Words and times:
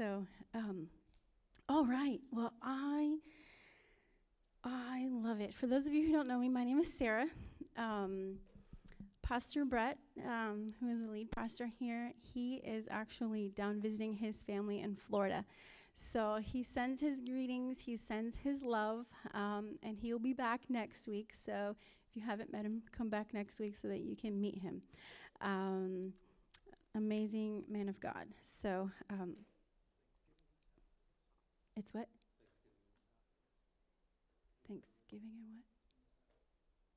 So, 0.00 0.24
um, 0.54 0.86
all 1.68 1.84
right. 1.84 2.20
Well, 2.32 2.54
I 2.62 3.18
I 4.64 5.08
love 5.10 5.42
it. 5.42 5.52
For 5.52 5.66
those 5.66 5.86
of 5.86 5.92
you 5.92 6.06
who 6.06 6.12
don't 6.14 6.26
know 6.26 6.38
me, 6.38 6.48
my 6.48 6.64
name 6.64 6.78
is 6.78 6.90
Sarah. 6.90 7.26
Um, 7.76 8.36
pastor 9.20 9.66
Brett, 9.66 9.98
um, 10.26 10.72
who 10.80 10.88
is 10.88 11.02
the 11.02 11.08
lead 11.08 11.30
pastor 11.30 11.66
here, 11.66 12.14
he 12.18 12.62
is 12.64 12.86
actually 12.90 13.50
down 13.50 13.78
visiting 13.82 14.14
his 14.14 14.42
family 14.42 14.80
in 14.80 14.96
Florida. 14.96 15.44
So 15.92 16.38
he 16.42 16.62
sends 16.62 17.02
his 17.02 17.20
greetings, 17.20 17.80
he 17.80 17.98
sends 17.98 18.36
his 18.36 18.62
love, 18.62 19.04
um, 19.34 19.76
and 19.82 19.98
he'll 19.98 20.18
be 20.18 20.32
back 20.32 20.62
next 20.70 21.08
week. 21.08 21.34
So 21.34 21.76
if 22.08 22.16
you 22.16 22.22
haven't 22.26 22.50
met 22.50 22.64
him, 22.64 22.84
come 22.90 23.10
back 23.10 23.34
next 23.34 23.60
week 23.60 23.76
so 23.76 23.86
that 23.88 24.00
you 24.00 24.16
can 24.16 24.40
meet 24.40 24.62
him. 24.62 24.80
Um, 25.42 26.14
amazing 26.94 27.64
man 27.68 27.90
of 27.90 28.00
God. 28.00 28.28
So 28.46 28.90
um, 29.10 29.36
it's 31.76 31.94
what? 31.94 32.08
Thanksgiving 34.68 35.30
and 35.38 35.46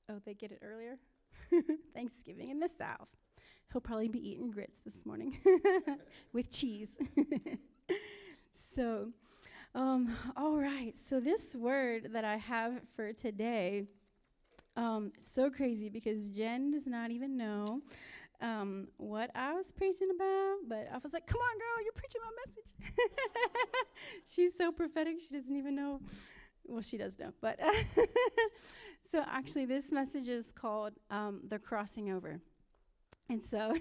what? 0.07 0.15
Oh, 0.15 0.21
they 0.25 0.33
get 0.33 0.51
it 0.51 0.61
earlier? 0.63 0.97
Thanksgiving 1.93 2.49
in 2.49 2.59
the 2.59 2.69
South. 2.69 3.07
He'll 3.71 3.81
probably 3.81 4.07
be 4.07 4.29
eating 4.29 4.51
grits 4.51 4.81
this 4.81 5.05
morning 5.05 5.37
with 6.33 6.51
cheese. 6.51 6.97
so, 8.53 9.09
um, 9.73 10.15
all 10.37 10.57
right. 10.57 10.95
So, 10.95 11.19
this 11.19 11.55
word 11.55 12.09
that 12.13 12.23
I 12.23 12.37
have 12.37 12.81
for 12.95 13.13
today, 13.13 13.85
um, 14.75 15.11
so 15.19 15.49
crazy 15.49 15.89
because 15.89 16.29
Jen 16.29 16.71
does 16.71 16.85
not 16.85 17.09
even 17.09 17.35
know 17.35 17.81
um, 18.43 18.89
what 18.97 19.31
I 19.33 19.53
was 19.53 19.71
preaching 19.71 20.09
about, 20.13 20.57
but 20.67 20.89
I 20.93 20.97
was 21.01 21.13
like, 21.13 21.25
come 21.25 21.39
on, 21.39 21.57
girl, 21.57 21.83
you're 21.83 21.93
preaching 21.93 22.21
my 22.21 22.31
message. 22.45 22.99
She's 24.25 24.55
so 24.57 24.71
prophetic, 24.71 25.15
she 25.19 25.35
doesn't 25.39 25.55
even 25.55 25.75
know. 25.75 26.01
Well, 26.65 26.81
she 26.81 26.97
does 26.97 27.17
know, 27.17 27.31
but 27.41 27.59
so 29.11 29.23
actually, 29.25 29.65
this 29.65 29.91
message 29.91 30.27
is 30.27 30.51
called 30.51 30.93
um, 31.09 31.41
The 31.47 31.57
Crossing 31.57 32.11
Over. 32.11 32.41
And 33.29 33.41
so, 33.43 33.77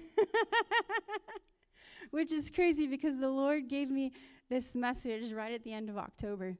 which 2.11 2.31
is 2.31 2.49
crazy 2.49 2.87
because 2.87 3.19
the 3.19 3.29
Lord 3.29 3.67
gave 3.67 3.89
me 3.89 4.13
this 4.49 4.75
message 4.75 5.33
right 5.33 5.53
at 5.53 5.63
the 5.63 5.73
end 5.73 5.89
of 5.89 5.97
October. 5.97 6.57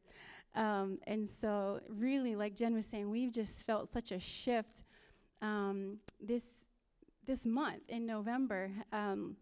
Um, 0.56 1.00
and 1.08 1.28
so, 1.28 1.80
really, 1.88 2.36
like 2.36 2.56
Jen 2.56 2.74
was 2.74 2.86
saying, 2.86 3.10
we've 3.10 3.32
just 3.32 3.66
felt 3.66 3.92
such 3.92 4.12
a 4.12 4.20
shift 4.20 4.84
um, 5.44 5.98
this 6.22 6.63
this 7.26 7.46
month 7.46 7.90
in 7.90 8.06
November. 8.06 8.72
Um, 8.92 9.38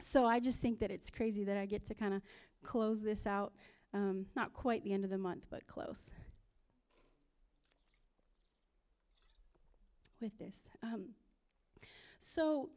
so 0.00 0.24
I 0.24 0.40
just 0.40 0.60
think 0.60 0.78
that 0.80 0.90
it's 0.90 1.10
crazy 1.10 1.44
that 1.44 1.56
I 1.56 1.66
get 1.66 1.84
to 1.86 1.94
kind 1.94 2.14
of 2.14 2.22
close 2.62 3.02
this 3.02 3.26
out. 3.26 3.52
Um, 3.94 4.26
not 4.36 4.52
quite 4.52 4.84
the 4.84 4.92
end 4.92 5.04
of 5.04 5.10
the 5.10 5.18
month, 5.18 5.46
but 5.50 5.66
close. 5.66 6.02
With 10.20 10.36
this. 10.38 10.68
Um, 10.82 11.10
so, 12.18 12.70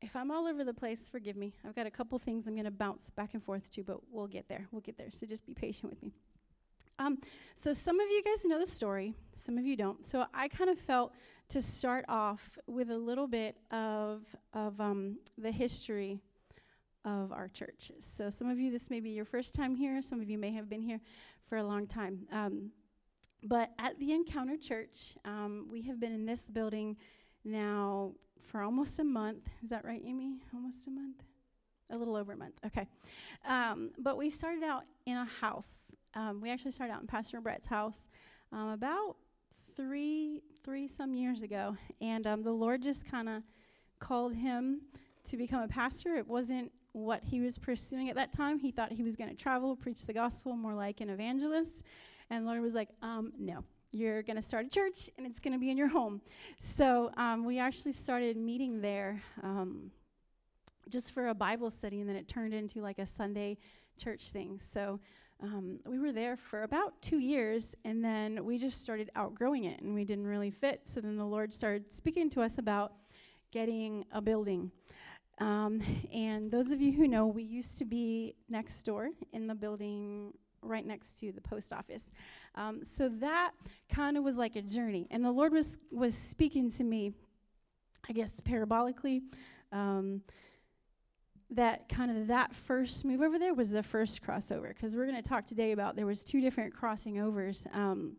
if 0.00 0.16
I'm 0.16 0.30
all 0.30 0.46
over 0.46 0.64
the 0.64 0.74
place, 0.74 1.08
forgive 1.08 1.36
me. 1.36 1.54
I've 1.66 1.74
got 1.74 1.86
a 1.86 1.90
couple 1.90 2.18
things 2.18 2.46
I'm 2.46 2.54
going 2.54 2.64
to 2.64 2.70
bounce 2.70 3.10
back 3.10 3.34
and 3.34 3.42
forth 3.42 3.72
to, 3.74 3.82
but 3.82 4.00
we'll 4.10 4.26
get 4.26 4.48
there. 4.48 4.66
We'll 4.70 4.80
get 4.80 4.98
there. 4.98 5.10
So 5.10 5.26
just 5.26 5.46
be 5.46 5.54
patient 5.54 5.90
with 5.90 6.02
me. 6.02 6.12
Um, 6.98 7.18
so 7.54 7.72
some 7.72 7.98
of 8.00 8.08
you 8.08 8.22
guys 8.22 8.44
know 8.44 8.58
the 8.58 8.66
story, 8.66 9.14
some 9.34 9.58
of 9.58 9.64
you 9.64 9.76
don't. 9.76 10.06
So 10.06 10.26
I 10.32 10.48
kind 10.48 10.70
of 10.70 10.78
felt 10.78 11.12
to 11.48 11.60
start 11.60 12.04
off 12.08 12.58
with 12.66 12.90
a 12.90 12.96
little 12.96 13.26
bit 13.26 13.56
of, 13.70 14.22
of 14.52 14.80
um, 14.80 15.18
the 15.38 15.50
history 15.50 16.20
of 17.04 17.32
our 17.32 17.48
church. 17.48 17.92
So, 18.00 18.30
some 18.30 18.48
of 18.48 18.58
you, 18.58 18.70
this 18.70 18.90
may 18.90 19.00
be 19.00 19.10
your 19.10 19.24
first 19.24 19.54
time 19.54 19.74
here, 19.74 20.00
some 20.00 20.20
of 20.20 20.30
you 20.30 20.38
may 20.38 20.52
have 20.52 20.68
been 20.68 20.82
here 20.82 21.00
for 21.48 21.58
a 21.58 21.64
long 21.64 21.86
time. 21.86 22.26
Um, 22.32 22.70
but 23.42 23.70
at 23.78 23.98
the 23.98 24.12
Encounter 24.12 24.56
Church, 24.56 25.16
um, 25.24 25.68
we 25.70 25.82
have 25.82 26.00
been 26.00 26.12
in 26.12 26.24
this 26.24 26.48
building 26.48 26.96
now 27.44 28.12
for 28.40 28.62
almost 28.62 28.98
a 28.98 29.04
month. 29.04 29.48
Is 29.62 29.70
that 29.70 29.84
right, 29.84 30.02
Amy? 30.04 30.38
Almost 30.54 30.86
a 30.86 30.90
month? 30.90 31.22
A 31.90 31.98
little 31.98 32.16
over 32.16 32.32
a 32.32 32.36
month, 32.36 32.54
okay. 32.64 32.88
Um, 33.46 33.90
but 33.98 34.16
we 34.16 34.30
started 34.30 34.62
out 34.62 34.84
in 35.04 35.16
a 35.18 35.26
house. 35.26 35.94
Um, 36.14 36.40
we 36.40 36.50
actually 36.50 36.70
started 36.70 36.94
out 36.94 37.02
in 37.02 37.06
Pastor 37.06 37.40
Brett's 37.42 37.66
house 37.66 38.08
um, 38.50 38.70
about 38.70 39.16
three 39.76 40.42
three 40.62 40.88
some 40.88 41.12
years 41.14 41.42
ago, 41.42 41.76
and 42.00 42.26
um, 42.26 42.42
the 42.42 42.52
Lord 42.52 42.82
just 42.82 43.10
kind 43.10 43.28
of 43.28 43.42
called 43.98 44.34
him 44.34 44.80
to 45.24 45.36
become 45.36 45.62
a 45.62 45.68
pastor. 45.68 46.16
It 46.16 46.26
wasn't 46.26 46.72
what 46.92 47.24
he 47.24 47.40
was 47.40 47.58
pursuing 47.58 48.08
at 48.08 48.16
that 48.16 48.32
time. 48.32 48.58
He 48.58 48.70
thought 48.70 48.92
he 48.92 49.02
was 49.02 49.16
going 49.16 49.30
to 49.30 49.36
travel, 49.36 49.74
preach 49.76 50.06
the 50.06 50.12
gospel, 50.12 50.54
more 50.56 50.74
like 50.74 51.00
an 51.00 51.10
evangelist. 51.10 51.82
And 52.30 52.44
the 52.44 52.48
Lord 52.48 52.62
was 52.62 52.74
like, 52.74 52.88
um, 53.02 53.32
no, 53.38 53.64
you're 53.90 54.22
going 54.22 54.36
to 54.36 54.42
start 54.42 54.66
a 54.66 54.68
church 54.68 55.10
and 55.18 55.26
it's 55.26 55.40
going 55.40 55.52
to 55.52 55.58
be 55.58 55.70
in 55.70 55.76
your 55.76 55.88
home. 55.88 56.20
So 56.58 57.10
um, 57.16 57.44
we 57.44 57.58
actually 57.58 57.92
started 57.92 58.36
meeting 58.36 58.80
there 58.80 59.22
um, 59.42 59.90
just 60.88 61.12
for 61.12 61.28
a 61.28 61.34
Bible 61.34 61.70
study, 61.70 62.00
and 62.00 62.08
then 62.08 62.16
it 62.16 62.28
turned 62.28 62.54
into 62.54 62.80
like 62.80 62.98
a 62.98 63.06
Sunday 63.06 63.58
church 63.96 64.30
thing. 64.30 64.60
So 64.60 65.00
um, 65.42 65.80
we 65.84 65.98
were 65.98 66.12
there 66.12 66.36
for 66.36 66.62
about 66.62 67.00
two 67.02 67.18
years, 67.18 67.74
and 67.84 68.04
then 68.04 68.44
we 68.44 68.58
just 68.58 68.82
started 68.82 69.10
outgrowing 69.16 69.64
it, 69.64 69.80
and 69.80 69.94
we 69.94 70.04
didn't 70.04 70.26
really 70.26 70.50
fit. 70.50 70.80
So 70.84 71.00
then 71.00 71.16
the 71.16 71.24
Lord 71.24 71.52
started 71.52 71.92
speaking 71.92 72.30
to 72.30 72.42
us 72.42 72.58
about 72.58 72.92
getting 73.50 74.04
a 74.12 74.20
building. 74.20 74.70
Um, 75.38 75.82
and 76.12 76.50
those 76.50 76.70
of 76.70 76.80
you 76.80 76.92
who 76.92 77.08
know, 77.08 77.26
we 77.26 77.42
used 77.42 77.78
to 77.78 77.84
be 77.84 78.34
next 78.48 78.82
door 78.84 79.10
in 79.32 79.46
the 79.46 79.54
building 79.54 80.32
right 80.62 80.86
next 80.86 81.18
to 81.18 81.32
the 81.32 81.40
post 81.40 81.72
office. 81.72 82.10
Um, 82.54 82.84
so 82.84 83.08
that 83.08 83.52
kind 83.88 84.16
of 84.16 84.24
was 84.24 84.38
like 84.38 84.56
a 84.56 84.62
journey, 84.62 85.06
and 85.10 85.22
the 85.22 85.30
Lord 85.30 85.52
was 85.52 85.78
was 85.90 86.14
speaking 86.14 86.70
to 86.70 86.84
me, 86.84 87.12
I 88.08 88.12
guess 88.12 88.40
parabolically. 88.40 89.22
Um, 89.72 90.22
that 91.54 91.88
kind 91.88 92.10
of 92.10 92.26
that 92.28 92.54
first 92.54 93.04
move 93.04 93.20
over 93.20 93.38
there 93.38 93.54
was 93.54 93.70
the 93.70 93.82
first 93.82 94.22
crossover 94.22 94.68
because 94.68 94.96
we're 94.96 95.06
going 95.06 95.20
to 95.20 95.28
talk 95.28 95.44
today 95.44 95.72
about 95.72 95.96
there 95.96 96.06
was 96.06 96.24
two 96.24 96.40
different 96.40 96.74
crossing 96.74 97.20
overs 97.20 97.66
um, 97.72 98.16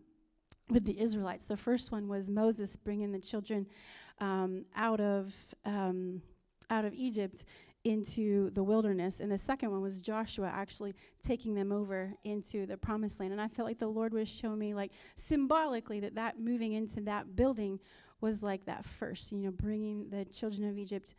with 0.69 0.85
the 0.85 1.00
israelites. 1.00 1.45
The 1.45 1.57
first 1.57 1.91
one 1.91 2.07
was 2.07 2.29
moses 2.29 2.75
bringing 2.75 3.12
the 3.12 3.19
children 3.19 3.68
um, 4.19 4.66
out 4.75 5.01
of 5.01 5.34
um, 5.66 6.22
out 6.69 6.85
of 6.85 6.94
egypt 6.94 7.45
into 7.84 8.50
the 8.51 8.63
wilderness 8.63 9.19
and 9.19 9.31
the 9.31 9.38
second 9.38 9.69
one 9.69 9.81
was 9.81 10.01
joshua 10.01 10.51
actually 10.51 10.94
taking 11.22 11.53
them 11.53 11.72
over 11.72 12.12
into 12.24 12.66
the 12.66 12.75
promised 12.78 13.19
land. 13.19 13.31
And 13.31 13.41
i 13.41 13.47
felt 13.47 13.68
like 13.68 13.79
the 13.79 13.88
lord 13.88 14.13
was 14.13 14.28
showing 14.29 14.59
me 14.59 14.74
like 14.74 14.91
symbolically 15.16 16.00
that 16.00 16.16
that 16.16 16.40
moving 16.40 16.74
into 16.74 17.01
that 17.01 17.35
building 17.35 17.79
was 18.22 18.41
like 18.41 18.66
that 18.66 18.85
first 18.85 19.31
you 19.31 19.40
know 19.40 19.51
bringing 19.51 20.09
the 20.09 20.25
children 20.25 20.68
of 20.68 20.78
egypt 20.78 21.13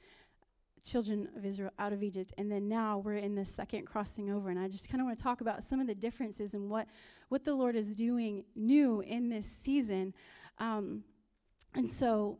children 0.86 1.28
of 1.36 1.44
Israel 1.44 1.70
out 1.78 1.92
of 1.92 2.02
Egypt. 2.02 2.32
And 2.38 2.50
then 2.50 2.68
now 2.68 2.98
we're 2.98 3.16
in 3.16 3.34
the 3.34 3.44
second 3.44 3.86
crossing 3.86 4.30
over. 4.30 4.50
And 4.50 4.58
I 4.58 4.68
just 4.68 4.88
kind 4.88 5.00
of 5.00 5.06
want 5.06 5.18
to 5.18 5.22
talk 5.22 5.40
about 5.40 5.64
some 5.64 5.80
of 5.80 5.86
the 5.86 5.94
differences 5.94 6.54
and 6.54 6.70
what, 6.70 6.86
what 7.28 7.44
the 7.44 7.54
Lord 7.54 7.76
is 7.76 7.94
doing 7.94 8.44
new 8.54 9.00
in 9.00 9.28
this 9.28 9.46
season. 9.46 10.14
Um, 10.58 11.02
and 11.74 11.88
so, 11.88 12.38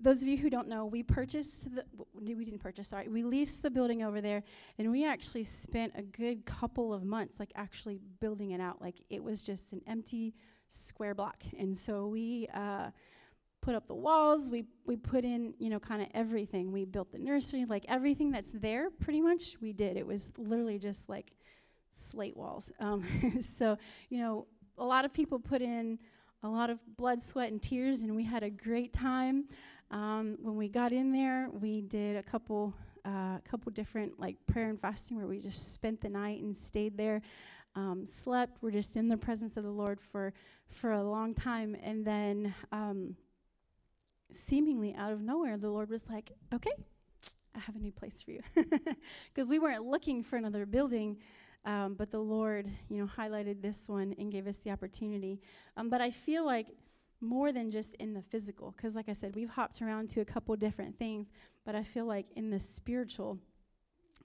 those 0.00 0.20
of 0.20 0.26
you 0.26 0.36
who 0.36 0.50
don't 0.50 0.66
know, 0.66 0.84
we 0.84 1.02
purchased 1.02 1.72
the, 1.72 1.84
we 2.12 2.44
didn't 2.44 2.58
purchase, 2.58 2.88
sorry, 2.88 3.08
we 3.08 3.22
leased 3.22 3.62
the 3.62 3.70
building 3.70 4.02
over 4.02 4.20
there, 4.20 4.42
and 4.78 4.90
we 4.90 5.06
actually 5.06 5.44
spent 5.44 5.92
a 5.94 6.02
good 6.02 6.44
couple 6.44 6.92
of 6.92 7.04
months, 7.04 7.38
like 7.38 7.52
actually 7.54 8.00
building 8.18 8.50
it 8.50 8.60
out. 8.60 8.80
Like 8.80 8.96
it 9.10 9.22
was 9.22 9.42
just 9.42 9.72
an 9.72 9.80
empty 9.86 10.34
square 10.66 11.14
block. 11.14 11.36
And 11.56 11.76
so 11.76 12.08
we, 12.08 12.48
uh, 12.52 12.90
put 13.62 13.74
up 13.74 13.86
the 13.86 13.94
walls. 13.94 14.50
We 14.50 14.64
we 14.84 14.96
put 14.96 15.24
in 15.24 15.54
you 15.58 15.70
know 15.70 15.78
kind 15.78 16.02
of 16.02 16.08
everything. 16.12 16.70
We 16.70 16.84
built 16.84 17.10
the 17.12 17.18
nursery 17.18 17.64
like 17.64 17.86
everything 17.88 18.30
that's 18.30 18.52
there 18.52 18.90
pretty 18.90 19.22
much 19.22 19.56
we 19.62 19.72
did. 19.72 19.96
It 19.96 20.06
was 20.06 20.32
literally 20.36 20.78
just 20.78 21.08
like 21.08 21.32
slate 21.92 22.36
walls. 22.36 22.70
Um, 22.78 23.04
so 23.40 23.78
you 24.10 24.18
know 24.18 24.46
a 24.76 24.84
lot 24.84 25.04
of 25.06 25.12
people 25.12 25.38
put 25.38 25.62
in 25.62 25.98
a 26.42 26.48
lot 26.48 26.68
of 26.68 26.78
blood 26.96 27.22
sweat 27.22 27.52
and 27.52 27.62
tears 27.62 28.02
and 28.02 28.14
we 28.14 28.24
had 28.24 28.42
a 28.42 28.50
great 28.50 28.92
time. 28.92 29.44
Um, 29.90 30.38
when 30.40 30.56
we 30.56 30.68
got 30.68 30.92
in 30.92 31.12
there 31.12 31.48
we 31.52 31.82
did 31.82 32.16
a 32.16 32.22
couple 32.22 32.74
a 33.04 33.08
uh, 33.08 33.38
couple 33.40 33.70
different 33.72 34.18
like 34.20 34.36
prayer 34.46 34.68
and 34.68 34.80
fasting 34.80 35.16
where 35.16 35.26
we 35.26 35.38
just 35.38 35.72
spent 35.72 36.00
the 36.00 36.08
night 36.08 36.40
and 36.40 36.56
stayed 36.56 36.96
there 36.96 37.20
um, 37.74 38.04
slept. 38.06 38.58
We're 38.62 38.70
just 38.70 38.96
in 38.96 39.08
the 39.08 39.16
presence 39.16 39.56
of 39.56 39.64
the 39.64 39.70
lord 39.70 40.00
for 40.00 40.32
for 40.68 40.92
a 40.92 41.02
long 41.02 41.34
time. 41.34 41.76
And 41.82 42.04
then 42.04 42.54
um, 42.72 43.16
seemingly 44.34 44.94
out 44.94 45.12
of 45.12 45.20
nowhere, 45.20 45.56
the 45.56 45.70
Lord 45.70 45.90
was 45.90 46.08
like, 46.08 46.32
okay, 46.52 46.72
I 47.54 47.58
have 47.58 47.76
a 47.76 47.78
new 47.78 47.92
place 47.92 48.22
for 48.22 48.32
you. 48.32 48.40
Because 49.34 49.50
we 49.50 49.58
weren't 49.58 49.84
looking 49.84 50.22
for 50.22 50.36
another 50.36 50.66
building, 50.66 51.18
um, 51.64 51.94
but 51.94 52.10
the 52.10 52.20
Lord, 52.20 52.68
you 52.88 52.98
know, 52.98 53.06
highlighted 53.06 53.62
this 53.62 53.88
one 53.88 54.14
and 54.18 54.30
gave 54.30 54.46
us 54.46 54.58
the 54.58 54.70
opportunity. 54.70 55.40
Um, 55.76 55.88
but 55.88 56.00
I 56.00 56.10
feel 56.10 56.44
like 56.44 56.68
more 57.20 57.52
than 57.52 57.70
just 57.70 57.94
in 57.94 58.14
the 58.14 58.22
physical, 58.22 58.74
because 58.76 58.96
like 58.96 59.08
I 59.08 59.12
said, 59.12 59.34
we've 59.34 59.48
hopped 59.48 59.80
around 59.80 60.10
to 60.10 60.20
a 60.20 60.24
couple 60.24 60.54
different 60.56 60.98
things, 60.98 61.30
but 61.64 61.74
I 61.74 61.82
feel 61.82 62.04
like 62.04 62.26
in 62.36 62.50
the 62.50 62.58
spiritual, 62.58 63.38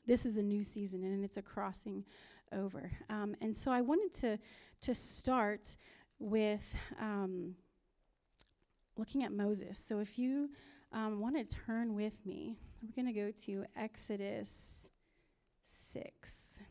this 0.05 0.25
is 0.25 0.37
a 0.37 0.43
new 0.43 0.63
season 0.63 1.03
and 1.03 1.23
it's 1.23 1.37
a 1.37 1.41
crossing 1.41 2.03
over. 2.51 2.91
Um, 3.09 3.35
and 3.41 3.55
so 3.55 3.71
I 3.71 3.81
wanted 3.81 4.13
to 4.21 4.39
to 4.79 4.93
start 4.93 5.75
with 6.19 6.75
um, 6.99 7.55
looking 8.97 9.23
at 9.23 9.31
Moses. 9.31 9.77
So 9.77 9.99
if 9.99 10.17
you 10.17 10.49
um, 10.91 11.19
want 11.19 11.35
to 11.37 11.55
turn 11.65 11.95
with 11.95 12.25
me, 12.25 12.57
we're 12.81 12.95
going 12.95 13.13
to 13.13 13.19
go 13.19 13.31
to 13.45 13.65
Exodus 13.75 14.89
six. 15.65 16.61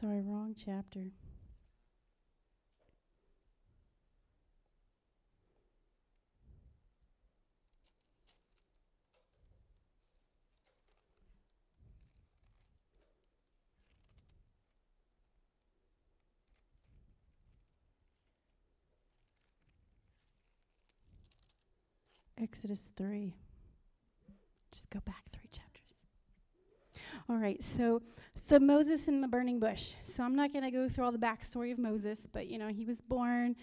Sorry, 0.00 0.22
wrong 0.22 0.54
chapter. 0.56 1.10
Exodus 22.38 22.90
3. 22.96 23.34
Just 24.72 24.88
go 24.88 25.00
back 25.00 25.24
three 25.30 25.50
chapters. 25.52 25.69
All 27.30 27.36
right, 27.36 27.62
so 27.62 28.02
so 28.34 28.58
Moses 28.58 29.06
in 29.06 29.20
the 29.20 29.28
burning 29.28 29.60
bush. 29.60 29.92
So 30.02 30.24
I'm 30.24 30.34
not 30.34 30.52
going 30.52 30.64
to 30.64 30.70
go 30.72 30.88
through 30.88 31.04
all 31.04 31.12
the 31.12 31.18
backstory 31.18 31.70
of 31.70 31.78
Moses, 31.78 32.26
but 32.26 32.48
you 32.48 32.58
know 32.58 32.66
he 32.66 32.84
was 32.84 33.00
born. 33.00 33.54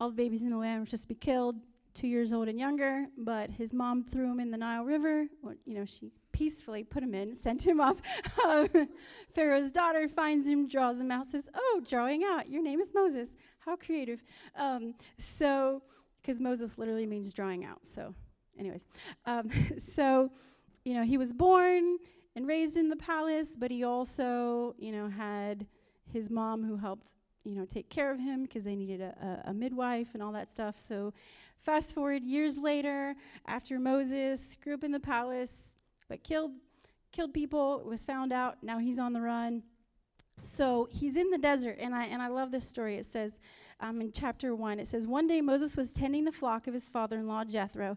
All 0.00 0.08
the 0.08 0.16
babies 0.16 0.40
in 0.40 0.48
the 0.48 0.56
land 0.56 0.80
were 0.80 0.86
just 0.86 1.02
to 1.02 1.08
be 1.10 1.14
killed, 1.14 1.56
two 1.92 2.08
years 2.08 2.32
old 2.32 2.48
and 2.48 2.58
younger. 2.58 3.04
But 3.18 3.50
his 3.50 3.74
mom 3.74 4.02
threw 4.02 4.32
him 4.32 4.40
in 4.40 4.50
the 4.50 4.56
Nile 4.56 4.82
River. 4.82 5.26
Or, 5.42 5.56
you 5.66 5.74
know 5.74 5.84
she 5.84 6.10
peacefully 6.32 6.84
put 6.84 7.02
him 7.02 7.12
in, 7.12 7.34
sent 7.34 7.66
him 7.66 7.82
off. 7.82 7.98
Pharaoh's 9.34 9.70
daughter 9.70 10.08
finds 10.08 10.48
him, 10.48 10.66
draws 10.66 10.98
him 10.98 11.10
out, 11.10 11.26
says, 11.26 11.50
"Oh, 11.54 11.82
drawing 11.86 12.24
out. 12.24 12.48
Your 12.48 12.62
name 12.62 12.80
is 12.80 12.92
Moses. 12.94 13.36
How 13.58 13.76
creative." 13.76 14.22
Um, 14.54 14.94
so, 15.18 15.82
because 16.22 16.40
Moses 16.40 16.78
literally 16.78 17.04
means 17.04 17.34
drawing 17.34 17.62
out. 17.62 17.84
So, 17.84 18.14
anyways, 18.58 18.86
um, 19.26 19.50
so 19.78 20.30
you 20.86 20.94
know 20.94 21.02
he 21.02 21.18
was 21.18 21.34
born 21.34 21.98
and 22.36 22.46
raised 22.46 22.76
in 22.76 22.88
the 22.88 22.96
palace, 22.96 23.56
but 23.56 23.70
he 23.70 23.82
also, 23.82 24.76
you 24.78 24.92
know, 24.92 25.08
had 25.08 25.66
his 26.12 26.30
mom 26.30 26.62
who 26.62 26.76
helped, 26.76 27.14
you 27.44 27.56
know, 27.56 27.64
take 27.64 27.88
care 27.88 28.12
of 28.12 28.20
him 28.20 28.42
because 28.42 28.62
they 28.62 28.76
needed 28.76 29.00
a, 29.00 29.42
a, 29.46 29.50
a, 29.50 29.54
midwife 29.54 30.10
and 30.14 30.22
all 30.22 30.32
that 30.32 30.48
stuff. 30.48 30.78
So, 30.78 31.12
fast 31.62 31.94
forward 31.94 32.22
years 32.22 32.58
later, 32.58 33.16
after 33.46 33.80
Moses 33.80 34.56
grew 34.62 34.74
up 34.74 34.84
in 34.84 34.92
the 34.92 35.00
palace, 35.00 35.70
but 36.08 36.22
killed 36.22 36.52
killed 37.16 37.32
people, 37.32 37.82
was 37.86 38.04
found 38.04 38.30
out. 38.32 38.58
Now 38.62 38.78
he's 38.78 38.98
on 38.98 39.14
the 39.14 39.22
run. 39.22 39.62
So 40.42 40.86
he's 40.90 41.16
in 41.16 41.30
the 41.30 41.38
desert, 41.38 41.78
and 41.80 41.94
I 41.94 42.04
and 42.04 42.20
I 42.20 42.28
love 42.28 42.50
this 42.50 42.68
story. 42.68 42.96
It 42.96 43.06
says 43.06 43.40
um, 43.80 44.02
in 44.02 44.12
chapter 44.12 44.54
one, 44.54 44.78
it 44.78 44.86
says 44.86 45.06
one 45.06 45.26
day 45.26 45.40
Moses 45.40 45.76
was 45.76 45.94
tending 45.94 46.24
the 46.24 46.32
flock 46.32 46.66
of 46.66 46.74
his 46.74 46.90
father-in-law 46.90 47.44
Jethro, 47.44 47.96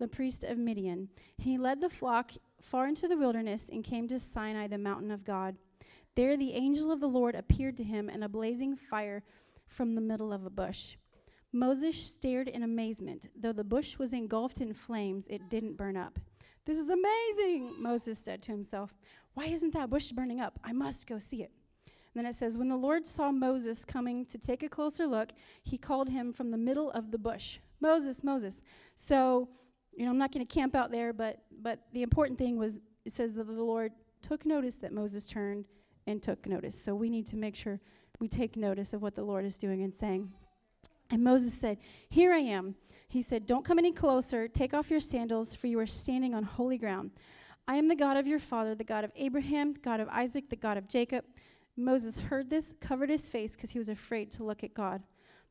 the 0.00 0.08
priest 0.08 0.42
of 0.42 0.58
Midian. 0.58 1.08
He 1.38 1.56
led 1.58 1.80
the 1.80 1.88
flock 1.88 2.32
far 2.60 2.88
into 2.88 3.08
the 3.08 3.16
wilderness 3.16 3.68
and 3.68 3.84
came 3.84 4.08
to 4.08 4.18
Sinai, 4.18 4.66
the 4.66 4.78
mountain 4.78 5.10
of 5.10 5.24
God. 5.24 5.56
There 6.14 6.36
the 6.36 6.54
angel 6.54 6.90
of 6.90 7.00
the 7.00 7.08
Lord 7.08 7.34
appeared 7.34 7.76
to 7.76 7.84
him 7.84 8.08
in 8.08 8.22
a 8.22 8.28
blazing 8.28 8.74
fire 8.74 9.22
from 9.66 9.94
the 9.94 10.00
middle 10.00 10.32
of 10.32 10.46
a 10.46 10.50
bush. 10.50 10.96
Moses 11.52 11.96
stared 11.96 12.48
in 12.48 12.62
amazement. 12.62 13.28
Though 13.38 13.52
the 13.52 13.64
bush 13.64 13.98
was 13.98 14.12
engulfed 14.12 14.60
in 14.60 14.72
flames, 14.72 15.26
it 15.28 15.48
didn't 15.48 15.76
burn 15.76 15.96
up. 15.96 16.18
This 16.64 16.78
is 16.78 16.90
amazing, 16.90 17.80
Moses 17.80 18.18
said 18.18 18.42
to 18.42 18.52
himself. 18.52 18.94
Why 19.34 19.46
isn't 19.46 19.72
that 19.74 19.90
bush 19.90 20.10
burning 20.10 20.40
up? 20.40 20.58
I 20.64 20.72
must 20.72 21.06
go 21.06 21.18
see 21.18 21.42
it. 21.42 21.52
And 21.86 22.24
then 22.24 22.26
it 22.26 22.34
says, 22.34 22.58
When 22.58 22.68
the 22.68 22.76
Lord 22.76 23.06
saw 23.06 23.30
Moses 23.30 23.84
coming 23.84 24.24
to 24.26 24.38
take 24.38 24.62
a 24.62 24.68
closer 24.68 25.06
look, 25.06 25.30
he 25.62 25.76
called 25.76 26.08
him 26.08 26.32
from 26.32 26.50
the 26.50 26.56
middle 26.56 26.90
of 26.92 27.10
the 27.10 27.18
bush 27.18 27.58
Moses, 27.80 28.24
Moses. 28.24 28.62
So 28.94 29.48
you 29.96 30.04
know, 30.04 30.10
I'm 30.10 30.18
not 30.18 30.32
going 30.32 30.46
to 30.46 30.54
camp 30.54 30.74
out 30.74 30.90
there, 30.90 31.12
but 31.12 31.42
but 31.62 31.80
the 31.92 32.02
important 32.02 32.38
thing 32.38 32.56
was 32.56 32.78
it 33.04 33.12
says 33.12 33.34
that 33.34 33.46
the 33.46 33.52
Lord 33.52 33.92
took 34.22 34.44
notice 34.44 34.76
that 34.76 34.92
Moses 34.92 35.26
turned 35.26 35.64
and 36.06 36.22
took 36.22 36.46
notice. 36.46 36.80
So 36.80 36.94
we 36.94 37.08
need 37.08 37.26
to 37.28 37.36
make 37.36 37.56
sure 37.56 37.80
we 38.20 38.28
take 38.28 38.56
notice 38.56 38.92
of 38.92 39.02
what 39.02 39.14
the 39.14 39.22
Lord 39.22 39.44
is 39.44 39.58
doing 39.58 39.82
and 39.82 39.94
saying. 39.94 40.30
And 41.10 41.22
Moses 41.22 41.54
said, 41.54 41.78
Here 42.08 42.32
I 42.32 42.38
am. 42.38 42.74
He 43.08 43.22
said, 43.22 43.46
Don't 43.46 43.64
come 43.64 43.78
any 43.78 43.92
closer. 43.92 44.48
Take 44.48 44.74
off 44.74 44.90
your 44.90 45.00
sandals, 45.00 45.54
for 45.54 45.66
you 45.66 45.78
are 45.78 45.86
standing 45.86 46.34
on 46.34 46.42
holy 46.42 46.78
ground. 46.78 47.12
I 47.68 47.76
am 47.76 47.88
the 47.88 47.96
God 47.96 48.16
of 48.16 48.26
your 48.26 48.38
father, 48.38 48.74
the 48.74 48.84
God 48.84 49.04
of 49.04 49.12
Abraham, 49.16 49.72
the 49.72 49.80
God 49.80 50.00
of 50.00 50.08
Isaac, 50.08 50.48
the 50.48 50.56
God 50.56 50.76
of 50.76 50.88
Jacob. 50.88 51.24
Moses 51.76 52.18
heard 52.18 52.48
this, 52.48 52.74
covered 52.80 53.10
his 53.10 53.30
face 53.30 53.54
because 53.54 53.70
he 53.70 53.78
was 53.78 53.88
afraid 53.88 54.30
to 54.32 54.44
look 54.44 54.64
at 54.64 54.72
God. 54.72 55.02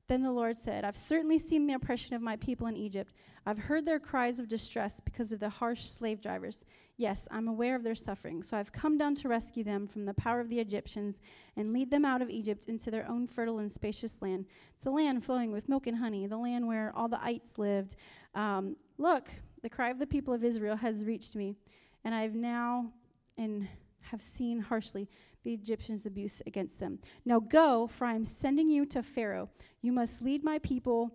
Then 0.07 0.21
the 0.21 0.31
Lord 0.31 0.55
said, 0.55 0.83
I've 0.83 0.97
certainly 0.97 1.39
seen 1.39 1.65
the 1.65 1.73
oppression 1.73 2.15
of 2.15 2.21
my 2.21 2.35
people 2.35 2.67
in 2.67 2.77
Egypt. 2.77 3.13
I've 3.47 3.57
heard 3.57 3.85
their 3.85 3.99
cries 3.99 4.39
of 4.39 4.47
distress 4.47 4.99
because 4.99 5.31
of 5.33 5.39
the 5.39 5.49
harsh 5.49 5.83
slave 5.83 6.21
drivers. 6.21 6.63
Yes, 6.97 7.27
I'm 7.31 7.47
aware 7.47 7.75
of 7.75 7.83
their 7.83 7.95
suffering. 7.95 8.43
So 8.43 8.55
I've 8.55 8.71
come 8.71 8.97
down 8.97 9.15
to 9.15 9.27
rescue 9.27 9.63
them 9.63 9.87
from 9.87 10.05
the 10.05 10.13
power 10.13 10.39
of 10.39 10.49
the 10.49 10.59
Egyptians 10.59 11.21
and 11.57 11.73
lead 11.73 11.89
them 11.89 12.05
out 12.05 12.21
of 12.21 12.29
Egypt 12.29 12.65
into 12.67 12.91
their 12.91 13.07
own 13.09 13.27
fertile 13.27 13.59
and 13.59 13.71
spacious 13.71 14.21
land. 14.21 14.45
It's 14.75 14.85
a 14.85 14.91
land 14.91 15.25
flowing 15.25 15.51
with 15.51 15.67
milk 15.67 15.87
and 15.87 15.97
honey, 15.97 16.27
the 16.27 16.37
land 16.37 16.67
where 16.67 16.91
all 16.95 17.07
the 17.07 17.23
ites 17.23 17.57
lived. 17.57 17.95
Um, 18.35 18.75
look, 18.99 19.29
the 19.63 19.69
cry 19.69 19.89
of 19.89 19.97
the 19.97 20.07
people 20.07 20.33
of 20.33 20.43
Israel 20.43 20.75
has 20.75 21.03
reached 21.03 21.35
me, 21.35 21.55
and 22.03 22.13
I've 22.13 22.35
now 22.35 22.91
and 23.37 23.67
have 24.01 24.21
seen 24.21 24.59
harshly 24.59 25.09
the 25.45 25.53
Egyptians' 25.53 26.05
abuse 26.05 26.41
against 26.45 26.79
them. 26.79 26.99
Now 27.23 27.39
go, 27.39 27.87
for 27.87 28.05
I 28.05 28.13
am 28.13 28.25
sending 28.25 28.69
you 28.69 28.85
to 28.87 29.01
Pharaoh. 29.01 29.49
You 29.81 29.93
must 29.93 30.21
lead 30.21 30.43
my 30.43 30.59
people, 30.59 31.11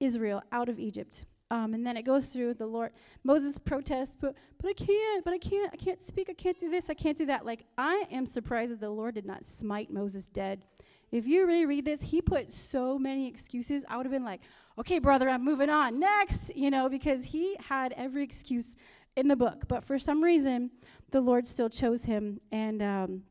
Israel, 0.00 0.42
out 0.50 0.70
of 0.70 0.78
Egypt. 0.78 1.26
Um, 1.50 1.74
and 1.74 1.84
then 1.84 1.96
it 1.96 2.04
goes 2.04 2.26
through 2.26 2.54
the 2.54 2.66
Lord. 2.66 2.92
Moses 3.24 3.58
protests, 3.58 4.16
but 4.18 4.34
but 4.62 4.70
I 4.70 4.72
can't, 4.72 5.24
but 5.24 5.34
I 5.34 5.38
can't, 5.38 5.70
I 5.72 5.76
can't 5.76 6.00
speak, 6.00 6.30
I 6.30 6.32
can't 6.32 6.58
do 6.58 6.70
this, 6.70 6.88
I 6.88 6.94
can't 6.94 7.18
do 7.18 7.26
that. 7.26 7.44
Like 7.44 7.64
I 7.76 8.04
am 8.10 8.24
surprised 8.24 8.72
that 8.72 8.80
the 8.80 8.90
Lord 8.90 9.16
did 9.16 9.26
not 9.26 9.44
smite 9.44 9.92
Moses 9.92 10.26
dead. 10.26 10.64
If 11.10 11.26
you 11.26 11.44
really 11.46 11.66
read 11.66 11.84
this, 11.84 12.00
he 12.00 12.22
put 12.22 12.50
so 12.50 12.98
many 12.98 13.26
excuses. 13.26 13.84
I 13.88 13.96
would 13.96 14.06
have 14.06 14.12
been 14.12 14.24
like, 14.24 14.42
okay, 14.78 15.00
brother, 15.00 15.28
I'm 15.28 15.44
moving 15.44 15.70
on. 15.70 15.98
Next, 15.98 16.54
you 16.54 16.70
know, 16.70 16.88
because 16.88 17.24
he 17.24 17.56
had 17.68 17.92
every 17.96 18.22
excuse 18.22 18.76
in 19.16 19.26
the 19.26 19.34
book. 19.34 19.64
But 19.66 19.84
for 19.84 19.98
some 19.98 20.22
reason, 20.22 20.70
the 21.10 21.20
Lord 21.20 21.46
still 21.48 21.68
chose 21.68 22.04
him. 22.04 22.40
And 22.52 22.80
um, 22.80 23.22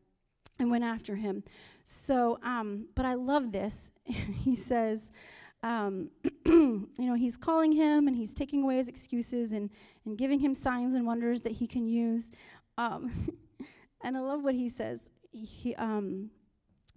and 0.59 0.69
went 0.69 0.83
after 0.83 1.15
him. 1.15 1.43
So, 1.83 2.39
um, 2.43 2.85
but 2.95 3.05
I 3.05 3.15
love 3.15 3.51
this. 3.51 3.91
he 4.03 4.55
says, 4.55 5.11
um, 5.63 6.09
you 6.45 6.89
know, 6.97 7.15
he's 7.15 7.37
calling 7.37 7.71
him 7.71 8.07
and 8.07 8.15
he's 8.15 8.33
taking 8.33 8.63
away 8.63 8.77
his 8.77 8.87
excuses 8.87 9.51
and, 9.53 9.69
and 10.05 10.17
giving 10.17 10.39
him 10.39 10.53
signs 10.53 10.93
and 10.93 11.05
wonders 11.05 11.41
that 11.41 11.53
he 11.53 11.67
can 11.67 11.87
use. 11.87 12.31
Um, 12.77 13.37
and 14.03 14.15
I 14.15 14.19
love 14.19 14.43
what 14.43 14.55
he 14.55 14.69
says. 14.69 15.01
He, 15.31 15.75
um, 15.75 16.29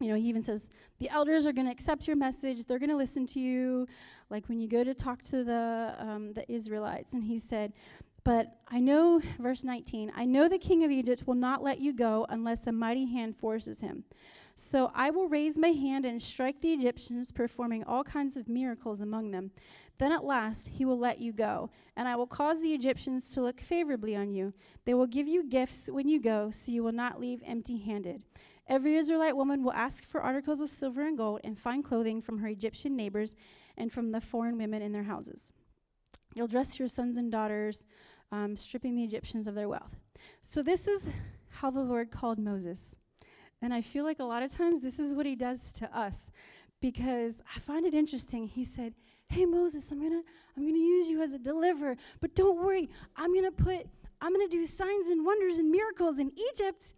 you 0.00 0.08
know, 0.08 0.16
he 0.16 0.28
even 0.28 0.42
says, 0.42 0.70
the 0.98 1.08
elders 1.10 1.46
are 1.46 1.52
going 1.52 1.66
to 1.66 1.72
accept 1.72 2.06
your 2.06 2.16
message. 2.16 2.64
They're 2.64 2.78
going 2.78 2.90
to 2.90 2.96
listen 2.96 3.26
to 3.26 3.40
you. 3.40 3.86
Like 4.30 4.48
when 4.48 4.60
you 4.60 4.68
go 4.68 4.82
to 4.82 4.94
talk 4.94 5.22
to 5.24 5.44
the, 5.44 5.94
um, 5.98 6.32
the 6.32 6.50
Israelites. 6.50 7.12
And 7.14 7.22
he 7.22 7.38
said, 7.38 7.72
but 8.24 8.58
I 8.68 8.80
know, 8.80 9.20
verse 9.38 9.64
19, 9.64 10.12
I 10.14 10.24
know 10.24 10.48
the 10.48 10.58
king 10.58 10.84
of 10.84 10.90
Egypt 10.90 11.26
will 11.26 11.34
not 11.34 11.62
let 11.62 11.80
you 11.80 11.92
go 11.92 12.26
unless 12.28 12.66
a 12.66 12.72
mighty 12.72 13.06
hand 13.06 13.36
forces 13.36 13.80
him. 13.80 14.04
So 14.54 14.92
I 14.94 15.10
will 15.10 15.28
raise 15.28 15.58
my 15.58 15.68
hand 15.68 16.04
and 16.04 16.20
strike 16.20 16.60
the 16.60 16.72
Egyptians, 16.72 17.32
performing 17.32 17.84
all 17.84 18.04
kinds 18.04 18.36
of 18.36 18.48
miracles 18.48 19.00
among 19.00 19.30
them. 19.30 19.50
Then 19.98 20.12
at 20.12 20.24
last 20.24 20.68
he 20.68 20.84
will 20.84 20.98
let 20.98 21.20
you 21.20 21.32
go, 21.32 21.70
and 21.96 22.06
I 22.06 22.16
will 22.16 22.26
cause 22.26 22.60
the 22.60 22.74
Egyptians 22.74 23.30
to 23.30 23.42
look 23.42 23.60
favorably 23.60 24.14
on 24.14 24.30
you. 24.30 24.52
They 24.84 24.94
will 24.94 25.06
give 25.06 25.26
you 25.26 25.48
gifts 25.48 25.88
when 25.90 26.08
you 26.08 26.20
go, 26.20 26.50
so 26.50 26.70
you 26.70 26.82
will 26.82 26.92
not 26.92 27.20
leave 27.20 27.42
empty 27.46 27.78
handed. 27.78 28.22
Every 28.68 28.96
Israelite 28.96 29.36
woman 29.36 29.64
will 29.64 29.72
ask 29.72 30.04
for 30.04 30.20
articles 30.20 30.60
of 30.60 30.68
silver 30.68 31.02
and 31.02 31.16
gold 31.16 31.40
and 31.44 31.58
fine 31.58 31.82
clothing 31.82 32.22
from 32.22 32.38
her 32.38 32.48
Egyptian 32.48 32.94
neighbors 32.94 33.34
and 33.76 33.90
from 33.90 34.12
the 34.12 34.20
foreign 34.20 34.58
women 34.58 34.82
in 34.82 34.92
their 34.92 35.02
houses. 35.02 35.50
You'll 36.34 36.46
dress 36.46 36.78
your 36.78 36.88
sons 36.88 37.16
and 37.16 37.30
daughters 37.30 37.84
um, 38.32 38.56
stripping 38.56 38.96
the 38.96 39.04
Egyptians 39.04 39.46
of 39.46 39.54
their 39.54 39.68
wealth. 39.68 39.96
So, 40.40 40.62
this 40.62 40.88
is 40.88 41.08
how 41.48 41.70
the 41.70 41.80
Lord 41.80 42.10
called 42.10 42.38
Moses. 42.38 42.96
And 43.60 43.72
I 43.72 43.80
feel 43.80 44.04
like 44.04 44.18
a 44.18 44.24
lot 44.24 44.42
of 44.42 44.52
times 44.52 44.80
this 44.80 44.98
is 44.98 45.14
what 45.14 45.26
he 45.26 45.36
does 45.36 45.72
to 45.74 45.96
us 45.96 46.30
because 46.80 47.40
I 47.54 47.60
find 47.60 47.86
it 47.86 47.94
interesting. 47.94 48.48
He 48.48 48.64
said, 48.64 48.94
"Hey 49.28 49.46
Moses, 49.46 49.90
I'm 49.92 50.00
going 50.00 50.10
to 50.10 50.22
I'm 50.56 50.64
going 50.64 50.74
to 50.74 50.80
use 50.80 51.08
you 51.08 51.22
as 51.22 51.32
a 51.32 51.38
deliverer, 51.38 51.96
but 52.20 52.34
don't 52.34 52.62
worry. 52.62 52.90
I'm 53.14 53.32
going 53.32 53.44
to 53.44 53.52
put 53.52 53.86
I'm 54.20 54.34
going 54.34 54.48
to 54.48 54.56
do 54.56 54.66
signs 54.66 55.08
and 55.08 55.24
wonders 55.24 55.58
and 55.58 55.70
miracles 55.70 56.18
in 56.18 56.32
Egypt." 56.52 56.94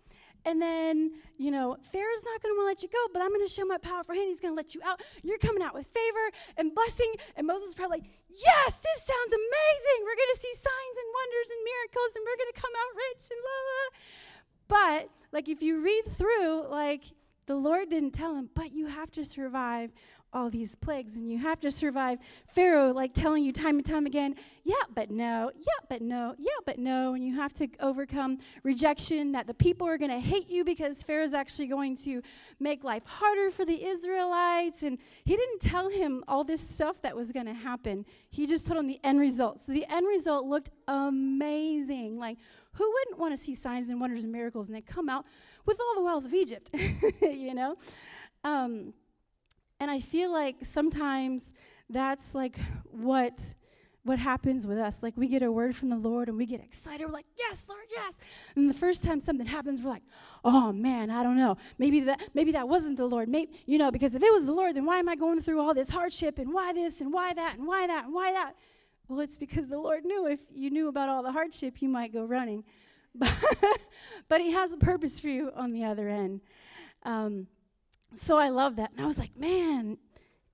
And 0.46 0.60
then, 0.60 1.12
you 1.38 1.50
know, 1.50 1.78
Pharaoh's 1.90 2.22
not 2.24 2.42
going 2.42 2.54
to 2.54 2.64
let 2.64 2.82
you 2.82 2.88
go, 2.90 2.98
but 3.12 3.22
I'm 3.22 3.30
going 3.30 3.46
to 3.46 3.50
show 3.50 3.64
my 3.64 3.78
powerful 3.78 4.14
hand. 4.14 4.28
He's 4.28 4.40
going 4.40 4.52
to 4.52 4.56
let 4.56 4.74
you 4.74 4.80
out. 4.84 5.00
You're 5.22 5.38
coming 5.38 5.62
out 5.62 5.72
with 5.72 5.86
favor 5.86 6.36
and 6.58 6.74
blessing. 6.74 7.14
And 7.36 7.46
Moses 7.46 7.68
is 7.68 7.74
probably 7.74 8.00
like, 8.00 8.10
yes, 8.34 8.80
this 8.82 9.00
sounds 9.06 9.32
amazing. 9.32 9.98
We're 10.02 10.18
going 10.18 10.34
to 10.34 10.40
see 10.40 10.54
signs 10.54 10.96
and 10.98 11.08
wonders 11.14 11.48
and 11.54 11.60
miracles, 11.62 12.10
and 12.16 12.22
we're 12.26 12.40
going 12.40 12.54
to 12.54 12.60
come 12.60 12.74
out 12.74 12.92
rich 12.96 13.24
and 13.30 13.40
la 13.42 13.58
la. 13.70 13.82
But, 14.66 15.02
like, 15.32 15.48
if 15.48 15.62
you 15.62 15.80
read 15.80 16.04
through, 16.08 16.68
like, 16.68 17.04
the 17.46 17.56
Lord 17.56 17.90
didn't 17.90 18.12
tell 18.12 18.34
him, 18.34 18.50
but 18.54 18.72
you 18.72 18.86
have 18.86 19.10
to 19.12 19.24
survive 19.24 19.92
all 20.34 20.50
these 20.50 20.74
plagues 20.74 21.16
and 21.16 21.30
you 21.30 21.38
have 21.38 21.60
to 21.60 21.70
survive 21.70 22.18
Pharaoh 22.48 22.92
like 22.92 23.14
telling 23.14 23.44
you 23.44 23.52
time 23.52 23.76
and 23.76 23.86
time 23.86 24.04
again, 24.04 24.34
yeah, 24.64 24.74
but 24.94 25.10
no, 25.10 25.50
yeah, 25.54 25.86
but 25.88 26.02
no, 26.02 26.34
yeah, 26.38 26.50
but 26.66 26.78
no. 26.78 27.14
And 27.14 27.24
you 27.24 27.36
have 27.36 27.52
to 27.54 27.68
overcome 27.80 28.38
rejection 28.62 29.32
that 29.32 29.46
the 29.46 29.54
people 29.54 29.86
are 29.86 29.98
going 29.98 30.10
to 30.10 30.20
hate 30.20 30.48
you 30.50 30.64
because 30.64 31.02
Pharaoh's 31.02 31.34
actually 31.34 31.68
going 31.68 31.96
to 31.96 32.22
make 32.58 32.82
life 32.82 33.04
harder 33.04 33.50
for 33.50 33.64
the 33.64 33.84
Israelites. 33.84 34.82
And 34.82 34.98
he 35.24 35.36
didn't 35.36 35.60
tell 35.60 35.88
him 35.88 36.24
all 36.26 36.44
this 36.44 36.66
stuff 36.66 37.00
that 37.02 37.14
was 37.14 37.30
going 37.30 37.46
to 37.46 37.54
happen. 37.54 38.04
He 38.30 38.46
just 38.46 38.66
told 38.66 38.80
him 38.80 38.86
the 38.86 39.00
end 39.04 39.20
result. 39.20 39.60
So 39.60 39.72
the 39.72 39.86
end 39.90 40.06
result 40.06 40.46
looked 40.46 40.70
amazing. 40.88 42.18
Like, 42.18 42.38
who 42.72 42.90
wouldn't 42.90 43.18
want 43.18 43.36
to 43.36 43.42
see 43.42 43.54
signs 43.54 43.90
and 43.90 44.00
wonders 44.00 44.24
and 44.24 44.32
miracles 44.32 44.66
and 44.66 44.74
they 44.74 44.80
come 44.80 45.08
out 45.08 45.24
with 45.66 45.78
all 45.80 45.94
the 45.94 46.02
wealth 46.02 46.24
of 46.24 46.34
Egypt, 46.34 46.70
you 47.22 47.54
know? 47.54 47.76
Um, 48.42 48.92
and 49.84 49.90
I 49.90 50.00
feel 50.00 50.32
like 50.32 50.56
sometimes 50.62 51.52
that's 51.90 52.34
like 52.34 52.56
what 52.90 53.54
what 54.02 54.18
happens 54.18 54.66
with 54.66 54.78
us. 54.78 55.02
Like 55.02 55.14
we 55.14 55.28
get 55.28 55.42
a 55.42 55.52
word 55.52 55.76
from 55.76 55.90
the 55.90 55.96
Lord 55.96 56.30
and 56.30 56.38
we 56.38 56.46
get 56.46 56.60
excited. 56.62 57.06
We're 57.06 57.12
like, 57.12 57.26
"Yes, 57.38 57.66
Lord, 57.68 57.84
yes." 57.90 58.14
And 58.56 58.70
the 58.70 58.72
first 58.72 59.04
time 59.04 59.20
something 59.20 59.46
happens, 59.46 59.82
we're 59.82 59.90
like, 59.90 60.04
"Oh 60.42 60.72
man, 60.72 61.10
I 61.10 61.22
don't 61.22 61.36
know. 61.36 61.58
Maybe 61.76 62.00
that 62.00 62.30
maybe 62.32 62.52
that 62.52 62.66
wasn't 62.66 62.96
the 62.96 63.04
Lord. 63.04 63.28
Maybe 63.28 63.52
you 63.66 63.76
know, 63.76 63.90
because 63.90 64.14
if 64.14 64.22
it 64.22 64.32
was 64.32 64.46
the 64.46 64.54
Lord, 64.54 64.74
then 64.74 64.86
why 64.86 64.98
am 64.98 65.06
I 65.10 65.16
going 65.16 65.42
through 65.42 65.60
all 65.60 65.74
this 65.74 65.90
hardship 65.90 66.38
and 66.38 66.54
why 66.54 66.72
this 66.72 67.02
and 67.02 67.12
why 67.12 67.34
that 67.34 67.58
and 67.58 67.66
why 67.66 67.86
that 67.86 68.06
and 68.06 68.14
why 68.14 68.32
that?" 68.32 68.54
Well, 69.06 69.20
it's 69.20 69.36
because 69.36 69.68
the 69.68 69.78
Lord 69.78 70.06
knew 70.06 70.26
if 70.28 70.40
you 70.50 70.70
knew 70.70 70.88
about 70.88 71.10
all 71.10 71.22
the 71.22 71.32
hardship, 71.32 71.82
you 71.82 71.90
might 71.90 72.10
go 72.10 72.24
running. 72.24 72.64
but 74.28 74.40
He 74.40 74.50
has 74.52 74.72
a 74.72 74.78
purpose 74.78 75.20
for 75.20 75.28
you 75.28 75.52
on 75.54 75.72
the 75.72 75.84
other 75.84 76.08
end. 76.08 76.40
Um, 77.02 77.48
so 78.14 78.38
I 78.38 78.49
love 78.49 78.76
that. 78.76 78.92
And 78.92 79.00
I 79.00 79.06
was 79.06 79.18
like, 79.18 79.37
man, 79.37 79.99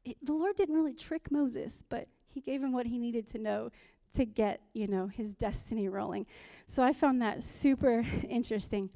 it, 0.05 0.17
the 0.23 0.33
Lord 0.33 0.57
didn't 0.57 0.75
really 0.75 0.95
trick 0.95 1.31
Moses, 1.31 1.83
but 1.89 2.09
he 2.27 2.41
gave 2.41 2.63
him 2.63 2.73
what 2.73 2.87
he 2.87 2.99
needed 2.99 3.27
to 3.29 3.39
know 3.39 3.71
to 4.15 4.25
get, 4.25 4.61
you 4.73 4.89
know, 4.89 5.07
his 5.07 5.35
destiny 5.35 5.89
rolling. 5.89 6.27
So 6.67 6.83
I 6.83 6.93
found 6.93 7.23
that 7.23 7.43
super 7.43 8.05
interesting. 8.29 8.91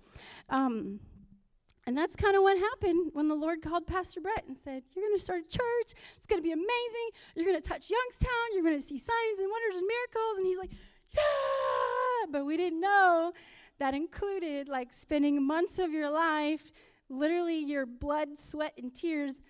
Um, 0.48 1.00
and 1.86 1.96
that's 1.96 2.16
kind 2.16 2.34
of 2.34 2.42
what 2.42 2.58
happened 2.58 3.10
when 3.12 3.28
the 3.28 3.34
Lord 3.34 3.60
called 3.60 3.86
Pastor 3.86 4.20
Brett 4.20 4.44
and 4.46 4.56
said, 4.56 4.82
You're 4.94 5.04
going 5.04 5.16
to 5.16 5.22
start 5.22 5.40
a 5.40 5.48
church. 5.48 5.94
It's 6.16 6.26
going 6.26 6.40
to 6.40 6.42
be 6.42 6.52
amazing. 6.52 7.10
You're 7.34 7.44
going 7.44 7.60
to 7.60 7.68
touch 7.68 7.90
Youngstown. 7.90 8.54
You're 8.54 8.62
going 8.62 8.76
to 8.76 8.82
see 8.82 8.96
signs 8.96 9.38
and 9.38 9.50
wonders 9.50 9.78
and 9.78 9.86
miracles. 9.86 10.38
And 10.38 10.46
he's 10.46 10.58
like, 10.58 10.70
Yeah. 11.14 12.30
But 12.30 12.46
we 12.46 12.56
didn't 12.56 12.80
know 12.80 13.32
that 13.78 13.92
included 13.92 14.68
like 14.68 14.92
spending 14.92 15.46
months 15.46 15.78
of 15.78 15.92
your 15.92 16.10
life 16.10 16.72
literally 17.18 17.58
your 17.58 17.86
blood, 17.86 18.38
sweat, 18.38 18.74
and 18.78 18.94
tears 18.94 19.40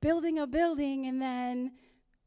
building 0.00 0.38
a 0.38 0.46
building, 0.46 1.06
and 1.06 1.20
then 1.20 1.72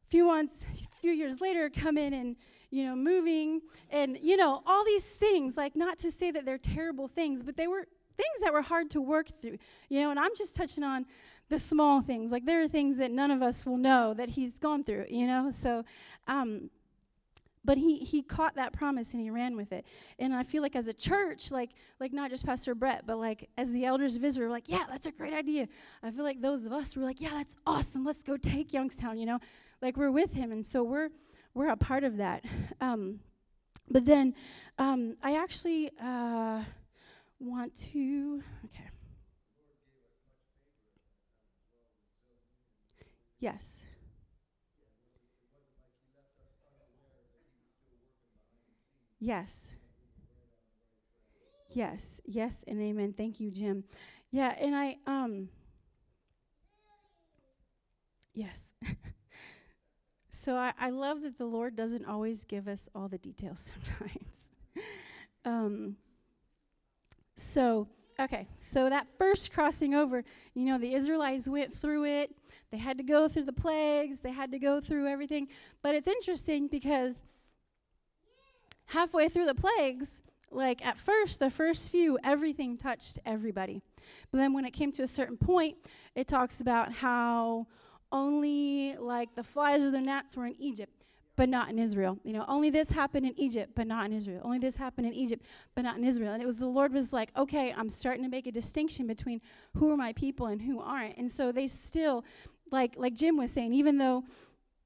a 0.04 0.08
few 0.08 0.26
months, 0.26 0.64
a 0.72 0.96
few 1.00 1.12
years 1.12 1.40
later, 1.40 1.68
come 1.68 1.98
in 1.98 2.14
and 2.14 2.36
you 2.70 2.84
know 2.84 2.96
moving, 2.96 3.60
and 3.90 4.18
you 4.22 4.36
know 4.36 4.62
all 4.66 4.84
these 4.84 5.04
things. 5.04 5.56
Like 5.56 5.76
not 5.76 5.98
to 5.98 6.10
say 6.10 6.30
that 6.30 6.44
they're 6.44 6.58
terrible 6.58 7.08
things, 7.08 7.42
but 7.42 7.56
they 7.56 7.66
were 7.66 7.86
things 8.16 8.40
that 8.42 8.52
were 8.52 8.62
hard 8.62 8.90
to 8.90 9.00
work 9.00 9.28
through. 9.42 9.58
You 9.88 10.02
know, 10.02 10.10
and 10.10 10.18
I'm 10.18 10.34
just 10.36 10.56
touching 10.56 10.84
on 10.84 11.06
the 11.48 11.58
small 11.58 12.00
things. 12.00 12.32
Like 12.32 12.44
there 12.44 12.62
are 12.62 12.68
things 12.68 12.98
that 12.98 13.10
none 13.10 13.30
of 13.30 13.42
us 13.42 13.66
will 13.66 13.78
know 13.78 14.14
that 14.14 14.30
he's 14.30 14.58
gone 14.58 14.84
through. 14.84 15.06
You 15.10 15.26
know, 15.26 15.50
so. 15.50 15.84
Um, 16.28 16.70
but 17.66 17.76
he 17.76 17.98
he 17.98 18.22
caught 18.22 18.54
that 18.54 18.72
promise 18.72 19.12
and 19.12 19.22
he 19.22 19.28
ran 19.30 19.56
with 19.56 19.72
it. 19.72 19.84
And 20.18 20.32
i 20.32 20.42
feel 20.42 20.62
like 20.62 20.76
as 20.76 20.88
a 20.88 20.94
church 20.94 21.50
like 21.50 21.70
like 22.00 22.12
not 22.12 22.30
just 22.30 22.46
pastor 22.46 22.74
brett 22.74 23.04
but 23.06 23.18
like 23.18 23.48
as 23.58 23.72
the 23.72 23.84
elders 23.84 24.16
of 24.16 24.24
israel 24.24 24.50
like 24.50 24.68
yeah 24.68 24.84
that's 24.88 25.06
a 25.06 25.12
great 25.12 25.34
idea. 25.34 25.68
I 26.02 26.10
feel 26.10 26.24
like 26.24 26.40
those 26.40 26.64
of 26.64 26.72
us 26.72 26.96
were 26.96 27.02
like 27.02 27.20
yeah 27.20 27.30
that's 27.32 27.56
awesome. 27.66 28.04
Let's 28.04 28.22
go 28.22 28.36
take 28.36 28.72
youngstown 28.72 29.18
you 29.18 29.26
know? 29.26 29.40
Like 29.82 29.96
we're 29.96 30.10
with 30.10 30.32
him. 30.32 30.52
And 30.52 30.64
so 30.64 30.82
we're 30.82 31.10
we're 31.54 31.68
a 31.68 31.76
part 31.76 32.04
of 32.04 32.18
that. 32.18 32.44
Um, 32.80 33.20
but 33.88 34.04
then 34.04 34.34
um, 34.78 35.16
i 35.22 35.36
actually 35.36 35.90
uh, 36.02 36.62
want 37.40 37.74
to 37.92 38.42
okay. 38.64 38.90
Yes 43.38 43.84
Yes. 49.26 49.72
Yes, 51.70 52.20
yes, 52.24 52.64
and 52.68 52.80
amen. 52.80 53.12
Thank 53.12 53.40
you, 53.40 53.50
Jim. 53.50 53.82
Yeah, 54.30 54.54
and 54.56 54.72
I 54.72 54.98
um 55.04 55.48
Yes. 58.34 58.72
so 60.30 60.54
I, 60.56 60.74
I 60.78 60.90
love 60.90 61.22
that 61.22 61.38
the 61.38 61.44
Lord 61.44 61.74
doesn't 61.74 62.04
always 62.04 62.44
give 62.44 62.68
us 62.68 62.88
all 62.94 63.08
the 63.08 63.18
details 63.18 63.72
sometimes. 63.84 64.48
um 65.44 65.96
so 67.36 67.88
okay, 68.20 68.46
so 68.54 68.88
that 68.88 69.08
first 69.18 69.52
crossing 69.52 69.92
over, 69.92 70.22
you 70.54 70.66
know, 70.66 70.78
the 70.78 70.94
Israelites 70.94 71.48
went 71.48 71.74
through 71.74 72.04
it. 72.04 72.30
They 72.70 72.78
had 72.78 72.96
to 72.98 73.04
go 73.04 73.26
through 73.26 73.46
the 73.46 73.52
plagues, 73.52 74.20
they 74.20 74.30
had 74.30 74.52
to 74.52 74.60
go 74.60 74.80
through 74.80 75.08
everything. 75.08 75.48
But 75.82 75.96
it's 75.96 76.06
interesting 76.06 76.68
because 76.68 77.20
halfway 78.86 79.28
through 79.28 79.46
the 79.46 79.54
plagues, 79.54 80.22
like 80.50 80.84
at 80.84 80.98
first, 80.98 81.38
the 81.38 81.50
first 81.50 81.90
few, 81.90 82.18
everything 82.24 82.76
touched 82.76 83.18
everybody. 83.26 83.82
But 84.30 84.38
then 84.38 84.52
when 84.52 84.64
it 84.64 84.72
came 84.72 84.92
to 84.92 85.02
a 85.02 85.06
certain 85.06 85.36
point, 85.36 85.76
it 86.14 86.28
talks 86.28 86.60
about 86.60 86.92
how 86.92 87.66
only 88.12 88.96
like 88.96 89.34
the 89.34 89.42
flies 89.42 89.82
or 89.82 89.90
the 89.90 90.00
gnats 90.00 90.36
were 90.36 90.46
in 90.46 90.54
Egypt, 90.60 91.04
but 91.34 91.48
not 91.48 91.68
in 91.68 91.78
Israel. 91.78 92.18
You 92.22 92.32
know, 92.32 92.44
only 92.48 92.70
this 92.70 92.90
happened 92.90 93.26
in 93.26 93.38
Egypt, 93.38 93.72
but 93.74 93.86
not 93.86 94.06
in 94.06 94.12
Israel. 94.12 94.40
Only 94.44 94.58
this 94.58 94.76
happened 94.76 95.08
in 95.08 95.14
Egypt, 95.14 95.44
but 95.74 95.82
not 95.82 95.98
in 95.98 96.04
Israel. 96.04 96.32
And 96.32 96.42
it 96.42 96.46
was 96.46 96.58
the 96.58 96.66
Lord 96.66 96.92
was 96.92 97.12
like, 97.12 97.30
okay, 97.36 97.74
I'm 97.76 97.88
starting 97.88 98.22
to 98.22 98.30
make 98.30 98.46
a 98.46 98.52
distinction 98.52 99.06
between 99.06 99.40
who 99.74 99.90
are 99.90 99.96
my 99.96 100.12
people 100.12 100.46
and 100.46 100.62
who 100.62 100.80
aren't. 100.80 101.16
And 101.18 101.30
so 101.30 101.52
they 101.52 101.66
still, 101.66 102.24
like 102.70 102.94
like 102.96 103.14
Jim 103.14 103.36
was 103.36 103.50
saying, 103.50 103.74
even 103.74 103.98
though 103.98 104.24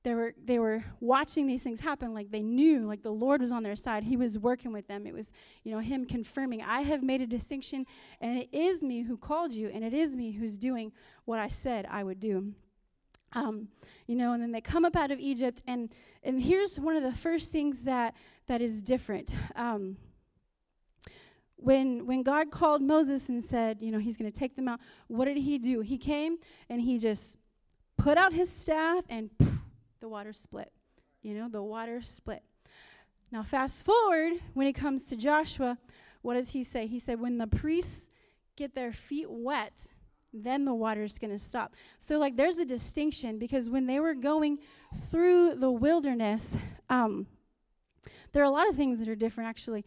they 0.02 0.14
were 0.14 0.34
they 0.42 0.58
were 0.58 0.82
watching 1.00 1.46
these 1.46 1.62
things 1.62 1.80
happen 1.80 2.14
like 2.14 2.30
they 2.30 2.42
knew 2.42 2.86
like 2.86 3.02
the 3.02 3.10
lord 3.10 3.40
was 3.40 3.52
on 3.52 3.62
their 3.62 3.76
side. 3.76 4.04
He 4.04 4.16
was 4.16 4.38
working 4.38 4.72
with 4.72 4.88
them. 4.88 5.06
It 5.06 5.12
was 5.12 5.32
you 5.62 5.72
know 5.72 5.80
him 5.80 6.04
confirming 6.04 6.62
i 6.62 6.80
have 6.80 7.02
made 7.02 7.20
a 7.20 7.26
distinction 7.26 7.84
and 8.20 8.38
it 8.38 8.48
is 8.52 8.82
me 8.82 9.02
who 9.02 9.16
called 9.16 9.52
you 9.52 9.68
and 9.68 9.84
it 9.84 9.92
is 9.92 10.16
me 10.16 10.32
who's 10.32 10.56
doing 10.56 10.92
what 11.24 11.38
i 11.38 11.48
said 11.48 11.86
i 11.90 12.02
would 12.02 12.20
do. 12.20 12.52
Um, 13.32 13.68
you 14.06 14.16
know 14.16 14.32
and 14.32 14.42
then 14.42 14.52
they 14.52 14.60
come 14.60 14.84
up 14.84 14.96
out 14.96 15.10
of 15.10 15.20
egypt 15.20 15.62
and 15.66 15.90
and 16.22 16.40
here's 16.40 16.80
one 16.80 16.96
of 16.96 17.02
the 17.02 17.12
first 17.12 17.52
things 17.52 17.82
that 17.82 18.14
that 18.46 18.60
is 18.62 18.82
different. 18.82 19.34
Um, 19.54 19.96
when 21.56 22.06
when 22.06 22.22
god 22.22 22.50
called 22.50 22.80
moses 22.80 23.28
and 23.28 23.44
said 23.44 23.82
you 23.82 23.92
know 23.92 23.98
he's 23.98 24.16
going 24.16 24.32
to 24.32 24.38
take 24.38 24.56
them 24.56 24.66
out 24.66 24.80
what 25.08 25.26
did 25.26 25.36
he 25.36 25.58
do? 25.58 25.82
He 25.82 25.98
came 25.98 26.38
and 26.70 26.80
he 26.80 26.98
just 26.98 27.36
put 28.00 28.16
out 28.16 28.32
his 28.32 28.50
staff 28.50 29.04
and 29.10 29.30
poof, 29.38 29.59
the 30.00 30.08
water 30.08 30.32
split. 30.32 30.72
You 31.22 31.34
know, 31.34 31.48
the 31.48 31.62
water 31.62 32.00
split. 32.02 32.42
Now, 33.30 33.42
fast 33.42 33.84
forward 33.84 34.34
when 34.54 34.66
it 34.66 34.72
comes 34.72 35.04
to 35.04 35.16
Joshua, 35.16 35.78
what 36.22 36.34
does 36.34 36.50
he 36.50 36.64
say? 36.64 36.86
He 36.86 36.98
said, 36.98 37.20
when 37.20 37.38
the 37.38 37.46
priests 37.46 38.10
get 38.56 38.74
their 38.74 38.92
feet 38.92 39.30
wet, 39.30 39.88
then 40.32 40.64
the 40.64 40.74
water's 40.74 41.18
going 41.18 41.30
to 41.30 41.38
stop. 41.38 41.74
So, 41.98 42.18
like, 42.18 42.36
there's 42.36 42.58
a 42.58 42.64
distinction 42.64 43.38
because 43.38 43.68
when 43.68 43.86
they 43.86 44.00
were 44.00 44.14
going 44.14 44.58
through 45.10 45.56
the 45.56 45.70
wilderness, 45.70 46.56
um, 46.88 47.26
there 48.32 48.42
are 48.42 48.46
a 48.46 48.50
lot 48.50 48.68
of 48.68 48.76
things 48.76 48.98
that 49.00 49.08
are 49.08 49.16
different, 49.16 49.48
actually. 49.48 49.84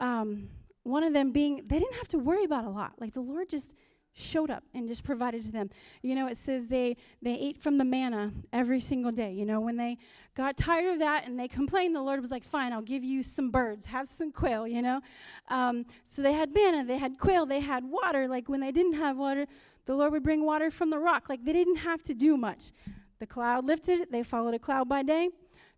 Um, 0.00 0.50
one 0.82 1.04
of 1.04 1.12
them 1.12 1.32
being 1.32 1.62
they 1.66 1.78
didn't 1.78 1.96
have 1.96 2.08
to 2.08 2.18
worry 2.18 2.44
about 2.44 2.64
a 2.64 2.70
lot. 2.70 2.94
Like, 2.98 3.14
the 3.14 3.20
Lord 3.20 3.48
just 3.48 3.74
showed 4.18 4.50
up 4.50 4.64
and 4.74 4.88
just 4.88 5.04
provided 5.04 5.42
to 5.42 5.52
them. 5.52 5.70
You 6.02 6.14
know, 6.14 6.26
it 6.26 6.36
says 6.36 6.68
they 6.68 6.96
they 7.22 7.34
ate 7.34 7.58
from 7.58 7.78
the 7.78 7.84
manna 7.84 8.32
every 8.52 8.80
single 8.80 9.12
day. 9.12 9.32
You 9.32 9.46
know, 9.46 9.60
when 9.60 9.76
they 9.76 9.98
got 10.34 10.56
tired 10.56 10.92
of 10.92 10.98
that 11.00 11.26
and 11.26 11.38
they 11.38 11.48
complained, 11.48 11.94
the 11.94 12.02
Lord 12.02 12.20
was 12.20 12.30
like, 12.30 12.44
"Fine, 12.44 12.72
I'll 12.72 12.82
give 12.82 13.04
you 13.04 13.22
some 13.22 13.50
birds, 13.50 13.86
have 13.86 14.08
some 14.08 14.32
quail." 14.32 14.66
You 14.66 14.82
know, 14.82 15.00
um, 15.48 15.86
so 16.02 16.22
they 16.22 16.32
had 16.32 16.52
manna, 16.52 16.84
they 16.84 16.98
had 16.98 17.18
quail, 17.18 17.46
they 17.46 17.60
had 17.60 17.84
water. 17.84 18.28
Like 18.28 18.48
when 18.48 18.60
they 18.60 18.72
didn't 18.72 18.94
have 18.94 19.16
water, 19.16 19.46
the 19.86 19.94
Lord 19.94 20.12
would 20.12 20.22
bring 20.22 20.44
water 20.44 20.70
from 20.70 20.90
the 20.90 20.98
rock. 20.98 21.28
Like 21.28 21.44
they 21.44 21.52
didn't 21.52 21.76
have 21.76 22.02
to 22.04 22.14
do 22.14 22.36
much. 22.36 22.72
The 23.18 23.26
cloud 23.26 23.64
lifted, 23.64 24.08
they 24.10 24.22
followed 24.22 24.54
a 24.54 24.58
cloud 24.58 24.88
by 24.88 25.02
day. 25.02 25.30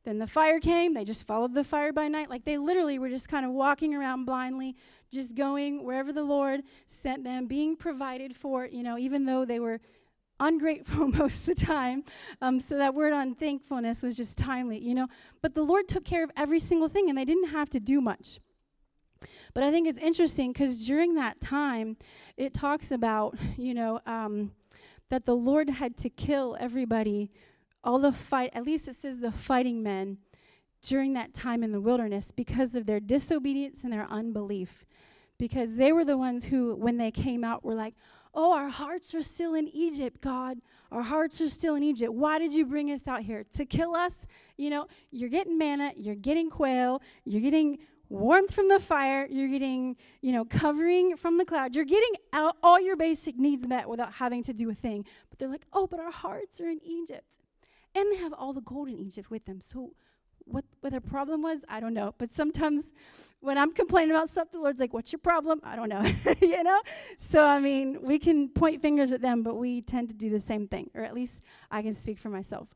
Then 0.05 0.19
the 0.19 0.27
fire 0.27 0.61
came, 0.61 0.95
they 0.95 1.05
just 1.05 1.27
followed 1.27 1.55
the 1.55 1.65
fire 1.65 1.93
by 1.93 2.09
night. 2.09 2.31
Like 2.31 2.45
they 2.45 2.57
literally 2.57 2.99
were 2.99 3.11
just 3.11 3.29
kind 3.29 3.45
of 3.45 3.53
walking 3.53 3.95
around 3.95 4.25
blindly, 4.25 4.77
just 5.13 5.35
going 5.35 5.85
wherever 5.85 6.13
the 6.13 6.23
Lord 6.23 6.63
sent 6.87 7.23
them, 7.23 7.47
being 7.47 7.77
provided 7.77 8.35
for, 8.35 8.67
you 8.67 8.83
know, 8.83 8.97
even 8.97 9.27
though 9.27 9.45
they 9.45 9.61
were 9.61 9.81
ungrateful 10.39 11.09
most 11.19 11.47
of 11.47 11.55
the 11.55 11.65
time. 11.67 12.05
Um, 12.41 12.59
so 12.61 12.79
that 12.79 12.95
word 12.95 13.13
on 13.13 13.35
thankfulness 13.35 14.03
was 14.03 14.17
just 14.17 14.39
timely, 14.39 14.79
you 14.79 14.95
know. 14.95 15.07
But 15.43 15.55
the 15.55 15.63
Lord 15.63 15.87
took 15.87 16.05
care 16.05 16.25
of 16.25 16.31
every 16.37 16.61
single 16.61 16.89
thing 16.89 17.09
and 17.11 17.19
they 17.19 17.27
didn't 17.27 17.51
have 17.51 17.69
to 17.71 17.81
do 17.81 18.01
much. 18.01 18.41
But 19.53 19.63
I 19.63 19.71
think 19.71 19.87
it's 19.87 19.99
interesting 19.99 20.53
because 20.53 20.87
during 20.87 21.15
that 21.17 21.41
time, 21.43 21.99
it 22.39 22.55
talks 22.55 22.91
about, 22.91 23.37
you 23.59 23.75
know, 23.75 24.01
um, 24.07 24.53
that 25.11 25.27
the 25.27 25.37
Lord 25.37 25.69
had 25.69 25.97
to 25.99 26.09
kill 26.09 26.57
everybody 26.59 27.31
all 27.83 27.99
the 27.99 28.13
fight, 28.13 28.51
at 28.55 28.65
least 28.65 28.89
it 28.89 28.95
says 28.95 29.19
the 29.19 29.33
fighting 29.33 29.83
men 29.83 30.19
during 30.83 31.13
that 31.15 31.35
time 31.35 31.63
in 31.63 31.73
the 31.73 31.81
wilderness 31.81 32.31
because 32.31 32.75
of 32.75 32.87
their 32.87 33.01
disobedience 33.01 33.85
and 33.85 33.93
their 33.93 34.07
unbelief. 34.11 34.85
Because 35.39 35.77
they 35.77 35.91
were 35.93 36.05
the 36.05 36.19
ones 36.19 36.45
who, 36.45 36.75
when 36.75 36.99
they 36.99 37.11
came 37.11 37.45
out, 37.45 37.65
were 37.65 37.75
like, 37.75 37.95
Oh, 38.33 38.53
our 38.53 38.69
hearts 38.69 39.15
are 39.15 39.23
still 39.23 39.55
in 39.55 39.67
Egypt, 39.69 40.21
God. 40.21 40.59
Our 40.93 41.03
hearts 41.03 41.41
are 41.41 41.49
still 41.49 41.75
in 41.75 41.83
Egypt. 41.83 42.13
Why 42.13 42.39
did 42.39 42.53
you 42.53 42.65
bring 42.65 42.91
us 42.93 43.09
out 43.09 43.23
here? 43.23 43.45
To 43.55 43.65
kill 43.65 43.97
us? 43.97 44.25
You 44.57 44.71
know, 44.71 44.87
you're 45.11 45.29
getting 45.29 45.59
manna, 45.59 45.93
you're 45.97 46.15
getting 46.15 46.49
quail, 46.49 47.03
you're 47.25 47.41
getting 47.41 47.79
warmth 48.09 48.53
from 48.55 48.69
the 48.69 48.79
fire, 48.79 49.27
you're 49.29 49.49
getting, 49.49 49.97
you 50.21 50.33
know, 50.33 50.45
covering 50.45 51.17
from 51.17 51.39
the 51.39 51.45
cloud. 51.45 51.75
You're 51.75 51.85
getting 51.85 52.13
all 52.63 52.81
your 52.81 52.97
basic 52.97 53.37
needs 53.37 53.67
met 53.67 53.89
without 53.89 54.13
having 54.13 54.43
to 54.45 54.53
do 54.53 54.71
a 54.71 54.75
thing. 54.75 55.05
But 55.29 55.39
they're 55.39 55.49
like, 55.49 55.67
oh, 55.73 55.89
but 55.89 55.99
our 55.99 56.13
hearts 56.13 56.61
are 56.61 56.69
in 56.69 56.81
Egypt. 56.85 57.39
And 57.95 58.13
they 58.13 58.17
have 58.17 58.33
all 58.33 58.53
the 58.53 58.61
gold 58.61 58.89
in 58.89 58.99
Egypt 58.99 59.31
with 59.31 59.45
them. 59.47 59.61
So 59.61 59.93
what, 60.45 60.65
what 60.81 60.91
their 60.91 61.01
problem 61.01 61.43
was, 61.43 61.65
I 61.69 61.81
don't 61.81 61.95
know. 61.95 62.15
But 62.19 62.31
sometimes 62.31 62.93
when 63.41 63.59
I'm 63.59 63.73
complaining 63.73 64.11
about 64.11 64.29
stuff, 64.29 64.51
the 64.51 64.59
Lord's 64.59 64.81
like, 64.81 64.93
What's 64.93 65.13
your 65.13 65.19
problem? 65.21 65.61
I 65.65 65.77
don't 65.77 65.89
know. 65.89 66.05
you 66.41 66.63
know? 66.63 66.81
So, 67.19 67.45
I 67.45 67.61
mean, 67.61 67.99
we 68.03 68.19
can 68.19 68.49
point 68.49 68.83
fingers 68.83 69.13
at 69.13 69.21
them, 69.21 69.43
but 69.43 69.57
we 69.57 69.83
tend 69.83 70.09
to 70.09 70.15
do 70.15 70.31
the 70.31 70.41
same 70.41 70.69
thing, 70.69 70.91
or 70.95 71.03
at 71.03 71.15
least 71.15 71.43
I 71.71 71.83
can 71.83 71.93
speak 71.93 72.19
for 72.19 72.29
myself. 72.29 72.75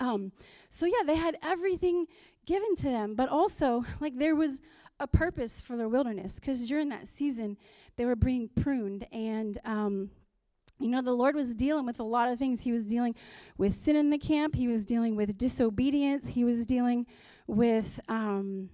Um, 0.00 0.32
so, 0.68 0.86
yeah, 0.86 1.04
they 1.06 1.16
had 1.16 1.36
everything 1.42 2.06
given 2.46 2.74
to 2.76 2.84
them, 2.84 3.14
but 3.14 3.28
also, 3.28 3.84
like, 4.00 4.18
there 4.18 4.34
was 4.34 4.60
a 5.00 5.06
purpose 5.06 5.60
for 5.60 5.76
their 5.76 5.88
wilderness 5.88 6.38
because 6.38 6.68
during 6.68 6.88
that 6.88 7.08
season, 7.08 7.56
they 7.96 8.04
were 8.04 8.16
being 8.16 8.48
pruned 8.48 9.06
and 9.12 9.58
um, 9.64 10.10
you 10.78 10.88
know, 10.88 11.02
the 11.02 11.12
Lord 11.12 11.34
was 11.34 11.54
dealing 11.54 11.86
with 11.86 12.00
a 12.00 12.04
lot 12.04 12.28
of 12.28 12.38
things. 12.38 12.60
He 12.60 12.72
was 12.72 12.84
dealing 12.86 13.14
with 13.56 13.74
sin 13.74 13.96
in 13.96 14.10
the 14.10 14.18
camp, 14.18 14.54
He 14.54 14.68
was 14.68 14.84
dealing 14.84 15.16
with 15.16 15.36
disobedience, 15.38 16.26
He 16.26 16.44
was 16.44 16.66
dealing 16.66 17.06
with 17.46 18.00
um, 18.08 18.70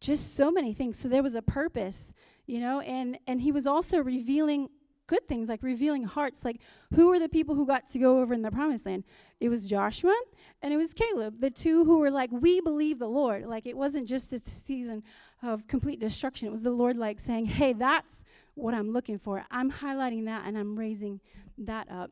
just 0.00 0.36
so 0.36 0.50
many 0.50 0.72
things. 0.72 0.98
So 0.98 1.08
there 1.08 1.22
was 1.22 1.34
a 1.34 1.42
purpose, 1.42 2.12
you 2.46 2.60
know, 2.60 2.80
and, 2.80 3.18
and 3.26 3.40
He 3.40 3.52
was 3.52 3.66
also 3.66 3.98
revealing 4.02 4.68
good 5.10 5.26
things, 5.26 5.48
like 5.48 5.62
revealing 5.64 6.04
hearts. 6.04 6.44
Like, 6.44 6.60
who 6.94 7.08
were 7.08 7.18
the 7.18 7.28
people 7.28 7.56
who 7.56 7.66
got 7.66 7.88
to 7.90 7.98
go 7.98 8.20
over 8.20 8.32
in 8.32 8.42
the 8.42 8.50
promised 8.50 8.86
land? 8.86 9.02
It 9.40 9.48
was 9.48 9.68
Joshua 9.68 10.14
and 10.62 10.72
it 10.72 10.76
was 10.76 10.94
Caleb, 10.94 11.40
the 11.40 11.50
two 11.50 11.84
who 11.84 11.98
were 11.98 12.12
like, 12.12 12.30
We 12.32 12.60
believe 12.60 13.00
the 13.00 13.08
Lord. 13.08 13.46
Like, 13.46 13.66
it 13.66 13.76
wasn't 13.76 14.08
just 14.08 14.32
a 14.32 14.38
season 14.38 15.02
of 15.42 15.66
complete 15.66 15.98
destruction. 15.98 16.46
It 16.46 16.52
was 16.52 16.62
the 16.62 16.70
Lord, 16.70 16.96
like, 16.96 17.18
saying, 17.18 17.46
Hey, 17.46 17.72
that's 17.72 18.24
what 18.60 18.74
I'm 18.74 18.92
looking 18.92 19.18
for. 19.18 19.44
I'm 19.50 19.70
highlighting 19.70 20.26
that 20.26 20.46
and 20.46 20.56
I'm 20.56 20.78
raising 20.78 21.20
that 21.58 21.90
up. 21.90 22.10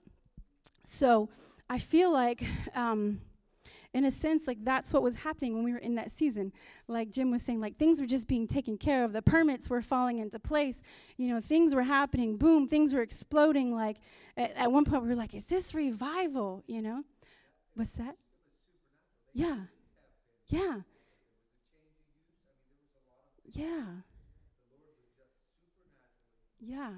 So 0.84 1.28
I 1.68 1.78
feel 1.78 2.12
like, 2.12 2.42
um, 2.74 3.20
in 3.94 4.04
a 4.04 4.10
sense, 4.10 4.46
like 4.46 4.62
that's 4.64 4.92
what 4.92 5.02
was 5.02 5.14
happening 5.14 5.54
when 5.54 5.64
we 5.64 5.72
were 5.72 5.78
in 5.78 5.94
that 5.94 6.10
season. 6.10 6.52
Like 6.88 7.10
Jim 7.10 7.30
was 7.30 7.42
saying, 7.42 7.60
like 7.60 7.76
things 7.78 8.00
were 8.00 8.06
just 8.06 8.28
being 8.28 8.46
taken 8.46 8.76
care 8.76 9.02
of. 9.02 9.12
The 9.12 9.22
permits 9.22 9.70
were 9.70 9.80
falling 9.80 10.18
into 10.18 10.38
place. 10.38 10.82
You 11.16 11.28
know, 11.28 11.40
things 11.40 11.74
were 11.74 11.82
happening. 11.82 12.36
Boom, 12.36 12.68
things 12.68 12.92
were 12.92 13.02
exploding. 13.02 13.74
Like 13.74 13.96
at, 14.36 14.54
at 14.56 14.70
one 14.70 14.84
point, 14.84 15.02
we 15.02 15.08
were 15.08 15.14
like, 15.14 15.34
"Is 15.34 15.46
this 15.46 15.74
revival?" 15.74 16.62
You 16.66 16.82
know, 16.82 17.02
what's 17.74 17.92
that? 17.92 18.16
Yeah, 19.32 19.56
yeah, 20.48 20.80
yeah. 23.52 23.84
Yeah. 26.60 26.90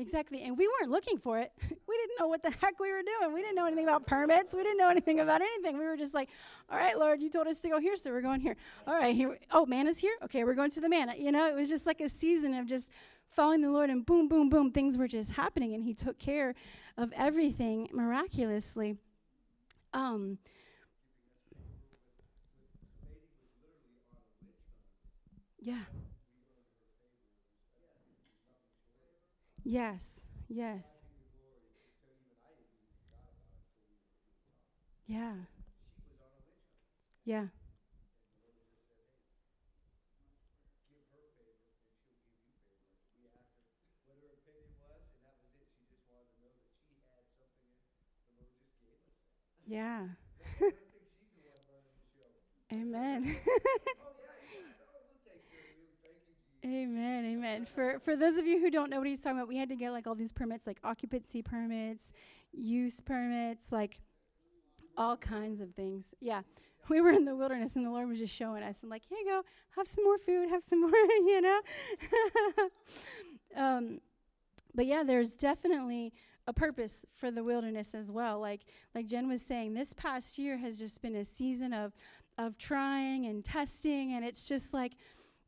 Exactly. 0.00 0.42
And 0.42 0.56
we 0.56 0.68
weren't 0.68 0.92
looking 0.92 1.18
for 1.18 1.40
it. 1.40 1.50
we 1.60 1.96
didn't 1.96 2.18
know 2.20 2.28
what 2.28 2.42
the 2.42 2.50
heck 2.50 2.78
we 2.78 2.92
were 2.92 3.02
doing. 3.02 3.34
We 3.34 3.40
didn't 3.40 3.56
know 3.56 3.66
anything 3.66 3.84
about 3.84 4.06
permits. 4.06 4.54
We 4.54 4.62
didn't 4.62 4.78
know 4.78 4.90
anything 4.90 5.18
about 5.18 5.40
anything. 5.40 5.76
We 5.76 5.84
were 5.84 5.96
just 5.96 6.14
like, 6.14 6.28
all 6.70 6.78
right, 6.78 6.96
Lord, 6.96 7.20
you 7.20 7.28
told 7.28 7.48
us 7.48 7.58
to 7.60 7.68
go 7.68 7.80
here, 7.80 7.96
so 7.96 8.12
we're 8.12 8.22
going 8.22 8.40
here. 8.40 8.56
All 8.86 8.94
right, 8.94 9.14
here. 9.14 9.38
Oh, 9.50 9.66
manna's 9.66 9.98
here? 9.98 10.14
Okay, 10.22 10.44
we're 10.44 10.54
going 10.54 10.70
to 10.70 10.80
the 10.80 10.88
manna. 10.88 11.14
You 11.16 11.32
know, 11.32 11.48
it 11.48 11.56
was 11.56 11.68
just 11.68 11.84
like 11.84 12.00
a 12.00 12.08
season 12.08 12.54
of 12.54 12.66
just 12.66 12.90
following 13.28 13.60
the 13.60 13.70
Lord, 13.70 13.90
and 13.90 14.06
boom, 14.06 14.28
boom, 14.28 14.48
boom, 14.48 14.70
things 14.70 14.96
were 14.96 15.08
just 15.08 15.32
happening, 15.32 15.74
and 15.74 15.82
He 15.82 15.94
took 15.94 16.18
care 16.18 16.54
of 16.96 17.12
everything 17.16 17.88
miraculously. 17.92 18.96
Um, 19.92 20.38
yeah. 25.60 25.80
Yes, 29.68 30.22
yes. 30.48 30.82
Yeah. 35.06 35.32
Yeah. 37.24 37.46
Yeah. 49.66 50.06
Amen. 52.72 53.36
Amen, 56.64 57.24
amen. 57.24 57.64
For 57.66 58.00
for 58.00 58.16
those 58.16 58.36
of 58.36 58.46
you 58.46 58.60
who 58.60 58.70
don't 58.70 58.90
know 58.90 58.98
what 58.98 59.06
he's 59.06 59.20
talking 59.20 59.38
about, 59.38 59.48
we 59.48 59.56
had 59.56 59.68
to 59.68 59.76
get 59.76 59.92
like 59.92 60.06
all 60.06 60.16
these 60.16 60.32
permits, 60.32 60.66
like 60.66 60.78
occupancy 60.82 61.40
permits, 61.40 62.12
use 62.52 63.00
permits, 63.00 63.70
like 63.70 64.00
all 64.96 65.16
kinds 65.16 65.60
of 65.60 65.74
things. 65.74 66.14
Yeah. 66.20 66.42
We 66.88 67.02
were 67.02 67.10
in 67.10 67.26
the 67.26 67.36
wilderness 67.36 67.76
and 67.76 67.84
the 67.84 67.90
Lord 67.90 68.08
was 68.08 68.18
just 68.18 68.34
showing 68.34 68.62
us 68.62 68.80
and 68.80 68.88
like, 68.88 69.02
here 69.06 69.18
you 69.18 69.26
go, 69.26 69.42
have 69.76 69.86
some 69.86 70.04
more 70.04 70.16
food, 70.16 70.48
have 70.48 70.64
some 70.64 70.80
more, 70.90 70.90
you 70.90 71.42
know. 71.42 71.60
um, 73.54 74.00
but 74.74 74.86
yeah, 74.86 75.02
there's 75.02 75.32
definitely 75.32 76.14
a 76.46 76.52
purpose 76.54 77.04
for 77.12 77.30
the 77.30 77.44
wilderness 77.44 77.94
as 77.94 78.10
well. 78.10 78.40
Like 78.40 78.62
like 78.94 79.06
Jen 79.06 79.28
was 79.28 79.42
saying, 79.42 79.74
this 79.74 79.92
past 79.92 80.38
year 80.38 80.56
has 80.56 80.78
just 80.78 81.02
been 81.02 81.16
a 81.16 81.26
season 81.26 81.74
of 81.74 81.92
of 82.38 82.56
trying 82.56 83.26
and 83.26 83.44
testing, 83.44 84.14
and 84.14 84.24
it's 84.24 84.48
just 84.48 84.72
like 84.72 84.92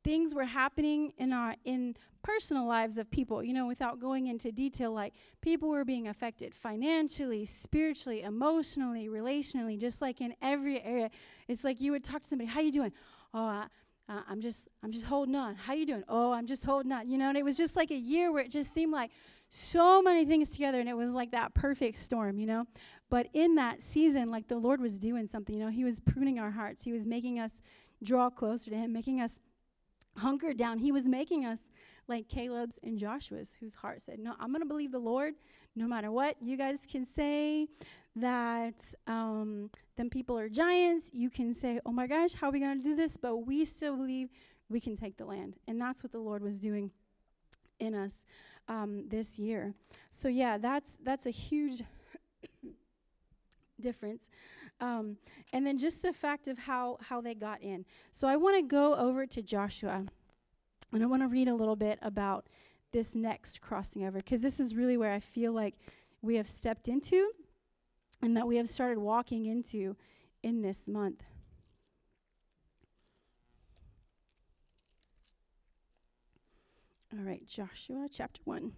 things 0.02 0.34
were 0.34 0.44
happening 0.44 1.12
in 1.18 1.32
our 1.32 1.54
in 1.64 1.94
personal 2.22 2.66
lives 2.66 2.98
of 2.98 3.10
people 3.10 3.42
you 3.42 3.52
know 3.52 3.66
without 3.66 3.98
going 3.98 4.26
into 4.26 4.52
detail 4.52 4.92
like 4.92 5.14
people 5.40 5.70
were 5.70 5.84
being 5.84 6.08
affected 6.08 6.54
financially 6.54 7.46
spiritually 7.46 8.22
emotionally 8.22 9.08
relationally 9.08 9.78
just 9.78 10.02
like 10.02 10.20
in 10.20 10.34
every 10.42 10.82
area. 10.82 11.10
It's 11.48 11.64
like 11.64 11.80
you 11.80 11.92
would 11.92 12.04
talk 12.04 12.22
to 12.22 12.28
somebody 12.28 12.48
how 12.48 12.60
you 12.60 12.72
doing? 12.72 12.92
Oh 13.32 13.44
I, 13.44 13.66
uh, 14.08 14.22
i'm 14.28 14.40
just 14.40 14.68
i'm 14.82 14.92
just 14.92 15.06
holding 15.06 15.34
on. 15.34 15.54
How 15.54 15.72
you 15.72 15.86
doing? 15.86 16.04
Oh 16.08 16.32
i'm 16.32 16.46
just 16.46 16.64
holding 16.64 16.92
on. 16.92 17.08
You 17.08 17.18
know 17.18 17.28
and 17.28 17.38
it 17.38 17.44
was 17.44 17.56
just 17.56 17.76
like 17.76 17.90
a 17.90 17.96
year 17.96 18.32
where 18.32 18.44
it 18.44 18.50
just 18.50 18.74
seemed 18.74 18.92
like 18.92 19.10
so 19.48 20.00
many 20.00 20.24
things 20.24 20.50
together 20.50 20.78
and 20.78 20.88
it 20.88 20.96
was 20.96 21.14
like 21.14 21.32
that 21.32 21.54
perfect 21.54 21.96
storm 21.96 22.38
you 22.38 22.46
know? 22.46 22.66
But 23.08 23.28
in 23.32 23.54
that 23.56 23.82
season 23.82 24.30
like 24.30 24.48
the 24.48 24.58
lord 24.58 24.80
was 24.80 24.98
doing 24.98 25.26
something 25.26 25.56
you 25.56 25.64
know? 25.64 25.70
He 25.70 25.84
was 25.84 26.00
pruning 26.00 26.38
our 26.38 26.50
hearts. 26.50 26.84
He 26.84 26.92
was 26.92 27.06
making 27.06 27.38
us 27.38 27.62
draw 28.02 28.30
closer 28.30 28.70
to 28.70 28.76
him 28.76 28.92
making 28.92 29.20
us 29.20 29.40
hunkered 30.16 30.56
down. 30.56 30.78
He 30.78 30.92
was 30.92 31.04
making 31.04 31.44
us 31.44 31.60
like 32.08 32.28
Caleb's 32.28 32.78
and 32.82 32.98
Joshua's, 32.98 33.56
whose 33.58 33.74
heart 33.74 34.02
said, 34.02 34.18
No, 34.18 34.34
I'm 34.40 34.50
going 34.50 34.62
to 34.62 34.68
believe 34.68 34.92
the 34.92 34.98
Lord 34.98 35.34
no 35.76 35.86
matter 35.86 36.10
what. 36.10 36.36
You 36.40 36.56
guys 36.56 36.86
can 36.90 37.04
say 37.04 37.68
that 38.16 38.94
um, 39.06 39.70
them 39.96 40.10
people 40.10 40.38
are 40.38 40.48
giants. 40.48 41.10
You 41.12 41.30
can 41.30 41.54
say, 41.54 41.80
Oh 41.86 41.92
my 41.92 42.06
gosh, 42.06 42.34
how 42.34 42.48
are 42.48 42.52
we 42.52 42.60
going 42.60 42.78
to 42.78 42.84
do 42.84 42.96
this? 42.96 43.16
But 43.16 43.38
we 43.38 43.64
still 43.64 43.96
believe 43.96 44.30
we 44.68 44.80
can 44.80 44.96
take 44.96 45.16
the 45.16 45.24
land. 45.24 45.56
And 45.68 45.80
that's 45.80 46.02
what 46.02 46.12
the 46.12 46.18
Lord 46.18 46.42
was 46.42 46.58
doing 46.58 46.90
in 47.78 47.94
us 47.94 48.24
um, 48.68 49.08
this 49.08 49.38
year. 49.38 49.74
So 50.10 50.28
yeah, 50.28 50.58
that's 50.58 50.98
that's 51.02 51.26
a 51.26 51.30
huge 51.30 51.82
difference. 53.80 54.28
Um, 54.80 55.16
and 55.52 55.66
then 55.66 55.78
just 55.78 56.02
the 56.02 56.12
fact 56.12 56.48
of 56.48 56.58
how 56.58 56.98
how 57.00 57.20
they 57.20 57.34
got 57.34 57.62
in. 57.62 57.84
So 58.12 58.28
I 58.28 58.36
want 58.36 58.56
to 58.56 58.62
go 58.62 58.94
over 58.94 59.26
to 59.26 59.42
Joshua, 59.42 60.04
and 60.92 61.02
I 61.02 61.06
want 61.06 61.22
to 61.22 61.28
read 61.28 61.48
a 61.48 61.54
little 61.54 61.76
bit 61.76 61.98
about 62.02 62.46
this 62.92 63.14
next 63.14 63.60
crossing 63.60 64.04
over 64.04 64.18
because 64.18 64.42
this 64.42 64.58
is 64.58 64.74
really 64.74 64.96
where 64.96 65.12
I 65.12 65.20
feel 65.20 65.52
like 65.52 65.74
we 66.22 66.36
have 66.36 66.48
stepped 66.48 66.88
into, 66.88 67.30
and 68.22 68.36
that 68.36 68.46
we 68.46 68.56
have 68.56 68.68
started 68.68 68.98
walking 68.98 69.46
into 69.46 69.96
in 70.42 70.62
this 70.62 70.88
month. 70.88 71.22
All 77.12 77.24
right, 77.24 77.44
Joshua 77.46 78.06
chapter 78.08 78.40
1. 78.44 78.72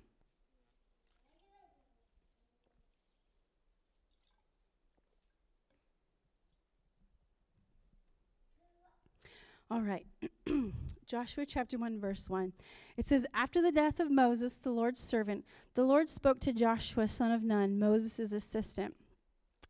All 9.72 9.80
right. 9.80 10.04
Joshua 11.06 11.46
chapter 11.46 11.78
1, 11.78 11.98
verse 11.98 12.28
1. 12.28 12.52
It 12.98 13.06
says, 13.06 13.24
After 13.32 13.62
the 13.62 13.72
death 13.72 14.00
of 14.00 14.10
Moses, 14.10 14.56
the 14.56 14.70
Lord's 14.70 15.00
servant, 15.00 15.46
the 15.72 15.82
Lord 15.82 16.10
spoke 16.10 16.40
to 16.40 16.52
Joshua, 16.52 17.08
son 17.08 17.32
of 17.32 17.42
Nun, 17.42 17.78
Moses' 17.78 18.32
assistant. 18.32 18.94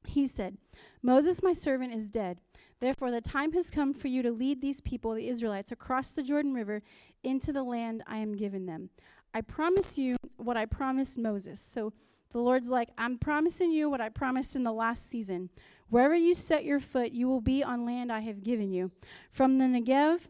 He 0.04 0.26
said, 0.26 0.56
Moses, 1.04 1.40
my 1.40 1.52
servant, 1.52 1.94
is 1.94 2.08
dead. 2.08 2.40
Therefore, 2.80 3.12
the 3.12 3.20
time 3.20 3.52
has 3.52 3.70
come 3.70 3.94
for 3.94 4.08
you 4.08 4.22
to 4.22 4.32
lead 4.32 4.60
these 4.60 4.80
people, 4.80 5.14
the 5.14 5.28
Israelites, 5.28 5.70
across 5.70 6.10
the 6.10 6.24
Jordan 6.24 6.52
River 6.52 6.82
into 7.22 7.52
the 7.52 7.62
land 7.62 8.02
I 8.04 8.16
am 8.16 8.34
giving 8.34 8.66
them. 8.66 8.90
I 9.32 9.40
promise 9.40 9.96
you 9.96 10.16
what 10.36 10.56
I 10.56 10.66
promised 10.66 11.16
Moses. 11.16 11.60
So 11.60 11.92
the 12.32 12.38
Lord's 12.38 12.70
like, 12.70 12.88
I'm 12.98 13.18
promising 13.18 13.70
you 13.70 13.88
what 13.88 14.00
I 14.00 14.08
promised 14.08 14.56
in 14.56 14.64
the 14.64 14.72
last 14.72 15.08
season. 15.08 15.50
Wherever 15.88 16.14
you 16.14 16.34
set 16.34 16.64
your 16.64 16.80
foot, 16.80 17.12
you 17.12 17.28
will 17.28 17.42
be 17.42 17.62
on 17.62 17.84
land 17.84 18.10
I 18.10 18.20
have 18.20 18.42
given 18.42 18.72
you. 18.72 18.90
From 19.30 19.58
the 19.58 19.66
Negev 19.66 20.20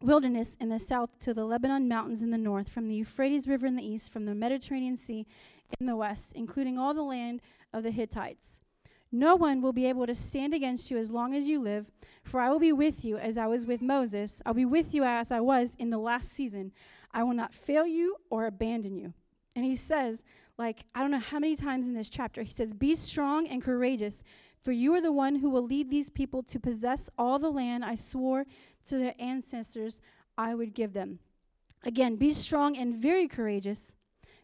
wilderness 0.00 0.56
in 0.60 0.68
the 0.68 0.78
south 0.78 1.10
to 1.20 1.32
the 1.32 1.44
Lebanon 1.44 1.86
mountains 1.86 2.22
in 2.22 2.30
the 2.30 2.38
north, 2.38 2.68
from 2.68 2.88
the 2.88 2.96
Euphrates 2.96 3.46
River 3.46 3.66
in 3.66 3.76
the 3.76 3.86
east, 3.86 4.12
from 4.12 4.24
the 4.24 4.34
Mediterranean 4.34 4.96
Sea 4.96 5.26
in 5.78 5.86
the 5.86 5.96
west, 5.96 6.32
including 6.34 6.78
all 6.78 6.92
the 6.92 7.02
land 7.02 7.40
of 7.72 7.84
the 7.84 7.92
Hittites. 7.92 8.60
No 9.12 9.36
one 9.36 9.60
will 9.60 9.72
be 9.72 9.86
able 9.86 10.06
to 10.06 10.14
stand 10.14 10.54
against 10.54 10.90
you 10.90 10.96
as 10.96 11.10
long 11.10 11.34
as 11.34 11.48
you 11.48 11.60
live, 11.60 11.86
for 12.24 12.40
I 12.40 12.50
will 12.50 12.58
be 12.58 12.72
with 12.72 13.04
you 13.04 13.18
as 13.18 13.36
I 13.36 13.46
was 13.46 13.66
with 13.66 13.82
Moses. 13.82 14.42
I'll 14.46 14.54
be 14.54 14.64
with 14.64 14.94
you 14.94 15.04
as 15.04 15.30
I 15.30 15.40
was 15.40 15.74
in 15.78 15.90
the 15.90 15.98
last 15.98 16.30
season. 16.30 16.72
I 17.12 17.22
will 17.22 17.34
not 17.34 17.54
fail 17.54 17.86
you 17.86 18.16
or 18.30 18.46
abandon 18.46 18.96
you. 18.96 19.12
And 19.54 19.64
he 19.64 19.76
says, 19.76 20.24
like, 20.58 20.84
I 20.94 21.00
don't 21.00 21.10
know 21.10 21.18
how 21.18 21.38
many 21.38 21.56
times 21.56 21.88
in 21.88 21.94
this 21.94 22.08
chapter, 22.08 22.42
he 22.42 22.52
says, 22.52 22.74
Be 22.74 22.94
strong 22.94 23.46
and 23.48 23.62
courageous 23.62 24.22
for 24.62 24.72
you 24.72 24.94
are 24.94 25.00
the 25.00 25.12
one 25.12 25.34
who 25.34 25.50
will 25.50 25.64
lead 25.64 25.90
these 25.90 26.08
people 26.08 26.42
to 26.44 26.60
possess 26.60 27.10
all 27.18 27.38
the 27.38 27.50
land 27.50 27.84
I 27.84 27.96
swore 27.96 28.46
to 28.86 28.98
their 28.98 29.14
ancestors 29.18 30.00
I 30.38 30.54
would 30.54 30.72
give 30.72 30.92
them. 30.92 31.18
Again, 31.84 32.14
be 32.14 32.30
strong 32.30 32.76
and 32.76 32.94
very 32.94 33.26
courageous. 33.26 33.96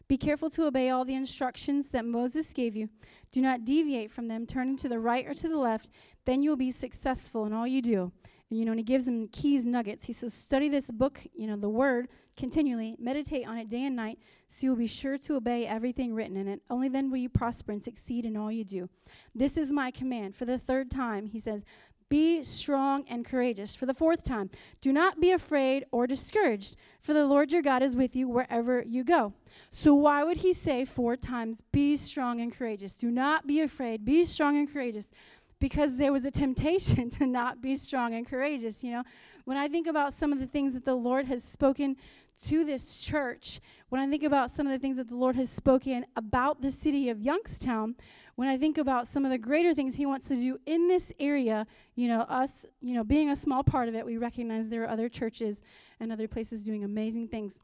Be 0.09 0.17
careful 0.17 0.49
to 0.51 0.65
obey 0.65 0.89
all 0.89 1.05
the 1.05 1.15
instructions 1.15 1.89
that 1.91 2.03
Moses 2.03 2.51
gave 2.51 2.75
you. 2.75 2.89
Do 3.31 3.41
not 3.41 3.63
deviate 3.63 4.11
from 4.11 4.27
them, 4.27 4.45
turning 4.45 4.75
to 4.77 4.89
the 4.89 4.99
right 4.99 5.25
or 5.25 5.33
to 5.35 5.47
the 5.47 5.57
left. 5.57 5.91
Then 6.25 6.41
you 6.41 6.49
will 6.49 6.57
be 6.57 6.71
successful 6.71 7.45
in 7.45 7.53
all 7.53 7.67
you 7.67 7.81
do. 7.81 8.11
You 8.49 8.65
know, 8.65 8.71
and 8.71 8.79
he 8.79 8.83
gives 8.83 9.05
them 9.05 9.27
keys, 9.27 9.65
nuggets. 9.65 10.05
He 10.05 10.13
says, 10.13 10.33
study 10.33 10.69
this 10.69 10.89
book, 10.89 11.21
you 11.33 11.45
know, 11.45 11.55
the 11.55 11.69
word 11.69 12.07
continually, 12.35 12.95
meditate 12.97 13.45
on 13.47 13.57
it 13.57 13.69
day 13.69 13.83
and 13.83 13.95
night, 13.95 14.17
so 14.47 14.65
you'll 14.65 14.75
be 14.75 14.87
sure 14.87 15.17
to 15.17 15.35
obey 15.35 15.67
everything 15.67 16.15
written 16.15 16.37
in 16.37 16.47
it. 16.47 16.61
Only 16.69 16.87
then 16.87 17.11
will 17.11 17.17
you 17.17 17.29
prosper 17.29 17.73
and 17.73 17.83
succeed 17.83 18.25
in 18.25 18.37
all 18.37 18.51
you 18.51 18.63
do. 18.63 18.89
This 19.35 19.57
is 19.57 19.73
my 19.73 19.91
command. 19.91 20.35
For 20.35 20.45
the 20.45 20.57
third 20.57 20.89
time, 20.89 21.27
he 21.27 21.37
says, 21.37 21.63
be 22.09 22.41
strong 22.41 23.05
and 23.07 23.23
courageous. 23.23 23.75
For 23.75 23.85
the 23.85 23.93
fourth 23.93 24.23
time, 24.23 24.49
do 24.81 24.91
not 24.91 25.19
be 25.19 25.31
afraid 25.31 25.85
or 25.91 26.07
discouraged, 26.07 26.75
for 26.99 27.13
the 27.13 27.27
Lord 27.27 27.51
your 27.51 27.61
God 27.61 27.83
is 27.83 27.95
with 27.95 28.15
you 28.15 28.27
wherever 28.27 28.81
you 28.81 29.03
go. 29.03 29.33
So, 29.69 29.93
why 29.93 30.23
would 30.23 30.37
he 30.37 30.53
say 30.53 30.85
four 30.85 31.15
times, 31.15 31.61
Be 31.71 31.95
strong 31.95 32.41
and 32.41 32.51
courageous? 32.51 32.95
Do 32.95 33.11
not 33.11 33.45
be 33.45 33.61
afraid, 33.61 34.05
be 34.05 34.23
strong 34.23 34.57
and 34.57 34.71
courageous 34.71 35.11
because 35.59 35.97
there 35.97 36.11
was 36.11 36.25
a 36.25 36.31
temptation 36.31 37.09
to 37.17 37.25
not 37.25 37.61
be 37.61 37.75
strong 37.75 38.13
and 38.13 38.27
courageous. 38.27 38.83
You 38.83 38.91
know, 38.91 39.03
when 39.45 39.57
I 39.57 39.67
think 39.67 39.87
about 39.87 40.13
some 40.13 40.31
of 40.31 40.39
the 40.39 40.47
things 40.47 40.73
that 40.73 40.85
the 40.85 40.95
Lord 40.95 41.25
has 41.25 41.43
spoken 41.43 41.97
to 42.45 42.63
this 42.63 43.01
church, 43.01 43.59
when 43.89 44.01
I 44.01 44.07
think 44.07 44.23
about 44.23 44.51
some 44.51 44.65
of 44.65 44.71
the 44.71 44.79
things 44.79 44.97
that 44.97 45.09
the 45.09 45.15
Lord 45.15 45.35
has 45.35 45.49
spoken 45.49 46.05
about 46.15 46.61
the 46.61 46.71
city 46.71 47.09
of 47.09 47.19
Youngstown, 47.19 47.95
when 48.35 48.47
I 48.47 48.57
think 48.57 48.77
about 48.77 49.05
some 49.05 49.25
of 49.25 49.31
the 49.31 49.37
greater 49.37 49.73
things 49.73 49.95
He 49.95 50.05
wants 50.05 50.29
to 50.29 50.35
do 50.35 50.57
in 50.65 50.87
this 50.87 51.11
area, 51.19 51.67
you 51.95 52.07
know, 52.07 52.21
us, 52.21 52.65
you 52.81 52.93
know, 52.93 53.03
being 53.03 53.29
a 53.29 53.35
small 53.35 53.63
part 53.63 53.89
of 53.89 53.95
it, 53.95 54.05
we 54.05 54.17
recognize 54.17 54.69
there 54.69 54.83
are 54.83 54.89
other 54.89 55.09
churches 55.09 55.61
and 55.99 56.09
other 56.11 56.27
places 56.27 56.63
doing 56.63 56.85
amazing 56.85 57.27
things. 57.27 57.61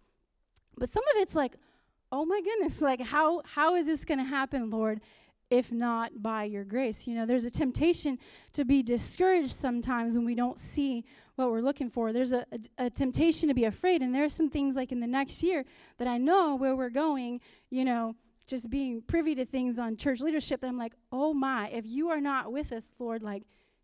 But 0.78 0.90
some 0.90 1.04
of 1.16 1.22
it's 1.22 1.36
like, 1.36 1.54
oh 2.12 2.26
my 2.26 2.42
goodness, 2.42 2.82
like 2.82 3.00
how 3.00 3.42
how 3.46 3.76
is 3.76 3.86
this 3.86 4.04
going 4.04 4.18
to 4.18 4.26
happen, 4.26 4.70
Lord? 4.70 5.00
If 5.50 5.72
not 5.72 6.22
by 6.22 6.44
your 6.44 6.64
grace. 6.64 7.08
You 7.08 7.16
know, 7.16 7.26
there's 7.26 7.46
a 7.46 7.52
temptation 7.52 8.18
to 8.54 8.66
be 8.66 8.82
discouraged 8.82 9.52
sometimes 9.52 10.16
when 10.16 10.26
we 10.26 10.36
don't 10.36 10.58
see 10.58 11.06
what 11.36 11.52
we're 11.52 11.62
looking 11.62 11.90
for. 11.90 12.14
There's 12.14 12.34
a, 12.34 12.46
a, 12.52 12.86
a, 12.86 12.90
temptation 12.90 13.50
to 13.50 13.54
be 13.54 13.66
afraid. 13.66 14.02
And 14.02 14.14
there 14.14 14.24
are 14.24 14.30
some 14.30 14.50
things 14.50 14.76
like 14.76 14.92
in 14.92 15.00
the 15.00 15.08
next 15.08 15.44
year 15.44 15.66
that 15.98 16.08
I 16.08 16.18
know 16.18 16.56
where 16.56 16.76
we're 16.76 16.90
going, 16.90 17.42
you 17.70 17.86
know, 17.86 18.16
just 18.48 18.70
being 18.70 19.02
privy 19.02 19.36
to 19.36 19.46
things 19.46 19.80
on 19.80 19.98
church 19.98 20.22
leadership 20.22 20.62
that 20.62 20.68
I'm 20.68 20.78
like, 20.78 20.94
oh 21.12 21.34
my, 21.34 21.70
if 21.70 21.86
you 21.86 22.10
are 22.10 22.22
not 22.22 22.52
with 22.52 22.72
us, 22.72 22.94
Lord, 23.00 23.24
like, 23.24 23.44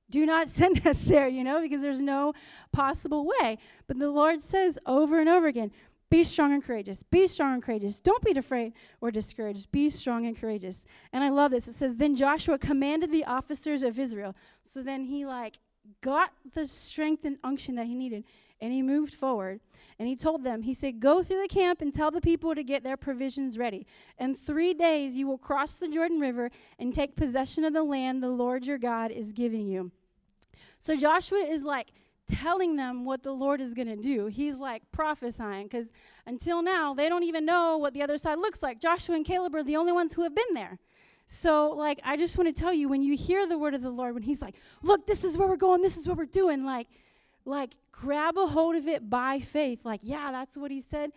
do 0.09 0.25
not 0.25 0.49
send 0.49 0.85
us 0.85 1.01
there, 1.01 1.27
you 1.27 1.43
know, 1.43 1.61
because 1.61 1.81
there's 1.81 2.01
no 2.01 2.33
possible 2.71 3.25
way. 3.25 3.57
But 3.87 3.99
the 3.99 4.09
Lord 4.09 4.41
says 4.41 4.77
over 4.85 5.19
and 5.19 5.29
over 5.29 5.47
again, 5.47 5.71
be 6.11 6.25
strong 6.25 6.51
and 6.51 6.61
courageous. 6.61 7.03
Be 7.03 7.25
strong 7.25 7.53
and 7.53 7.63
courageous. 7.63 8.01
Don't 8.01 8.21
be 8.21 8.37
afraid 8.37 8.73
or 8.99 9.11
discouraged. 9.11 9.71
Be 9.71 9.89
strong 9.89 10.25
and 10.25 10.37
courageous. 10.37 10.85
And 11.13 11.23
I 11.23 11.29
love 11.29 11.51
this. 11.51 11.69
It 11.69 11.73
says, 11.73 11.95
Then 11.95 12.17
Joshua 12.17 12.59
commanded 12.59 13.13
the 13.13 13.23
officers 13.23 13.81
of 13.81 13.97
Israel. 13.97 14.35
So 14.61 14.83
then 14.83 15.05
he, 15.05 15.25
like, 15.25 15.57
got 16.01 16.33
the 16.53 16.65
strength 16.65 17.23
and 17.23 17.37
unction 17.45 17.75
that 17.75 17.87
he 17.87 17.95
needed. 17.95 18.25
And 18.59 18.73
he 18.73 18.81
moved 18.81 19.13
forward. 19.13 19.61
And 19.99 20.07
he 20.09 20.17
told 20.17 20.43
them, 20.43 20.63
He 20.63 20.73
said, 20.73 20.99
Go 20.99 21.23
through 21.23 21.41
the 21.41 21.47
camp 21.47 21.81
and 21.81 21.93
tell 21.93 22.11
the 22.11 22.19
people 22.19 22.55
to 22.55 22.63
get 22.63 22.83
their 22.83 22.97
provisions 22.97 23.57
ready. 23.57 23.87
In 24.19 24.35
three 24.35 24.73
days 24.73 25.15
you 25.15 25.27
will 25.27 25.37
cross 25.37 25.75
the 25.75 25.87
Jordan 25.87 26.19
River 26.19 26.51
and 26.77 26.93
take 26.93 27.15
possession 27.15 27.63
of 27.63 27.71
the 27.71 27.83
land 27.83 28.21
the 28.21 28.27
Lord 28.27 28.67
your 28.67 28.77
God 28.77 29.11
is 29.11 29.31
giving 29.31 29.65
you. 29.65 29.91
So 30.77 30.97
Joshua 30.97 31.39
is 31.39 31.63
like, 31.63 31.93
telling 32.31 32.75
them 32.75 33.05
what 33.05 33.23
the 33.23 33.31
Lord 33.31 33.61
is 33.61 33.73
going 33.73 33.87
to 33.87 33.95
do. 33.95 34.27
He's 34.27 34.55
like 34.55 34.83
prophesying 34.91 35.63
because 35.63 35.91
until 36.25 36.61
now, 36.61 36.93
they 36.93 37.09
don't 37.09 37.23
even 37.23 37.45
know 37.45 37.77
what 37.77 37.93
the 37.93 38.01
other 38.01 38.17
side 38.17 38.37
looks 38.37 38.63
like. 38.63 38.79
Joshua 38.79 39.15
and 39.15 39.25
Caleb 39.25 39.55
are 39.55 39.63
the 39.63 39.75
only 39.75 39.91
ones 39.91 40.13
who 40.13 40.23
have 40.23 40.35
been 40.35 40.53
there. 40.53 40.79
So, 41.25 41.69
like, 41.69 41.99
I 42.03 42.17
just 42.17 42.37
want 42.37 42.53
to 42.53 42.59
tell 42.59 42.73
you 42.73 42.89
when 42.89 43.01
you 43.01 43.15
hear 43.15 43.47
the 43.47 43.57
word 43.57 43.73
of 43.73 43.81
the 43.81 43.89
Lord, 43.89 44.13
when 44.13 44.23
He's 44.23 44.41
like, 44.41 44.55
look, 44.81 45.07
this 45.07 45.23
is 45.23 45.37
where 45.37 45.47
we're 45.47 45.55
going, 45.55 45.81
this 45.81 45.97
is 45.97 46.07
what 46.07 46.17
we're 46.17 46.25
doing, 46.25 46.65
like, 46.65 46.87
like 47.45 47.75
grab 47.91 48.37
a 48.37 48.47
hold 48.47 48.75
of 48.75 48.87
it 48.87 49.09
by 49.09 49.39
faith. 49.39 49.79
Like, 49.83 50.01
yeah, 50.03 50.31
that's 50.31 50.57
what 50.57 50.71
He 50.71 50.81
said 50.81 51.11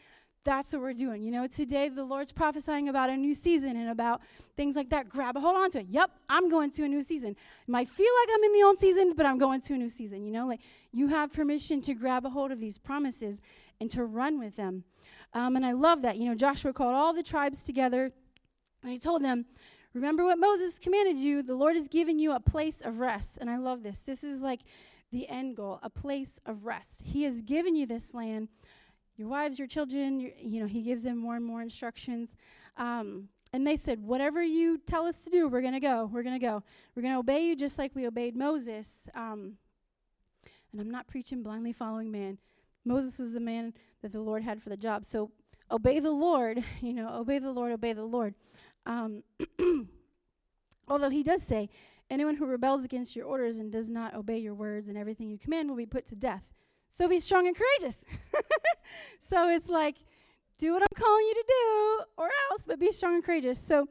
that's 0.45 0.73
what 0.73 0.83
we're 0.83 0.93
doing. 0.93 1.23
You 1.23 1.33
know, 1.33 1.47
today 1.47 1.89
the 1.89 2.05
Lord's 2.05 2.33
prophesying 2.33 2.89
about 2.89 3.11
a 3.11 3.17
new 3.17 3.35
season 3.35 3.77
and 3.77 3.89
about 3.89 4.21
things 4.57 4.77
like 4.77 4.91
that. 4.91 5.09
Grab 5.09 5.37
a 5.37 5.41
hold 5.41 5.57
on 5.57 5.71
to 5.73 5.81
it. 5.81 5.87
Yep, 5.89 6.11
I'm 6.29 6.49
going 6.49 6.71
to 6.73 6.85
a 6.85 6.89
new 6.89 7.03
season. 7.03 7.31
It 7.31 7.71
might 7.71 7.89
feel 7.89 8.13
like 8.23 8.37
I'm 8.37 8.45
in 8.45 8.53
the 8.53 8.63
old 8.63 8.79
season, 8.79 9.15
but 9.17 9.27
I'm 9.27 9.39
going 9.39 9.61
to 9.63 9.75
a 9.75 9.79
new 9.79 9.89
season. 9.89 10.25
You 10.25 10.33
know, 10.33 10.47
like 10.47 10.61
you 10.93 11.09
have 11.09 11.33
permission 11.33 11.81
to 11.83 11.95
grab 11.95 12.27
a 12.27 12.31
hold 12.31 12.53
of 12.53 12.61
these 12.61 12.79
promises 12.79 13.41
and 13.81 13.91
to 13.91 14.05
run 14.05 14.39
with 14.39 14.57
them. 14.57 14.85
Um, 15.33 15.57
and 15.57 15.67
I 15.67 15.73
love 15.73 16.03
that. 16.03 16.19
You 16.19 16.29
know, 16.29 16.35
Joshua 16.35 16.73
called 16.73 16.95
all 16.95 17.13
the 17.13 17.23
tribes 17.23 17.65
together 17.65 18.13
and 18.83 18.93
he 18.93 18.99
told 18.99 19.25
them, 19.25 19.47
Remember 19.95 20.25
what 20.25 20.39
Moses 20.39 20.81
commanded 20.81 21.19
you. 21.19 21.43
The 21.43 21.55
Lord 21.55 21.77
has 21.77 21.87
given 21.87 22.19
you 22.19 22.33
a 22.33 22.41
place 22.41 22.81
of 22.81 22.99
rest. 22.99 23.39
And 23.41 23.49
I 23.49 23.59
love 23.59 23.85
this. 23.85 24.01
This 24.01 24.25
is 24.25 24.41
like 24.41 24.63
the 25.13 25.29
end 25.29 25.57
goal, 25.57 25.79
a 25.85 25.91
place 25.91 26.41
of 26.45 26.67
rest. 26.67 27.03
He 27.05 27.23
has 27.23 27.41
given 27.43 27.77
you 27.77 27.87
this 27.87 28.13
land 28.13 28.49
your 29.17 29.29
wives, 29.29 29.59
your 29.59 29.69
children, 29.69 30.21
your, 30.21 30.31
you 30.39 30.61
know, 30.61 30.67
he 30.67 30.83
gives 30.83 31.05
them 31.05 31.19
more 31.19 31.37
and 31.37 31.45
more 31.45 31.63
instructions. 31.63 32.37
Um, 32.77 33.29
and 33.53 33.67
they 33.67 33.77
said, 33.77 34.01
Whatever 34.01 34.43
you 34.43 34.79
tell 34.79 35.07
us 35.07 35.21
to 35.21 35.31
do, 35.31 35.49
we're 35.49 35.61
going 35.61 35.75
to 35.75 35.81
go. 35.81 36.11
We're 36.13 36.25
going 36.25 36.39
to 36.39 36.45
go. 36.45 36.63
We're 36.95 37.03
going 37.03 37.15
to 37.15 37.21
obey 37.21 37.47
you 37.47 37.55
just 37.55 37.79
like 37.79 37.95
we 37.95 38.07
obeyed 38.07 38.37
Moses. 38.37 39.09
Um, 39.15 39.55
and 40.73 40.81
I'm 40.81 40.91
not 40.91 41.07
preaching 41.07 41.43
blindly 41.43 41.73
following 41.73 42.11
man. 42.11 42.39
Moses 42.85 43.19
was 43.19 43.33
the 43.33 43.41
man 43.41 43.73
that 44.03 44.13
the 44.13 44.21
Lord 44.21 44.43
had 44.43 44.61
for 44.61 44.71
the 44.71 44.77
job. 44.77 45.05
So 45.05 45.31
obey 45.71 46.01
the 46.01 46.11
Lord, 46.11 46.65
you 46.81 46.93
know, 46.93 47.15
obey 47.15 47.39
the 47.39 47.53
Lord, 47.53 47.73
obey 47.73 47.93
the 47.93 48.05
Lord. 48.05 48.35
Um, 48.87 49.23
although 50.89 51.11
he 51.11 51.23
does 51.23 51.43
say, 51.43 51.71
anyone 52.11 52.35
who 52.37 52.47
rebels 52.47 52.85
against 52.85 53.15
your 53.15 53.27
orders 53.27 53.59
and 53.59 53.71
does 53.71 53.89
not 53.89 54.15
obey 54.15 54.39
your 54.39 54.55
words 54.55 54.89
and 54.89 54.99
everything 54.99 55.31
you 55.31 55.39
command 55.39 55.69
will 55.69 55.77
be 55.77 55.87
put 55.87 56.07
to 56.09 56.17
death. 56.17 56.43
So 56.97 57.09
be 57.09 57.19
strong 57.19 57.49
and 57.49 57.57
courageous. 57.57 58.05
so 59.21 59.49
it's 59.49 59.69
like, 59.69 59.97
do 60.59 60.73
what 60.73 60.83
I'm 60.83 61.03
calling 61.03 61.25
you 61.25 61.35
to 61.35 61.45
do, 61.47 62.05
or 62.19 62.29
else, 62.51 62.63
but 62.67 62.79
be 62.79 62.93
strong 62.93 63.15
and 63.15 63.25
courageous. 63.25 63.59
So, 63.59 63.89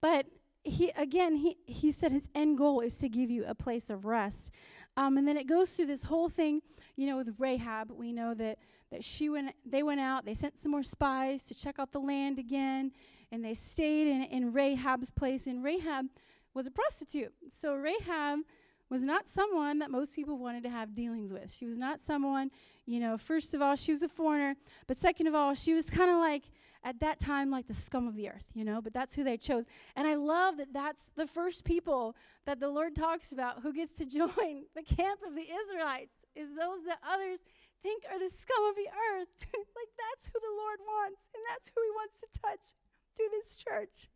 but 0.00 0.26
he 0.64 0.90
again, 0.96 1.36
he 1.36 1.58
he 1.66 1.92
said 1.92 2.12
his 2.12 2.28
end 2.34 2.56
goal 2.56 2.80
is 2.80 2.96
to 2.96 3.08
give 3.10 3.30
you 3.30 3.44
a 3.46 3.54
place 3.54 3.90
of 3.90 4.06
rest. 4.06 4.50
Um, 4.96 5.18
and 5.18 5.28
then 5.28 5.36
it 5.36 5.46
goes 5.46 5.70
through 5.70 5.86
this 5.86 6.04
whole 6.04 6.30
thing, 6.30 6.62
you 6.96 7.06
know, 7.06 7.18
with 7.18 7.34
Rahab. 7.38 7.90
We 7.90 8.12
know 8.12 8.32
that 8.34 8.58
that 8.90 9.04
she 9.04 9.28
went, 9.28 9.54
they 9.66 9.82
went 9.82 10.00
out, 10.00 10.24
they 10.24 10.34
sent 10.34 10.58
some 10.58 10.72
more 10.72 10.82
spies 10.82 11.44
to 11.46 11.54
check 11.54 11.78
out 11.78 11.92
the 11.92 12.00
land 12.00 12.38
again, 12.38 12.92
and 13.30 13.44
they 13.44 13.52
stayed 13.52 14.08
in, 14.08 14.22
in 14.22 14.52
Rahab's 14.52 15.10
place. 15.10 15.46
And 15.46 15.62
Rahab 15.62 16.06
was 16.54 16.66
a 16.66 16.70
prostitute. 16.70 17.34
So 17.50 17.74
Rahab 17.74 18.38
was 18.88 19.02
not 19.02 19.26
someone 19.26 19.78
that 19.80 19.90
most 19.90 20.14
people 20.14 20.38
wanted 20.38 20.62
to 20.62 20.70
have 20.70 20.94
dealings 20.94 21.32
with. 21.32 21.52
She 21.52 21.66
was 21.66 21.76
not 21.76 22.00
someone, 22.00 22.50
you 22.84 23.00
know, 23.00 23.18
first 23.18 23.54
of 23.54 23.60
all, 23.60 23.76
she 23.76 23.92
was 23.92 24.02
a 24.02 24.08
foreigner, 24.08 24.54
but 24.86 24.96
second 24.96 25.26
of 25.26 25.34
all, 25.34 25.54
she 25.54 25.74
was 25.74 25.90
kind 25.90 26.10
of 26.10 26.18
like, 26.18 26.44
at 26.86 27.00
that 27.00 27.18
time, 27.18 27.50
like 27.50 27.66
the 27.66 27.74
scum 27.74 28.06
of 28.06 28.14
the 28.14 28.28
earth, 28.28 28.46
you 28.54 28.64
know, 28.64 28.80
but 28.80 28.94
that's 28.94 29.12
who 29.12 29.24
they 29.24 29.36
chose. 29.36 29.64
And 29.96 30.06
I 30.06 30.14
love 30.14 30.56
that 30.58 30.72
that's 30.72 31.10
the 31.16 31.26
first 31.26 31.64
people 31.64 32.14
that 32.44 32.60
the 32.60 32.68
Lord 32.68 32.94
talks 32.94 33.32
about 33.32 33.60
who 33.62 33.72
gets 33.72 33.92
to 33.94 34.06
join 34.06 34.62
the 34.76 34.84
camp 34.86 35.20
of 35.26 35.34
the 35.34 35.42
Israelites, 35.42 36.14
is 36.36 36.54
those 36.54 36.84
that 36.86 37.00
others 37.02 37.40
think 37.82 38.04
are 38.10 38.20
the 38.20 38.28
scum 38.28 38.64
of 38.70 38.76
the 38.76 38.86
earth. 38.86 39.28
like 39.42 39.92
that's 39.98 40.26
who 40.26 40.38
the 40.38 40.56
Lord 40.56 40.78
wants, 40.86 41.28
and 41.34 41.42
that's 41.50 41.72
who 41.74 41.82
He 41.82 41.90
wants 41.90 42.20
to 42.20 42.40
touch 42.40 42.74
through 43.16 43.30
this 43.32 43.58
church. 43.58 44.06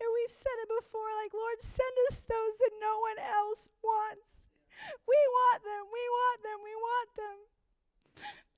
And 0.00 0.08
we've 0.10 0.34
said 0.34 0.56
it 0.62 0.70
before 0.70 1.08
like, 1.22 1.32
Lord, 1.32 1.60
send 1.60 1.94
us 2.10 2.24
those 2.24 2.54
that 2.60 2.74
no 2.80 2.94
one 3.00 3.20
else 3.20 3.68
wants. 3.82 4.46
We 5.06 5.20
want 5.30 5.62
them, 5.62 5.84
we 5.86 6.02
want 6.02 6.38
them, 6.42 6.58
we 6.62 6.74
want 6.74 7.10
them. 7.14 7.38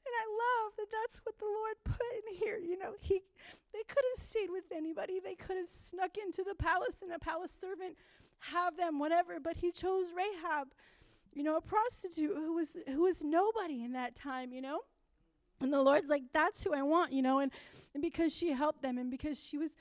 And 0.06 0.14
I 0.16 0.26
love 0.30 0.72
that 0.78 0.90
that's 0.90 1.20
what 1.26 1.36
the 1.38 1.50
Lord 1.50 1.76
put 1.84 2.08
in 2.24 2.34
here. 2.34 2.58
You 2.58 2.78
know, 2.78 2.94
he 3.00 3.20
they 3.74 3.82
could 3.86 4.04
have 4.14 4.22
stayed 4.22 4.50
with 4.50 4.70
anybody. 4.74 5.20
They 5.20 5.34
could 5.34 5.56
have 5.56 5.68
snuck 5.68 6.16
into 6.16 6.42
the 6.42 6.54
palace 6.54 7.02
and 7.02 7.12
a 7.12 7.18
palace 7.18 7.50
servant 7.50 7.96
have 8.38 8.76
them 8.76 8.98
whatever, 8.98 9.40
but 9.40 9.56
he 9.56 9.72
chose 9.72 10.08
Rahab 10.16 10.68
you 11.36 11.42
know, 11.42 11.56
a 11.56 11.60
prostitute 11.60 12.34
who 12.34 12.54
was 12.54 12.78
who 12.86 13.02
was 13.02 13.22
nobody 13.22 13.84
in 13.84 13.92
that 13.92 14.14
time, 14.14 14.54
you 14.54 14.62
know? 14.62 14.80
And 15.60 15.70
the 15.70 15.82
Lord's 15.82 16.08
like, 16.08 16.22
that's 16.32 16.64
who 16.64 16.72
I 16.74 16.82
want, 16.82 17.12
you 17.12 17.20
know, 17.20 17.40
and, 17.40 17.52
and 17.94 18.02
because 18.02 18.34
she 18.34 18.52
helped 18.52 18.82
them 18.82 18.96
and 18.98 19.10
because 19.10 19.38
she 19.42 19.58
was 19.58 19.76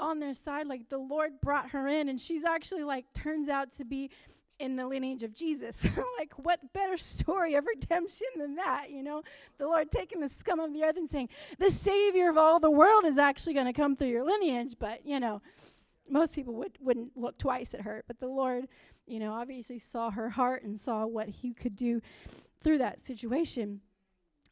on 0.00 0.18
their 0.18 0.34
side, 0.34 0.66
like 0.66 0.88
the 0.88 0.98
Lord 0.98 1.40
brought 1.40 1.70
her 1.70 1.86
in, 1.88 2.08
and 2.08 2.20
she's 2.20 2.44
actually 2.44 2.84
like 2.84 3.06
turns 3.12 3.48
out 3.48 3.72
to 3.72 3.84
be 3.84 4.10
in 4.58 4.76
the 4.76 4.86
lineage 4.86 5.22
of 5.22 5.32
Jesus. 5.32 5.84
like, 6.18 6.32
what 6.36 6.72
better 6.74 6.98
story 6.98 7.54
of 7.54 7.64
redemption 7.66 8.26
than 8.36 8.56
that, 8.56 8.90
you 8.90 9.02
know? 9.02 9.22
The 9.58 9.66
Lord 9.66 9.90
taking 9.90 10.20
the 10.20 10.28
scum 10.28 10.60
of 10.60 10.74
the 10.74 10.84
earth 10.84 10.98
and 10.98 11.08
saying, 11.08 11.30
the 11.58 11.70
Savior 11.70 12.28
of 12.28 12.36
all 12.36 12.60
the 12.60 12.70
world 12.70 13.06
is 13.06 13.16
actually 13.16 13.54
going 13.54 13.66
to 13.66 13.72
come 13.72 13.96
through 13.96 14.08
your 14.08 14.24
lineage, 14.24 14.76
but, 14.78 15.06
you 15.06 15.18
know, 15.18 15.40
most 16.10 16.34
people 16.34 16.52
would, 16.54 16.76
wouldn't 16.78 17.16
look 17.16 17.38
twice 17.38 17.72
at 17.72 17.82
her, 17.82 18.04
but 18.06 18.20
the 18.20 18.26
Lord 18.26 18.68
you 19.10 19.18
know, 19.18 19.32
obviously 19.32 19.80
saw 19.80 20.10
her 20.12 20.30
heart 20.30 20.62
and 20.62 20.78
saw 20.78 21.04
what 21.04 21.28
he 21.28 21.52
could 21.52 21.74
do 21.74 22.00
through 22.62 22.78
that 22.78 23.00
situation. 23.00 23.80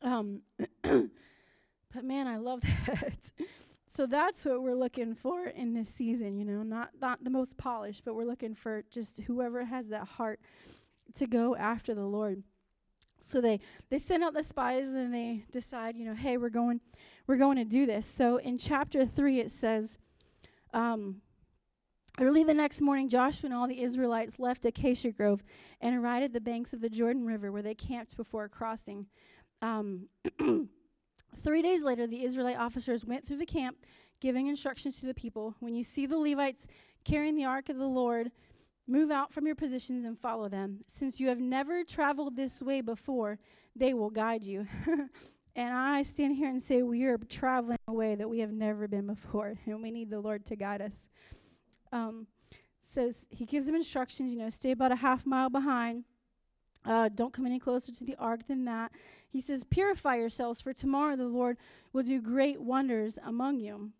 Um, 0.02 0.40
but 0.82 2.02
man, 2.02 2.26
I 2.26 2.38
love 2.38 2.62
that. 2.86 3.32
so 3.88 4.06
that's 4.06 4.44
what 4.44 4.62
we're 4.62 4.74
looking 4.74 5.14
for 5.14 5.46
in 5.46 5.72
this 5.72 5.88
season, 5.88 6.36
you 6.36 6.44
know, 6.44 6.62
not 6.62 6.90
not 7.00 7.24
the 7.24 7.30
most 7.30 7.56
polished, 7.56 8.04
but 8.04 8.14
we're 8.14 8.24
looking 8.24 8.54
for 8.54 8.84
just 8.90 9.20
whoever 9.22 9.64
has 9.64 9.88
that 9.88 10.06
heart 10.06 10.40
to 11.14 11.26
go 11.26 11.56
after 11.56 11.94
the 11.94 12.04
Lord. 12.04 12.42
So 13.18 13.40
they 13.40 13.60
they 13.90 13.98
send 13.98 14.22
out 14.22 14.34
the 14.34 14.42
spies 14.42 14.90
and 14.90 15.12
they 15.12 15.44
decide, 15.50 15.96
you 15.96 16.04
know, 16.04 16.14
hey, 16.14 16.36
we're 16.36 16.50
going 16.50 16.80
we're 17.26 17.36
going 17.36 17.56
to 17.56 17.64
do 17.64 17.86
this. 17.86 18.06
So 18.06 18.36
in 18.36 18.58
chapter 18.58 19.06
3 19.06 19.40
it 19.40 19.50
says 19.50 19.98
um, 20.74 21.22
Early 22.20 22.42
the 22.42 22.54
next 22.54 22.80
morning, 22.80 23.08
Joshua 23.08 23.46
and 23.46 23.54
all 23.54 23.68
the 23.68 23.80
Israelites 23.80 24.40
left 24.40 24.64
Acacia 24.64 25.12
Grove 25.12 25.44
and 25.80 25.94
arrived 25.94 26.24
at 26.24 26.32
the 26.32 26.40
banks 26.40 26.72
of 26.72 26.80
the 26.80 26.88
Jordan 26.88 27.24
River 27.24 27.52
where 27.52 27.62
they 27.62 27.76
camped 27.76 28.16
before 28.16 28.48
crossing. 28.48 29.06
Um, 29.62 30.08
three 31.36 31.62
days 31.62 31.82
later, 31.82 32.06
the 32.06 32.24
Israelite 32.24 32.58
officers 32.58 33.04
went 33.04 33.26
through 33.26 33.38
the 33.38 33.46
camp, 33.46 33.76
giving 34.20 34.48
instructions 34.48 34.98
to 35.00 35.06
the 35.06 35.14
people. 35.14 35.54
When 35.60 35.74
you 35.74 35.82
see 35.82 36.06
the 36.06 36.18
Levites 36.18 36.66
carrying 37.04 37.36
the 37.36 37.44
ark 37.44 37.68
of 37.68 37.76
the 37.76 37.86
Lord, 37.86 38.30
move 38.86 39.10
out 39.10 39.32
from 39.32 39.46
your 39.46 39.54
positions 39.54 40.04
and 40.04 40.18
follow 40.18 40.48
them. 40.48 40.80
Since 40.86 41.20
you 41.20 41.28
have 41.28 41.40
never 41.40 41.84
traveled 41.84 42.36
this 42.36 42.62
way 42.62 42.80
before, 42.80 43.38
they 43.76 43.94
will 43.94 44.10
guide 44.10 44.44
you. 44.44 44.66
and 45.56 45.74
I 45.74 46.02
stand 46.02 46.36
here 46.36 46.48
and 46.48 46.62
say, 46.62 46.82
we 46.82 47.04
are 47.04 47.18
traveling 47.28 47.78
a 47.86 47.92
way 47.92 48.14
that 48.14 48.28
we 48.28 48.40
have 48.40 48.52
never 48.52 48.88
been 48.88 49.06
before, 49.06 49.54
and 49.66 49.82
we 49.82 49.90
need 49.90 50.10
the 50.10 50.20
Lord 50.20 50.44
to 50.46 50.56
guide 50.56 50.82
us 50.82 51.08
um, 51.92 52.26
says 52.80 53.24
he 53.30 53.44
gives 53.44 53.66
them 53.66 53.74
instructions, 53.74 54.32
you 54.32 54.38
know, 54.38 54.50
stay 54.50 54.72
about 54.72 54.92
a 54.92 54.96
half 54.96 55.26
mile 55.26 55.50
behind. 55.50 56.04
Uh, 56.84 57.08
don't 57.14 57.32
come 57.32 57.46
any 57.46 57.58
closer 57.58 57.92
to 57.92 58.04
the 58.04 58.16
ark 58.16 58.46
than 58.46 58.64
that. 58.64 58.92
He 59.30 59.40
says, 59.40 59.64
Purify 59.64 60.16
yourselves, 60.16 60.60
for 60.60 60.72
tomorrow 60.72 61.16
the 61.16 61.26
Lord 61.26 61.58
will 61.92 62.02
do 62.02 62.20
great 62.20 62.60
wonders 62.60 63.18
among 63.24 63.60
you. 63.60 63.90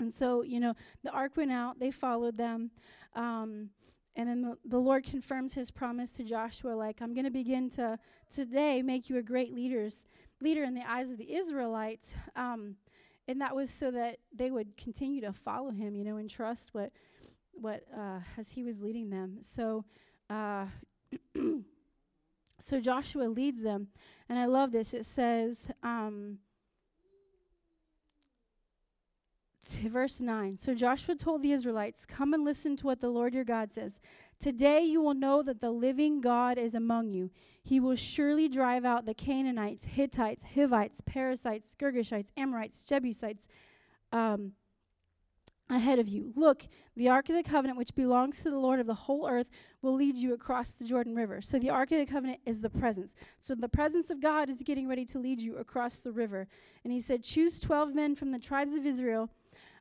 And 0.00 0.12
so, 0.12 0.42
you 0.42 0.60
know, 0.60 0.74
the 1.02 1.10
ark 1.10 1.36
went 1.36 1.52
out, 1.52 1.78
they 1.78 1.90
followed 1.90 2.36
them. 2.36 2.70
Um, 3.14 3.70
and 4.16 4.28
then 4.28 4.42
the, 4.42 4.58
the 4.64 4.78
Lord 4.78 5.04
confirms 5.04 5.54
his 5.54 5.70
promise 5.70 6.10
to 6.12 6.24
Joshua, 6.24 6.70
like, 6.70 7.00
I'm 7.00 7.14
going 7.14 7.24
to 7.24 7.30
begin 7.30 7.70
to 7.70 7.98
today 8.30 8.82
make 8.82 9.08
you 9.08 9.18
a 9.18 9.22
great 9.22 9.54
leaders, 9.54 10.04
leader 10.40 10.64
in 10.64 10.74
the 10.74 10.88
eyes 10.88 11.10
of 11.10 11.18
the 11.18 11.34
Israelites. 11.34 12.14
Um, 12.34 12.76
and 13.28 13.40
that 13.40 13.54
was 13.54 13.70
so 13.70 13.90
that 13.90 14.18
they 14.34 14.50
would 14.50 14.76
continue 14.76 15.20
to 15.20 15.32
follow 15.32 15.70
him, 15.70 15.94
you 15.94 16.04
know, 16.04 16.16
and 16.16 16.28
trust 16.28 16.72
what 16.72 16.90
what 17.52 17.82
uh, 17.96 18.20
as 18.36 18.48
he 18.48 18.62
was 18.62 18.80
leading 18.80 19.10
them. 19.10 19.38
So, 19.40 19.84
uh, 20.30 20.66
so 22.58 22.80
Joshua 22.80 23.24
leads 23.24 23.62
them, 23.62 23.88
and 24.28 24.38
I 24.38 24.46
love 24.46 24.72
this. 24.72 24.94
It 24.94 25.04
says. 25.04 25.68
Um, 25.82 26.38
verse 29.76 30.20
9. 30.20 30.56
So 30.56 30.74
Joshua 30.74 31.14
told 31.14 31.42
the 31.42 31.52
Israelites, 31.52 32.06
Come 32.06 32.32
and 32.32 32.44
listen 32.44 32.76
to 32.76 32.86
what 32.86 33.00
the 33.00 33.10
Lord 33.10 33.34
your 33.34 33.44
God 33.44 33.70
says. 33.70 34.00
Today 34.40 34.82
you 34.82 35.00
will 35.00 35.14
know 35.14 35.42
that 35.42 35.60
the 35.60 35.70
living 35.70 36.20
God 36.20 36.58
is 36.58 36.74
among 36.74 37.10
you. 37.10 37.30
He 37.62 37.80
will 37.80 37.96
surely 37.96 38.48
drive 38.48 38.84
out 38.84 39.04
the 39.04 39.14
Canaanites, 39.14 39.84
Hittites, 39.84 40.42
Hivites, 40.54 41.02
Perizzites, 41.04 41.74
Girgashites, 41.78 42.30
Amorites, 42.36 42.86
Jebusites 42.86 43.48
um, 44.12 44.52
ahead 45.70 45.98
of 45.98 46.08
you. 46.08 46.32
Look, 46.34 46.64
the 46.96 47.08
Ark 47.08 47.28
of 47.28 47.36
the 47.36 47.42
Covenant, 47.42 47.78
which 47.78 47.94
belongs 47.94 48.42
to 48.42 48.50
the 48.50 48.58
Lord 48.58 48.80
of 48.80 48.86
the 48.86 48.94
whole 48.94 49.28
earth, 49.28 49.48
will 49.82 49.94
lead 49.94 50.16
you 50.16 50.34
across 50.34 50.72
the 50.72 50.84
Jordan 50.84 51.14
River. 51.14 51.40
So 51.40 51.58
the 51.58 51.70
Ark 51.70 51.92
of 51.92 51.98
the 51.98 52.06
Covenant 52.06 52.40
is 52.46 52.60
the 52.60 52.70
presence. 52.70 53.14
So 53.40 53.54
the 53.54 53.68
presence 53.68 54.10
of 54.10 54.20
God 54.20 54.48
is 54.48 54.62
getting 54.62 54.88
ready 54.88 55.04
to 55.06 55.18
lead 55.18 55.40
you 55.40 55.56
across 55.56 55.98
the 55.98 56.12
river. 56.12 56.46
And 56.84 56.92
he 56.92 57.00
said, 57.00 57.22
Choose 57.22 57.60
12 57.60 57.94
men 57.94 58.14
from 58.14 58.32
the 58.32 58.38
tribes 58.38 58.74
of 58.74 58.86
Israel 58.86 59.28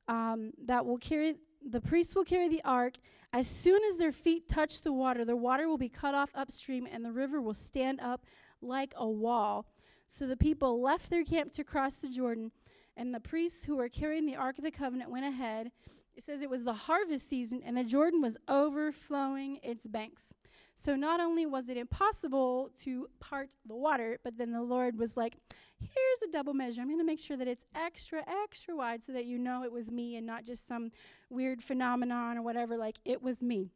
um, 0.07 0.51
that 0.65 0.85
will 0.85 0.97
carry, 0.97 1.35
the 1.69 1.81
priests 1.81 2.15
will 2.15 2.25
carry 2.25 2.49
the 2.49 2.61
ark 2.63 2.95
as 3.33 3.47
soon 3.47 3.83
as 3.83 3.97
their 3.97 4.11
feet 4.11 4.47
touch 4.47 4.81
the 4.81 4.93
water, 4.93 5.25
the 5.25 5.35
water 5.35 5.67
will 5.67 5.77
be 5.77 5.89
cut 5.89 6.15
off 6.15 6.29
upstream 6.33 6.87
and 6.91 7.03
the 7.03 7.11
river 7.11 7.41
will 7.41 7.53
stand 7.53 7.99
up 7.99 8.25
like 8.61 8.93
a 8.95 9.07
wall. 9.07 9.65
So 10.07 10.25
the 10.25 10.37
people 10.37 10.81
left 10.81 11.09
their 11.09 11.25
camp 11.25 11.51
to 11.53 11.63
cross 11.63 11.97
the 11.97 12.07
Jordan, 12.07 12.51
and 12.97 13.13
the 13.13 13.19
priests 13.19 13.63
who 13.63 13.77
were 13.77 13.87
carrying 13.87 14.25
the 14.25 14.35
Ark 14.35 14.57
of 14.57 14.63
the 14.63 14.71
Covenant 14.71 15.09
went 15.09 15.25
ahead. 15.25 15.71
It 16.15 16.23
says 16.23 16.41
it 16.41 16.49
was 16.49 16.63
the 16.63 16.73
harvest 16.73 17.29
season, 17.29 17.61
and 17.63 17.77
the 17.77 17.83
Jordan 17.83 18.21
was 18.21 18.37
overflowing 18.47 19.59
its 19.61 19.85
banks. 19.85 20.33
So 20.75 20.95
not 20.95 21.19
only 21.19 21.45
was 21.45 21.69
it 21.69 21.77
impossible 21.77 22.71
to 22.81 23.07
part 23.19 23.55
the 23.65 23.75
water, 23.75 24.19
but 24.23 24.37
then 24.37 24.51
the 24.51 24.61
Lord 24.61 24.97
was 24.97 25.15
like, 25.15 25.37
here's 25.79 26.21
a 26.27 26.31
double 26.31 26.53
measure. 26.53 26.81
I'm 26.81 26.87
going 26.87 26.99
to 26.99 27.05
make 27.05 27.19
sure 27.19 27.37
that 27.37 27.47
it's 27.47 27.65
extra, 27.75 28.23
extra 28.43 28.75
wide 28.75 29.03
so 29.03 29.11
that 29.13 29.25
you 29.25 29.37
know 29.37 29.63
it 29.63 29.71
was 29.71 29.91
me 29.91 30.15
and 30.17 30.25
not 30.25 30.45
just 30.45 30.67
some 30.67 30.91
weird 31.29 31.63
phenomenon 31.63 32.37
or 32.37 32.41
whatever. 32.41 32.77
Like, 32.77 32.99
it 33.05 33.21
was 33.21 33.41
me. 33.41 33.69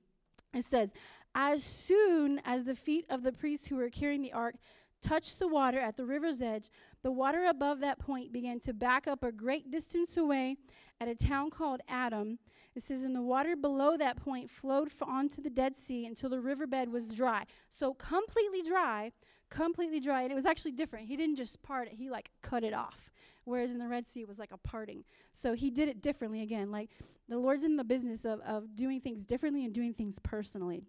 It 0.53 0.65
says, 0.65 0.91
As 1.33 1.63
soon 1.63 2.41
as 2.45 2.63
the 2.63 2.75
feet 2.75 3.05
of 3.09 3.23
the 3.23 3.31
priests 3.31 3.67
who 3.67 3.77
were 3.77 3.89
carrying 3.89 4.21
the 4.21 4.33
ark 4.33 4.55
touched 5.01 5.39
the 5.39 5.47
water 5.47 5.79
at 5.79 5.97
the 5.97 6.05
river's 6.05 6.41
edge, 6.41 6.69
the 7.03 7.11
water 7.11 7.45
above 7.45 7.79
that 7.79 7.99
point 7.99 8.31
began 8.31 8.59
to 8.61 8.73
back 8.73 9.07
up 9.07 9.23
a 9.23 9.31
great 9.31 9.71
distance 9.71 10.17
away 10.17 10.57
at 10.99 11.07
a 11.07 11.15
town 11.15 11.49
called 11.49 11.81
Adam. 11.87 12.37
It 12.75 12.83
says, 12.83 13.03
and 13.03 13.15
the 13.15 13.21
water 13.21 13.55
below 13.55 13.97
that 13.97 14.17
point 14.17 14.49
flowed 14.49 14.87
f- 14.87 15.01
onto 15.01 15.41
the 15.41 15.49
Dead 15.49 15.75
Sea 15.75 16.05
until 16.05 16.29
the 16.29 16.39
riverbed 16.39 16.89
was 16.89 17.13
dry. 17.13 17.45
So 17.69 17.93
completely 17.93 18.61
dry, 18.61 19.11
completely 19.49 19.99
dry. 19.99 20.21
And 20.21 20.31
it 20.31 20.35
was 20.35 20.45
actually 20.45 20.73
different. 20.73 21.07
He 21.07 21.17
didn't 21.17 21.35
just 21.35 21.61
part 21.63 21.87
it, 21.87 21.95
he 21.95 22.09
like 22.09 22.29
cut 22.41 22.63
it 22.63 22.73
off. 22.73 23.09
Whereas 23.43 23.71
in 23.71 23.79
the 23.79 23.87
Red 23.87 24.05
Sea, 24.05 24.21
it 24.21 24.27
was 24.27 24.37
like 24.37 24.51
a 24.51 24.57
parting. 24.57 25.03
So 25.31 25.53
he 25.53 25.71
did 25.71 25.89
it 25.89 26.01
differently 26.01 26.43
again. 26.43 26.71
Like 26.71 26.91
the 27.27 27.39
Lord's 27.39 27.63
in 27.63 27.75
the 27.75 27.83
business 27.83 28.23
of, 28.23 28.39
of 28.41 28.75
doing 28.75 29.01
things 29.01 29.23
differently 29.23 29.65
and 29.65 29.73
doing 29.73 29.93
things 29.93 30.19
personally. 30.19 30.83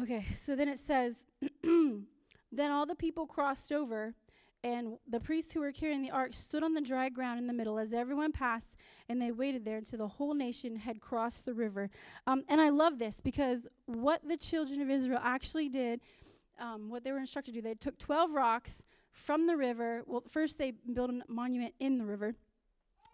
Okay, 0.00 0.26
so 0.34 0.54
then 0.54 0.68
it 0.68 0.78
says, 0.78 1.26
Then 2.52 2.70
all 2.70 2.86
the 2.86 2.94
people 2.94 3.26
crossed 3.26 3.72
over, 3.72 4.14
And 4.62 4.98
the 5.08 5.20
priests 5.20 5.54
who 5.54 5.60
were 5.60 5.72
carrying 5.72 6.02
the 6.02 6.10
ark 6.10 6.34
stood 6.34 6.62
on 6.62 6.74
the 6.74 6.82
dry 6.82 7.08
ground 7.08 7.38
in 7.38 7.46
the 7.46 7.52
middle 7.54 7.78
as 7.78 7.94
everyone 7.94 8.30
passed, 8.30 8.76
and 9.08 9.20
they 9.20 9.32
waited 9.32 9.64
there 9.64 9.78
until 9.78 9.98
the 10.00 10.08
whole 10.08 10.34
nation 10.34 10.76
had 10.76 11.00
crossed 11.00 11.46
the 11.46 11.54
river. 11.54 11.88
Um, 12.26 12.44
and 12.46 12.60
I 12.60 12.68
love 12.68 12.98
this 12.98 13.22
because 13.22 13.66
what 13.86 14.20
the 14.28 14.36
children 14.36 14.82
of 14.82 14.90
Israel 14.90 15.20
actually 15.22 15.70
did, 15.70 16.00
um, 16.58 16.90
what 16.90 17.04
they 17.04 17.12
were 17.12 17.18
instructed 17.18 17.54
to 17.54 17.60
do, 17.60 17.68
they 17.68 17.74
took 17.74 17.98
12 17.98 18.32
rocks 18.32 18.84
from 19.12 19.46
the 19.46 19.56
river. 19.56 20.02
Well, 20.06 20.24
first 20.28 20.58
they 20.58 20.72
built 20.72 21.08
a 21.08 21.22
monument 21.26 21.74
in 21.80 21.96
the 21.96 22.04
river. 22.04 22.34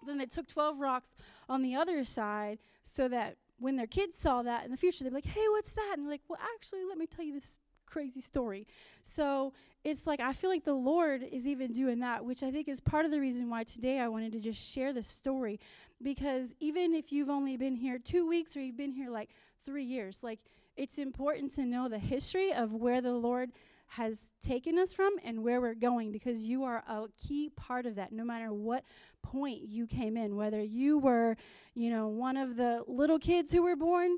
Then 0.05 0.19
they 0.19 0.27
took 0.27 0.49
12 0.49 0.81
rocks 0.81 1.15
on 1.49 1.63
the 1.63 1.77
other 1.77 2.05
side 2.05 2.59
so 2.83 3.09
that 3.09 3.37
when 3.59 3.77
their 3.77 3.87
kids 3.87 4.17
saw 4.17 4.43
that 4.43 4.65
in 4.65 4.71
the 4.71 4.77
future, 4.77 5.05
they'd 5.05 5.11
be 5.11 5.17
like, 5.17 5.27
hey, 5.27 5.49
what's 5.51 5.73
that? 5.73 5.95
And 5.97 6.05
they're 6.05 6.13
like, 6.13 6.23
well, 6.29 6.41
actually, 6.55 6.85
let 6.89 6.99
me 6.99 7.07
tell 7.07 7.25
you 7.25 7.35
this 7.35 7.59
crazy 7.87 8.21
story. 8.21 8.67
So 9.03 9.53
it's 9.85 10.07
like 10.07 10.21
I 10.21 10.33
feel 10.33 10.51
like 10.51 10.65
the 10.65 10.75
Lord 10.75 11.23
is 11.23 11.47
even 11.47 11.73
doing 11.73 12.01
that, 12.01 12.25
which 12.25 12.43
I 12.43 12.51
think 12.51 12.69
is 12.69 12.81
part 12.81 13.05
of 13.05 13.11
the 13.11 13.21
reason 13.21 13.49
why 13.49 13.65
today 13.65 14.01
I 14.01 14.09
wanted 14.09 14.33
to 14.33 14.41
just 14.41 14.61
share 14.61 14.93
the 14.93 15.03
story. 15.03 15.61
Because 16.03 16.55
even 16.61 16.95
if 16.95 17.13
you've 17.13 17.31
only 17.31 17.57
been 17.57 17.77
here 17.77 17.99
two 17.99 18.29
weeks 18.29 18.57
or 18.57 18.61
you've 18.61 18.77
been 18.77 18.93
here 18.93 19.11
like 19.11 19.31
three 19.65 19.85
years, 19.85 20.23
like 20.23 20.41
it's 20.77 20.99
important 20.99 21.53
to 21.53 21.65
know 21.65 21.89
the 21.89 21.99
history 21.99 22.53
of 22.53 22.75
where 22.75 23.01
the 23.01 23.13
Lord 23.13 23.53
has 23.89 24.31
taken 24.43 24.79
us 24.79 24.93
from 24.93 25.15
and 25.25 25.43
where 25.43 25.61
we're 25.61 25.75
going 25.75 26.11
because 26.11 26.43
you 26.43 26.65
are 26.65 26.83
a 26.89 27.07
key 27.17 27.51
part 27.51 27.87
of 27.87 27.95
that 27.95 28.13
no 28.13 28.25
matter 28.25 28.53
what 28.53 28.85
point 29.23 29.63
you 29.63 29.87
came 29.87 30.17
in 30.17 30.37
whether 30.37 30.61
you 30.61 30.99
were 30.99 31.37
you 31.75 31.89
know 31.89 32.09
one 32.09 32.37
of 32.37 32.57
the 32.57 32.83
little 32.89 33.19
kids 33.19 33.53
who 33.53 33.63
were 33.63 33.77
born 33.77 34.17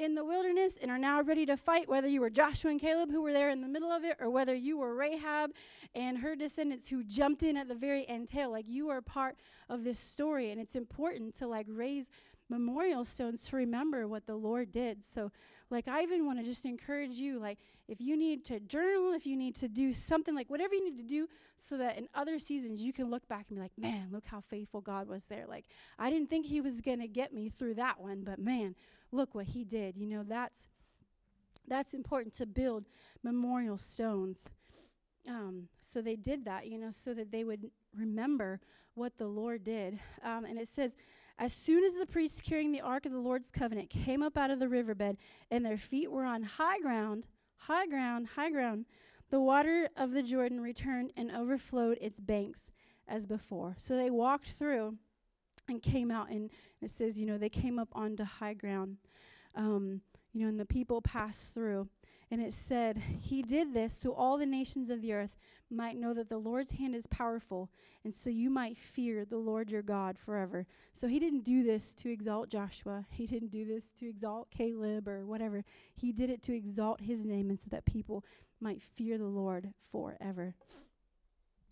in 0.00 0.14
the 0.14 0.24
wilderness 0.24 0.78
and 0.80 0.90
are 0.90 0.98
now 0.98 1.20
ready 1.20 1.44
to 1.44 1.56
fight, 1.58 1.86
whether 1.86 2.08
you 2.08 2.22
were 2.22 2.30
Joshua 2.30 2.70
and 2.70 2.80
Caleb 2.80 3.10
who 3.10 3.20
were 3.20 3.34
there 3.34 3.50
in 3.50 3.60
the 3.60 3.68
middle 3.68 3.92
of 3.92 4.02
it, 4.02 4.16
or 4.18 4.30
whether 4.30 4.54
you 4.54 4.78
were 4.78 4.94
Rahab 4.94 5.52
and 5.94 6.16
her 6.18 6.34
descendants 6.34 6.88
who 6.88 7.04
jumped 7.04 7.42
in 7.42 7.56
at 7.56 7.68
the 7.68 7.74
very 7.74 8.08
end 8.08 8.28
tail. 8.28 8.50
Like 8.50 8.66
you 8.66 8.88
are 8.88 9.02
part 9.02 9.36
of 9.68 9.84
this 9.84 9.98
story, 9.98 10.50
and 10.50 10.60
it's 10.60 10.74
important 10.74 11.34
to 11.34 11.46
like 11.46 11.66
raise 11.68 12.10
memorial 12.48 13.04
stones 13.04 13.44
to 13.44 13.56
remember 13.56 14.08
what 14.08 14.26
the 14.26 14.34
Lord 14.34 14.72
did. 14.72 15.04
So, 15.04 15.30
like, 15.70 15.86
I 15.86 16.02
even 16.02 16.26
want 16.26 16.40
to 16.40 16.44
just 16.44 16.66
encourage 16.66 17.14
you, 17.14 17.38
like, 17.38 17.58
if 17.86 18.00
you 18.00 18.16
need 18.16 18.44
to 18.46 18.58
journal, 18.58 19.12
if 19.12 19.24
you 19.24 19.36
need 19.36 19.54
to 19.56 19.68
do 19.68 19.92
something, 19.92 20.34
like, 20.34 20.50
whatever 20.50 20.74
you 20.74 20.84
need 20.84 20.96
to 20.96 21.04
do, 21.04 21.28
so 21.56 21.76
that 21.78 21.96
in 21.96 22.08
other 22.12 22.40
seasons 22.40 22.80
you 22.80 22.92
can 22.92 23.08
look 23.08 23.26
back 23.28 23.46
and 23.48 23.56
be 23.56 23.62
like, 23.62 23.78
man, 23.78 24.08
look 24.10 24.26
how 24.26 24.40
faithful 24.40 24.80
God 24.80 25.08
was 25.08 25.26
there. 25.26 25.44
Like, 25.48 25.66
I 25.96 26.10
didn't 26.10 26.28
think 26.28 26.46
He 26.46 26.60
was 26.60 26.80
going 26.80 26.98
to 26.98 27.06
get 27.06 27.32
me 27.32 27.48
through 27.48 27.74
that 27.74 28.00
one, 28.00 28.24
but 28.24 28.40
man, 28.40 28.74
look 29.12 29.34
what 29.34 29.46
he 29.46 29.64
did. 29.64 29.96
You 29.96 30.06
know, 30.06 30.22
that's 30.22 30.68
that's 31.66 31.94
important 31.94 32.34
to 32.34 32.46
build 32.46 32.86
memorial 33.22 33.78
stones. 33.78 34.48
Um, 35.28 35.68
so 35.80 36.00
they 36.00 36.16
did 36.16 36.44
that, 36.46 36.66
you 36.66 36.78
know, 36.78 36.90
so 36.90 37.14
that 37.14 37.30
they 37.30 37.44
would 37.44 37.70
remember 37.94 38.60
what 38.94 39.18
the 39.18 39.26
Lord 39.26 39.64
did. 39.64 40.00
Um, 40.24 40.44
and 40.44 40.58
it 40.58 40.68
says, 40.68 40.96
as 41.38 41.52
soon 41.52 41.84
as 41.84 41.94
the 41.94 42.06
priests 42.06 42.40
carrying 42.40 42.72
the 42.72 42.80
ark 42.80 43.06
of 43.06 43.12
the 43.12 43.18
Lord's 43.18 43.50
covenant 43.50 43.90
came 43.90 44.22
up 44.22 44.36
out 44.36 44.50
of 44.50 44.58
the 44.58 44.68
riverbed, 44.68 45.16
and 45.50 45.64
their 45.64 45.78
feet 45.78 46.10
were 46.10 46.24
on 46.24 46.42
high 46.42 46.78
ground, 46.80 47.26
high 47.56 47.86
ground, 47.86 48.28
high 48.34 48.50
ground, 48.50 48.86
the 49.30 49.40
water 49.40 49.88
of 49.96 50.12
the 50.12 50.22
Jordan 50.22 50.60
returned 50.60 51.12
and 51.16 51.30
overflowed 51.30 51.98
its 52.00 52.18
banks 52.20 52.70
as 53.06 53.26
before. 53.26 53.74
So 53.78 53.96
they 53.96 54.10
walked 54.10 54.50
through 54.50 54.96
and 55.70 55.82
came 55.82 56.10
out, 56.10 56.30
and 56.30 56.50
it 56.80 56.90
says, 56.90 57.18
you 57.18 57.26
know, 57.26 57.38
they 57.38 57.48
came 57.48 57.78
up 57.78 57.88
onto 57.92 58.24
high 58.24 58.54
ground, 58.54 58.96
um, 59.54 60.00
you 60.32 60.42
know, 60.42 60.48
and 60.48 60.60
the 60.60 60.64
people 60.64 61.00
passed 61.02 61.54
through. 61.54 61.88
And 62.32 62.40
it 62.40 62.52
said, 62.52 62.96
He 62.98 63.42
did 63.42 63.74
this 63.74 63.92
so 63.92 64.12
all 64.12 64.38
the 64.38 64.46
nations 64.46 64.88
of 64.88 65.02
the 65.02 65.12
earth 65.12 65.36
might 65.68 65.98
know 65.98 66.14
that 66.14 66.28
the 66.28 66.38
Lord's 66.38 66.72
hand 66.72 66.94
is 66.94 67.06
powerful, 67.08 67.70
and 68.04 68.14
so 68.14 68.30
you 68.30 68.50
might 68.50 68.76
fear 68.76 69.24
the 69.24 69.36
Lord 69.36 69.70
your 69.70 69.82
God 69.82 70.16
forever. 70.16 70.66
So 70.92 71.08
He 71.08 71.18
didn't 71.18 71.44
do 71.44 71.64
this 71.64 71.92
to 71.94 72.10
exalt 72.10 72.48
Joshua, 72.48 73.04
He 73.10 73.26
didn't 73.26 73.50
do 73.50 73.64
this 73.64 73.90
to 73.92 74.08
exalt 74.08 74.50
Caleb 74.50 75.08
or 75.08 75.26
whatever. 75.26 75.64
He 75.94 76.12
did 76.12 76.30
it 76.30 76.42
to 76.44 76.54
exalt 76.54 77.00
His 77.00 77.26
name 77.26 77.50
and 77.50 77.58
so 77.58 77.66
that 77.70 77.84
people 77.84 78.24
might 78.60 78.82
fear 78.82 79.18
the 79.18 79.24
Lord 79.24 79.72
forever. 79.90 80.54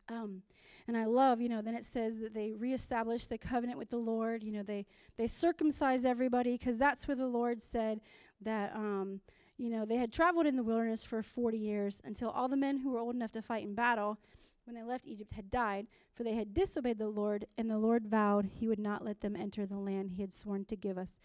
Um, 0.08 0.42
and 0.86 0.96
I 0.96 1.04
love, 1.04 1.40
you 1.40 1.50
know, 1.50 1.60
then 1.60 1.74
it 1.74 1.84
says 1.84 2.18
that 2.20 2.32
they 2.32 2.54
reestablish 2.54 3.26
the 3.26 3.36
covenant 3.36 3.78
with 3.78 3.90
the 3.90 3.98
Lord. 3.98 4.42
You 4.42 4.52
know, 4.52 4.62
they 4.62 4.86
they 5.18 5.26
circumcise 5.26 6.04
everybody 6.04 6.52
because 6.56 6.78
that's 6.78 7.06
where 7.06 7.16
the 7.16 7.26
Lord 7.26 7.60
said 7.60 8.00
that, 8.40 8.74
um, 8.74 9.20
you 9.58 9.68
know, 9.68 9.84
they 9.84 9.96
had 9.96 10.12
traveled 10.12 10.46
in 10.46 10.56
the 10.56 10.62
wilderness 10.62 11.04
for 11.04 11.22
40 11.22 11.58
years 11.58 12.00
until 12.04 12.30
all 12.30 12.48
the 12.48 12.56
men 12.56 12.78
who 12.78 12.90
were 12.90 13.00
old 13.00 13.14
enough 13.14 13.32
to 13.32 13.42
fight 13.42 13.64
in 13.64 13.74
battle 13.74 14.18
when 14.64 14.74
they 14.74 14.82
left 14.82 15.06
Egypt 15.06 15.32
had 15.32 15.50
died, 15.50 15.86
for 16.14 16.24
they 16.24 16.34
had 16.34 16.52
disobeyed 16.52 16.98
the 16.98 17.08
Lord, 17.08 17.46
and 17.56 17.70
the 17.70 17.78
Lord 17.78 18.06
vowed 18.06 18.44
he 18.52 18.68
would 18.68 18.78
not 18.78 19.02
let 19.02 19.20
them 19.20 19.34
enter 19.34 19.64
the 19.64 19.78
land 19.78 20.10
he 20.10 20.22
had 20.22 20.32
sworn 20.32 20.66
to 20.66 20.76
give 20.76 20.98
us, 20.98 21.18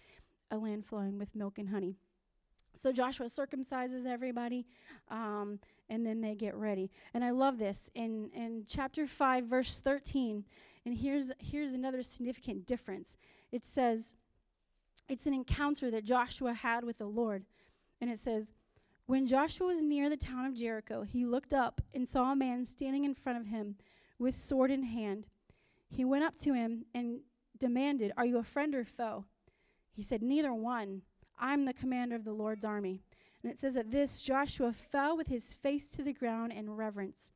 a 0.50 0.58
land 0.58 0.86
flowing 0.86 1.17
with 1.17 1.36
milk 1.36 1.58
and 1.58 1.69
honey. 1.69 1.98
So 2.74 2.91
Joshua 2.91 3.28
circumcises 3.28 4.06
everybody. 4.06 4.65
Um, 5.10 5.60
and 5.93 6.06
then 6.06 6.21
they 6.21 6.34
get 6.34 6.56
ready. 6.56 6.91
And 7.13 7.23
I 7.23 7.29
love 7.29 7.60
this 7.60 7.89
in 7.93 8.32
in 8.34 8.65
chapter 8.67 9.06
5 9.06 9.45
verse 9.45 9.77
13. 9.77 10.43
And 10.86 10.97
here's 10.97 11.32
here's 11.39 11.73
another 11.73 12.01
significant 12.01 12.65
difference. 12.65 13.17
It 13.51 13.63
says 13.63 14.13
it's 15.08 15.27
an 15.27 15.34
encounter 15.34 15.91
that 15.91 16.03
Joshua 16.03 16.53
had 16.53 16.84
with 16.84 16.97
the 16.97 17.06
Lord. 17.06 17.45
And 18.01 18.10
it 18.10 18.17
says 18.17 18.53
when 19.06 19.27
Joshua 19.27 19.67
was 19.67 19.84
near 19.84 20.10
the 20.10 20.17
town 20.17 20.45
of 20.45 20.56
Jericho, 20.56 21.03
he 21.03 21.25
looked 21.25 21.53
up 21.53 21.82
and 21.93 22.08
saw 22.08 22.32
a 22.32 22.36
man 22.36 22.65
standing 22.65 23.03
in 23.03 23.13
front 23.13 23.39
of 23.39 23.47
him 23.47 23.75
with 24.17 24.36
sword 24.36 24.71
in 24.71 24.84
hand. 24.84 25.27
He 25.89 26.03
went 26.03 26.23
up 26.23 26.38
to 26.38 26.53
him 26.53 26.86
and 26.95 27.19
demanded, 27.60 28.13
"Are 28.17 28.25
you 28.25 28.39
a 28.39 28.43
friend 28.43 28.73
or 28.73 28.84
foe?" 28.84 29.25
He 29.91 30.01
said, 30.01 30.23
"Neither 30.23 30.53
one. 30.53 31.03
I'm 31.38 31.65
the 31.65 31.73
commander 31.73 32.15
of 32.15 32.23
the 32.23 32.34
Lord's 32.34 32.65
army." 32.65 33.03
And 33.43 33.51
it 33.51 33.60
says, 33.60 33.75
At 33.75 33.91
this, 33.91 34.21
Joshua 34.21 34.71
fell 34.71 35.17
with 35.17 35.27
his 35.27 35.53
face 35.53 35.89
to 35.91 36.03
the 36.03 36.13
ground 36.13 36.53
in 36.53 36.69
reverence. 36.69 37.32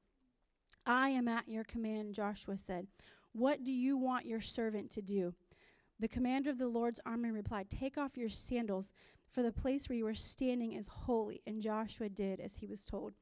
I 0.85 1.09
am 1.09 1.27
at 1.27 1.49
your 1.49 1.65
command, 1.65 2.13
Joshua 2.13 2.57
said. 2.57 2.87
What 3.33 3.63
do 3.63 3.73
you 3.73 3.97
want 3.97 4.25
your 4.25 4.41
servant 4.41 4.89
to 4.91 5.01
do? 5.01 5.33
The 5.99 6.07
commander 6.07 6.49
of 6.49 6.57
the 6.57 6.67
Lord's 6.67 7.01
army 7.05 7.31
replied, 7.31 7.69
Take 7.69 7.97
off 7.97 8.17
your 8.17 8.29
sandals, 8.29 8.93
for 9.29 9.43
the 9.43 9.51
place 9.51 9.89
where 9.89 9.97
you 9.97 10.07
are 10.07 10.15
standing 10.15 10.73
is 10.73 10.87
holy. 10.87 11.41
And 11.45 11.61
Joshua 11.61 12.09
did 12.09 12.39
as 12.39 12.55
he 12.55 12.67
was 12.67 12.85
told. 12.85 13.13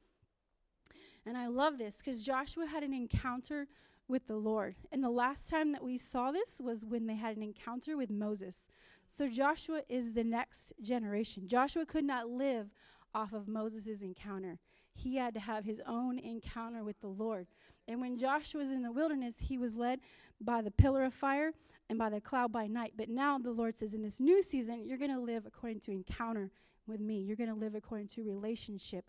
And 1.26 1.38
I 1.38 1.48
love 1.48 1.78
this 1.80 1.98
because 1.98 2.24
Joshua 2.24 2.67
had 2.67 2.84
an 2.84 2.93
encounter 2.93 3.67
with 4.08 4.28
the 4.28 4.36
Lord. 4.36 4.76
And 4.91 5.04
the 5.04 5.10
last 5.10 5.50
time 5.50 5.72
that 5.72 5.84
we 5.84 5.98
saw 5.98 6.32
this 6.32 6.62
was 6.63 6.86
when 6.86 7.08
they 7.08 7.15
had 7.15 7.38
an 7.38 7.44
encounter 7.44 7.98
with 7.98 8.10
Moses. 8.10 8.70
So 9.06 9.28
Joshua 9.30 9.82
is 9.89 10.13
the 10.13 10.24
next 10.24 10.74
generation. 10.82 11.48
Joshua 11.48 11.86
could 11.86 12.06
not 12.06 12.30
live 12.30 12.70
off 13.13 13.34
of 13.34 13.48
Moses' 13.48 14.02
encounter. 14.02 14.60
He 14.94 15.18
had 15.18 15.34
to 15.34 15.39
have 15.39 15.65
his 15.65 15.82
own 15.88 16.20
encounter 16.20 16.84
with 16.84 17.00
the 17.02 17.08
Lord. 17.08 17.48
And 17.88 18.02
when 18.02 18.18
Joshua 18.18 18.62
was 18.62 18.72
in 18.72 18.82
the 18.82 18.91
wilderness, 18.91 19.36
he 19.39 19.58
was 19.58 19.76
led 19.76 20.00
by 20.41 20.62
the 20.62 20.72
pillar 20.72 21.04
of 21.04 21.13
fire 21.13 21.52
and 21.89 22.00
by 22.00 22.10
the 22.10 22.22
cloud 22.22 22.52
by 22.52 22.68
night. 22.68 22.94
But 22.98 23.10
now 23.10 23.38
the 23.38 23.52
Lord 23.52 23.76
says, 23.76 23.94
in 23.94 24.02
this 24.02 24.20
new 24.20 24.41
season, 24.41 24.86
you're 24.86 24.98
going 24.98 25.13
to 25.13 25.20
live 25.20 25.46
according 25.46 25.82
to 25.82 25.91
encounter 25.91 26.52
with 26.88 27.00
me. 27.00 27.20
You're 27.20 27.36
going 27.36 27.50
to 27.50 27.56
live 27.56 27.76
according 27.76 28.08
to 28.10 28.24
relationship 28.24 29.06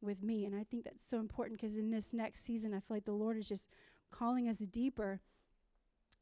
with 0.00 0.22
me. 0.22 0.44
And 0.44 0.54
I 0.54 0.64
think 0.64 0.84
that's 0.84 1.04
so 1.04 1.18
important 1.18 1.60
because 1.60 1.76
in 1.76 1.90
this 1.90 2.12
next 2.12 2.44
season, 2.44 2.72
I 2.72 2.80
feel 2.80 2.96
like 2.96 3.04
the 3.04 3.12
Lord 3.12 3.36
is 3.36 3.48
just 3.48 3.68
calling 4.10 4.48
us 4.48 4.58
deeper, 4.58 5.20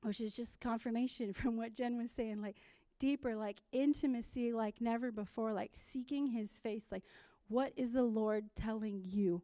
which 0.02 0.20
is 0.20 0.34
just 0.34 0.60
confirmation 0.60 1.32
from 1.34 1.56
what 1.56 1.74
Jen 1.74 1.96
was 1.96 2.10
saying. 2.10 2.40
Like, 2.40 2.56
deeper, 2.98 3.34
like 3.34 3.58
intimacy 3.72 4.52
like 4.52 4.80
never 4.80 5.12
before, 5.12 5.52
like 5.52 5.70
seeking 5.74 6.28
his 6.28 6.50
face. 6.50 6.86
Like, 6.90 7.04
what 7.48 7.72
is 7.76 7.92
the 7.92 8.02
Lord 8.02 8.46
telling 8.54 9.02
you? 9.04 9.42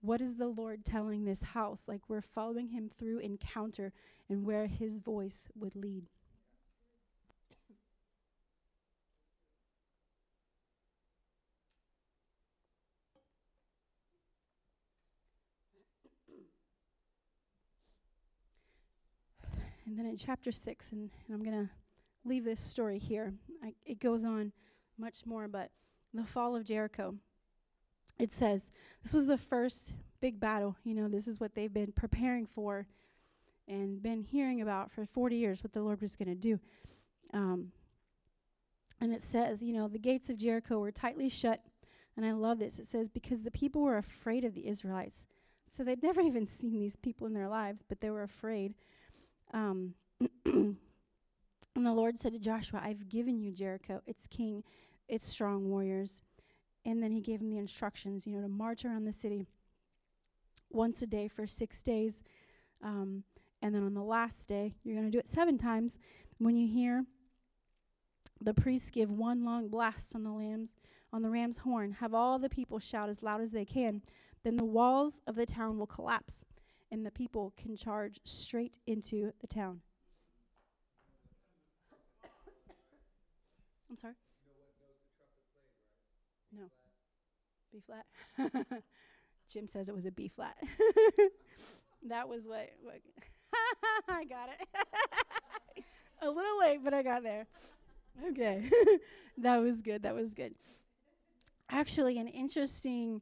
What 0.00 0.20
is 0.20 0.36
the 0.36 0.48
Lord 0.48 0.84
telling 0.84 1.24
this 1.24 1.42
house? 1.42 1.88
Like, 1.88 2.02
we're 2.08 2.20
following 2.20 2.68
him 2.68 2.90
through 2.98 3.18
encounter 3.18 3.92
and 4.28 4.44
where 4.44 4.66
his 4.66 4.98
voice 4.98 5.48
would 5.54 5.74
lead. 5.74 6.08
And 19.86 19.98
then 19.98 20.06
in 20.06 20.16
chapter 20.16 20.50
6, 20.50 20.92
and, 20.92 21.10
and 21.26 21.34
I'm 21.34 21.44
going 21.44 21.66
to 21.66 21.70
leave 22.24 22.44
this 22.44 22.60
story 22.60 22.98
here. 22.98 23.32
I, 23.62 23.74
it 23.84 24.00
goes 24.00 24.24
on 24.24 24.52
much 24.98 25.24
more, 25.24 25.48
but 25.48 25.70
the 26.12 26.24
fall 26.24 26.56
of 26.56 26.64
Jericho. 26.64 27.14
It 28.18 28.32
says 28.32 28.70
this 29.02 29.12
was 29.12 29.26
the 29.26 29.38
first 29.38 29.92
big 30.20 30.40
battle. 30.40 30.76
You 30.84 30.94
know, 30.94 31.08
this 31.08 31.28
is 31.28 31.38
what 31.38 31.54
they've 31.54 31.72
been 31.72 31.92
preparing 31.92 32.46
for 32.46 32.86
and 33.68 34.02
been 34.02 34.22
hearing 34.22 34.60
about 34.60 34.90
for 34.90 35.04
40 35.04 35.36
years, 35.36 35.62
what 35.62 35.72
the 35.72 35.82
Lord 35.82 36.00
was 36.00 36.16
going 36.16 36.28
to 36.28 36.34
do. 36.34 36.58
Um, 37.34 37.72
and 39.00 39.12
it 39.12 39.22
says, 39.22 39.62
you 39.62 39.74
know, 39.74 39.88
the 39.88 39.98
gates 39.98 40.30
of 40.30 40.38
Jericho 40.38 40.78
were 40.78 40.92
tightly 40.92 41.28
shut. 41.28 41.60
And 42.16 42.24
I 42.24 42.32
love 42.32 42.58
this. 42.58 42.78
It 42.78 42.86
says, 42.86 43.08
because 43.08 43.42
the 43.42 43.50
people 43.50 43.82
were 43.82 43.98
afraid 43.98 44.44
of 44.44 44.54
the 44.54 44.66
Israelites. 44.66 45.26
So 45.66 45.84
they'd 45.84 46.02
never 46.02 46.20
even 46.22 46.46
seen 46.46 46.80
these 46.80 46.96
people 46.96 47.26
in 47.26 47.34
their 47.34 47.48
lives, 47.48 47.84
but 47.86 48.00
they 48.00 48.10
were 48.10 48.22
afraid. 48.22 48.74
Um, 49.52 49.94
and 50.44 50.76
the 51.74 51.92
Lord 51.92 52.18
said 52.18 52.32
to 52.32 52.38
Joshua, 52.38 52.80
I've 52.82 53.08
given 53.08 53.38
you 53.40 53.52
Jericho, 53.52 54.02
its 54.06 54.26
king, 54.26 54.64
its 55.08 55.26
strong 55.26 55.68
warriors. 55.68 56.22
And 56.84 57.02
then 57.02 57.10
he 57.10 57.20
gave 57.20 57.40
him 57.40 57.50
the 57.50 57.58
instructions, 57.58 58.26
you 58.26 58.34
know, 58.34 58.42
to 58.42 58.48
march 58.48 58.84
around 58.84 59.04
the 59.04 59.12
city 59.12 59.46
once 60.70 61.02
a 61.02 61.06
day 61.06 61.28
for 61.28 61.46
six 61.46 61.82
days. 61.82 62.22
Um, 62.82 63.24
and 63.62 63.74
then 63.74 63.82
on 63.82 63.94
the 63.94 64.02
last 64.02 64.48
day, 64.48 64.74
you're 64.84 64.94
going 64.94 65.06
to 65.06 65.10
do 65.10 65.18
it 65.18 65.28
seven 65.28 65.58
times. 65.58 65.98
When 66.38 66.56
you 66.56 66.68
hear 66.68 67.04
the 68.40 68.54
priests 68.54 68.90
give 68.90 69.10
one 69.10 69.44
long 69.44 69.68
blast 69.68 70.14
on 70.14 70.22
the 70.22 70.30
lambs 70.30 70.74
on 71.12 71.22
the 71.22 71.30
ram's 71.30 71.58
horn, 71.58 71.92
have 71.92 72.14
all 72.14 72.38
the 72.38 72.48
people 72.48 72.78
shout 72.78 73.08
as 73.08 73.22
loud 73.22 73.40
as 73.40 73.52
they 73.52 73.64
can, 73.64 74.02
then 74.44 74.56
the 74.56 74.64
walls 74.64 75.22
of 75.26 75.34
the 75.34 75.46
town 75.46 75.78
will 75.78 75.86
collapse 75.86 76.44
and 76.96 77.04
the 77.04 77.10
people 77.10 77.52
can 77.58 77.76
charge 77.76 78.18
straight 78.24 78.78
into 78.86 79.30
the 79.42 79.46
town. 79.46 79.80
I'm 83.90 83.98
sorry? 83.98 84.14
No. 86.50 86.64
B 87.70 87.82
flat. 87.86 88.06
Jim 89.52 89.68
says 89.68 89.90
it 89.90 89.94
was 89.94 90.06
a 90.06 90.10
B 90.10 90.28
flat. 90.28 90.56
that 92.08 92.26
was 92.26 92.46
what, 92.46 92.70
what 92.82 93.00
I 94.08 94.24
got 94.24 94.48
it. 94.48 95.84
a 96.22 96.30
little 96.30 96.58
late, 96.60 96.82
but 96.82 96.94
I 96.94 97.02
got 97.02 97.22
there. 97.22 97.46
Okay. 98.30 98.70
that 99.36 99.58
was 99.58 99.82
good. 99.82 100.02
That 100.02 100.14
was 100.14 100.32
good. 100.32 100.54
Actually, 101.68 102.16
an 102.16 102.28
interesting 102.28 103.20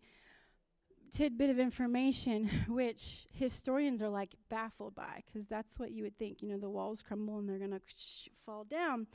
tidbit 1.14 1.48
of 1.48 1.60
information 1.60 2.50
which 2.68 3.26
historians 3.32 4.02
are 4.02 4.08
like 4.08 4.34
baffled 4.50 4.94
by 4.94 5.22
because 5.24 5.46
that's 5.46 5.78
what 5.78 5.92
you 5.92 6.02
would 6.02 6.18
think 6.18 6.42
you 6.42 6.48
know 6.48 6.58
the 6.58 6.68
walls 6.68 7.02
crumble 7.02 7.38
and 7.38 7.48
they're 7.48 7.58
going 7.58 7.70
to 7.70 7.80
fall 8.44 8.64
down. 8.64 9.06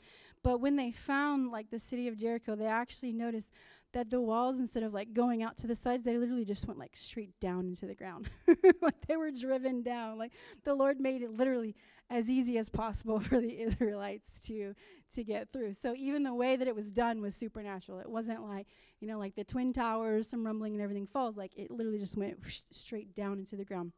But 0.42 0.60
when 0.62 0.76
they 0.76 0.90
found 0.90 1.50
like 1.50 1.70
the 1.70 1.78
city 1.78 2.08
of 2.08 2.16
jericho 2.16 2.56
they 2.56 2.66
actually 2.66 3.12
noticed 3.12 3.50
that 3.92 4.08
the 4.08 4.20
walls 4.20 4.58
instead 4.58 4.82
of 4.82 4.94
like 4.94 5.12
going 5.12 5.42
out 5.42 5.58
to 5.58 5.66
the 5.66 5.74
sides 5.74 6.04
they 6.04 6.16
literally 6.16 6.44
just 6.46 6.66
went 6.66 6.78
like 6.80 6.96
straight 6.96 7.38
down 7.38 7.66
into 7.66 7.86
the 7.86 7.94
ground. 7.94 8.30
Like 8.82 9.06
they 9.06 9.16
were 9.16 9.30
driven 9.30 9.82
down. 9.82 10.16
Like 10.16 10.32
the 10.64 10.74
lord 10.74 11.00
made 11.00 11.22
it 11.22 11.32
literally 11.32 11.76
as 12.10 12.28
easy 12.28 12.58
as 12.58 12.68
possible 12.68 13.20
for 13.20 13.40
the 13.40 13.60
Israelites 13.60 14.40
to 14.46 14.74
to 15.12 15.24
get 15.24 15.52
through. 15.52 15.72
So 15.72 15.94
even 15.96 16.22
the 16.22 16.34
way 16.34 16.56
that 16.56 16.68
it 16.68 16.74
was 16.74 16.90
done 16.92 17.20
was 17.20 17.34
supernatural. 17.34 17.98
It 17.98 18.08
wasn't 18.08 18.46
like, 18.46 18.68
you 19.00 19.08
know, 19.08 19.18
like 19.18 19.34
the 19.34 19.42
twin 19.42 19.72
towers, 19.72 20.28
some 20.28 20.46
rumbling 20.46 20.74
and 20.74 20.82
everything 20.82 21.08
falls. 21.08 21.36
Like 21.36 21.52
it 21.56 21.70
literally 21.70 21.98
just 21.98 22.16
went 22.16 22.38
straight 22.70 23.12
down 23.14 23.38
into 23.38 23.56
the 23.56 23.64
ground. 23.64 23.92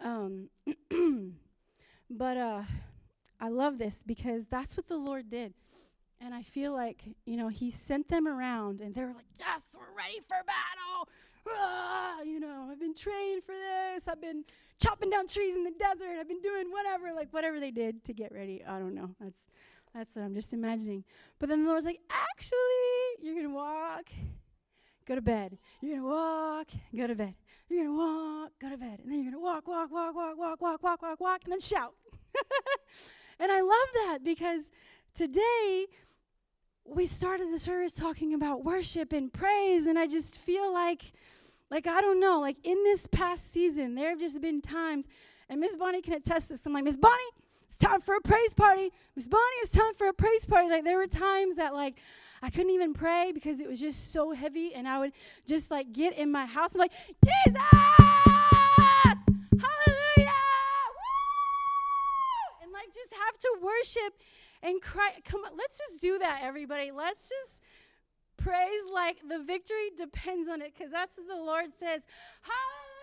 Um, 0.00 0.50
but 2.10 2.36
uh, 2.36 2.62
I 3.40 3.48
love 3.48 3.78
this 3.78 4.02
because 4.02 4.46
that's 4.46 4.76
what 4.76 4.88
the 4.88 4.98
Lord 4.98 5.30
did. 5.30 5.54
And 6.20 6.34
I 6.34 6.42
feel 6.42 6.72
like, 6.72 7.04
you 7.26 7.36
know, 7.36 7.48
he 7.48 7.70
sent 7.70 8.08
them 8.08 8.26
around 8.26 8.80
and 8.80 8.94
they 8.94 9.02
were 9.02 9.14
like, 9.14 9.26
yes, 9.38 9.62
we're 9.76 9.96
ready 9.96 10.18
for 10.26 10.36
battle. 10.44 11.08
Ah, 11.48 12.20
you 12.22 12.40
know, 12.40 12.68
I've 12.70 12.80
been 12.80 12.94
trained 12.94 13.44
for 13.44 13.54
this. 13.54 14.08
I've 14.08 14.20
been 14.20 14.44
chopping 14.80 15.10
down 15.10 15.26
trees 15.26 15.56
in 15.56 15.64
the 15.64 15.70
desert. 15.70 16.16
I've 16.18 16.28
been 16.28 16.40
doing 16.40 16.70
whatever, 16.70 17.12
like 17.14 17.32
whatever 17.32 17.60
they 17.60 17.70
did 17.70 18.04
to 18.04 18.12
get 18.12 18.32
ready. 18.32 18.62
I 18.66 18.78
don't 18.78 18.94
know. 18.94 19.14
That's 19.20 19.46
that's 19.94 20.16
what 20.16 20.24
I'm 20.24 20.34
just 20.34 20.52
imagining. 20.52 21.04
But 21.38 21.48
then 21.48 21.64
the 21.64 21.70
Lord's 21.70 21.86
like, 21.86 22.00
actually, 22.10 22.58
you're 23.22 23.34
gonna 23.34 23.54
walk, 23.54 24.10
go 25.06 25.14
to 25.14 25.22
bed. 25.22 25.58
You're 25.80 25.96
gonna 25.96 26.08
walk, 26.08 26.68
go 26.94 27.06
to 27.06 27.14
bed. 27.14 27.34
You're 27.68 27.84
gonna 27.84 27.96
walk, 27.96 28.52
go 28.60 28.70
to 28.70 28.76
bed, 28.76 29.00
and 29.02 29.10
then 29.10 29.22
you're 29.22 29.32
gonna 29.32 29.42
walk, 29.42 29.66
walk, 29.66 29.90
walk, 29.90 30.14
walk, 30.14 30.36
walk, 30.38 30.60
walk, 30.60 30.82
walk, 30.82 31.02
walk, 31.02 31.20
walk, 31.20 31.40
and 31.44 31.52
then 31.52 31.60
shout. 31.60 31.94
and 33.40 33.50
I 33.50 33.60
love 33.60 33.88
that 33.94 34.18
because 34.22 34.70
today 35.14 35.86
we 36.88 37.06
started 37.06 37.52
the 37.52 37.58
service 37.58 37.92
talking 37.92 38.34
about 38.34 38.64
worship 38.64 39.12
and 39.12 39.32
praise, 39.32 39.86
and 39.86 39.98
I 39.98 40.06
just 40.06 40.36
feel 40.36 40.72
like 40.72 41.12
like, 41.70 41.86
I 41.86 42.00
don't 42.00 42.18
know, 42.18 42.40
like 42.40 42.56
in 42.64 42.82
this 42.84 43.06
past 43.06 43.52
season, 43.52 43.94
there 43.94 44.08
have 44.10 44.18
just 44.18 44.40
been 44.40 44.62
times, 44.62 45.06
and 45.48 45.60
Miss 45.60 45.76
Bonnie 45.76 46.00
can 46.00 46.14
attest 46.14 46.48
this. 46.48 46.64
I'm 46.64 46.72
like, 46.72 46.84
Miss 46.84 46.96
Bonnie, 46.96 47.14
it's 47.66 47.76
time 47.76 48.00
for 48.00 48.14
a 48.14 48.20
praise 48.20 48.54
party. 48.54 48.90
Miss 49.14 49.28
Bonnie, 49.28 49.42
it's 49.60 49.70
time 49.70 49.92
for 49.94 50.08
a 50.08 50.14
praise 50.14 50.46
party. 50.46 50.70
Like, 50.70 50.84
there 50.84 50.96
were 50.96 51.06
times 51.06 51.56
that, 51.56 51.74
like, 51.74 51.98
I 52.40 52.48
couldn't 52.50 52.70
even 52.70 52.94
pray 52.94 53.32
because 53.34 53.60
it 53.60 53.68
was 53.68 53.80
just 53.80 54.12
so 54.12 54.32
heavy, 54.32 54.72
and 54.74 54.88
I 54.88 54.98
would 54.98 55.12
just, 55.46 55.70
like, 55.70 55.92
get 55.92 56.16
in 56.16 56.32
my 56.32 56.46
house. 56.46 56.74
I'm 56.74 56.78
like, 56.80 56.92
Jesus! 57.22 57.62
Hallelujah! 59.60 60.40
Woo! 60.96 62.62
And, 62.62 62.72
like, 62.72 62.94
just 62.94 63.12
have 63.12 63.36
to 63.38 63.58
worship 63.60 64.14
and 64.62 64.80
cry. 64.80 65.12
Come 65.24 65.44
on, 65.44 65.56
let's 65.56 65.78
just 65.78 66.00
do 66.00 66.18
that, 66.18 66.40
everybody. 66.42 66.90
Let's 66.90 67.28
just 67.28 67.62
praise 68.36 68.86
like 68.92 69.20
the 69.28 69.38
victory 69.40 69.90
depends 69.96 70.48
on 70.48 70.62
it 70.62 70.72
because 70.76 70.92
that's 70.92 71.16
what 71.16 71.28
the 71.28 71.36
Lord 71.36 71.66
says. 71.78 72.02
Hallelujah! 72.42 72.98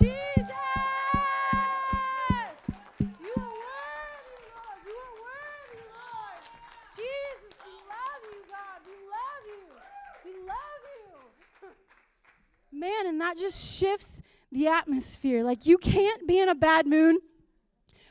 Jesus! 0.00 0.50
You 3.00 3.32
are 3.36 3.54
worthy, 3.60 4.46
Lord. 4.50 4.78
You 4.86 4.96
are 4.96 5.14
worthy, 5.26 5.82
Lord. 5.90 6.42
Jesus, 6.96 7.52
we 7.64 7.72
love 7.88 8.22
you, 8.32 8.40
God. 8.48 8.78
We 8.86 8.96
love 9.16 9.44
you. 9.46 9.64
We 10.24 10.32
love 10.46 10.82
you. 11.62 12.78
Man, 12.78 13.06
and 13.06 13.20
that 13.20 13.36
just 13.36 13.78
shifts 13.78 14.22
the 14.52 14.68
atmosphere. 14.68 15.44
Like 15.44 15.66
you 15.66 15.78
can't 15.78 16.26
be 16.26 16.40
in 16.40 16.48
a 16.48 16.54
bad 16.54 16.86
mood 16.86 17.16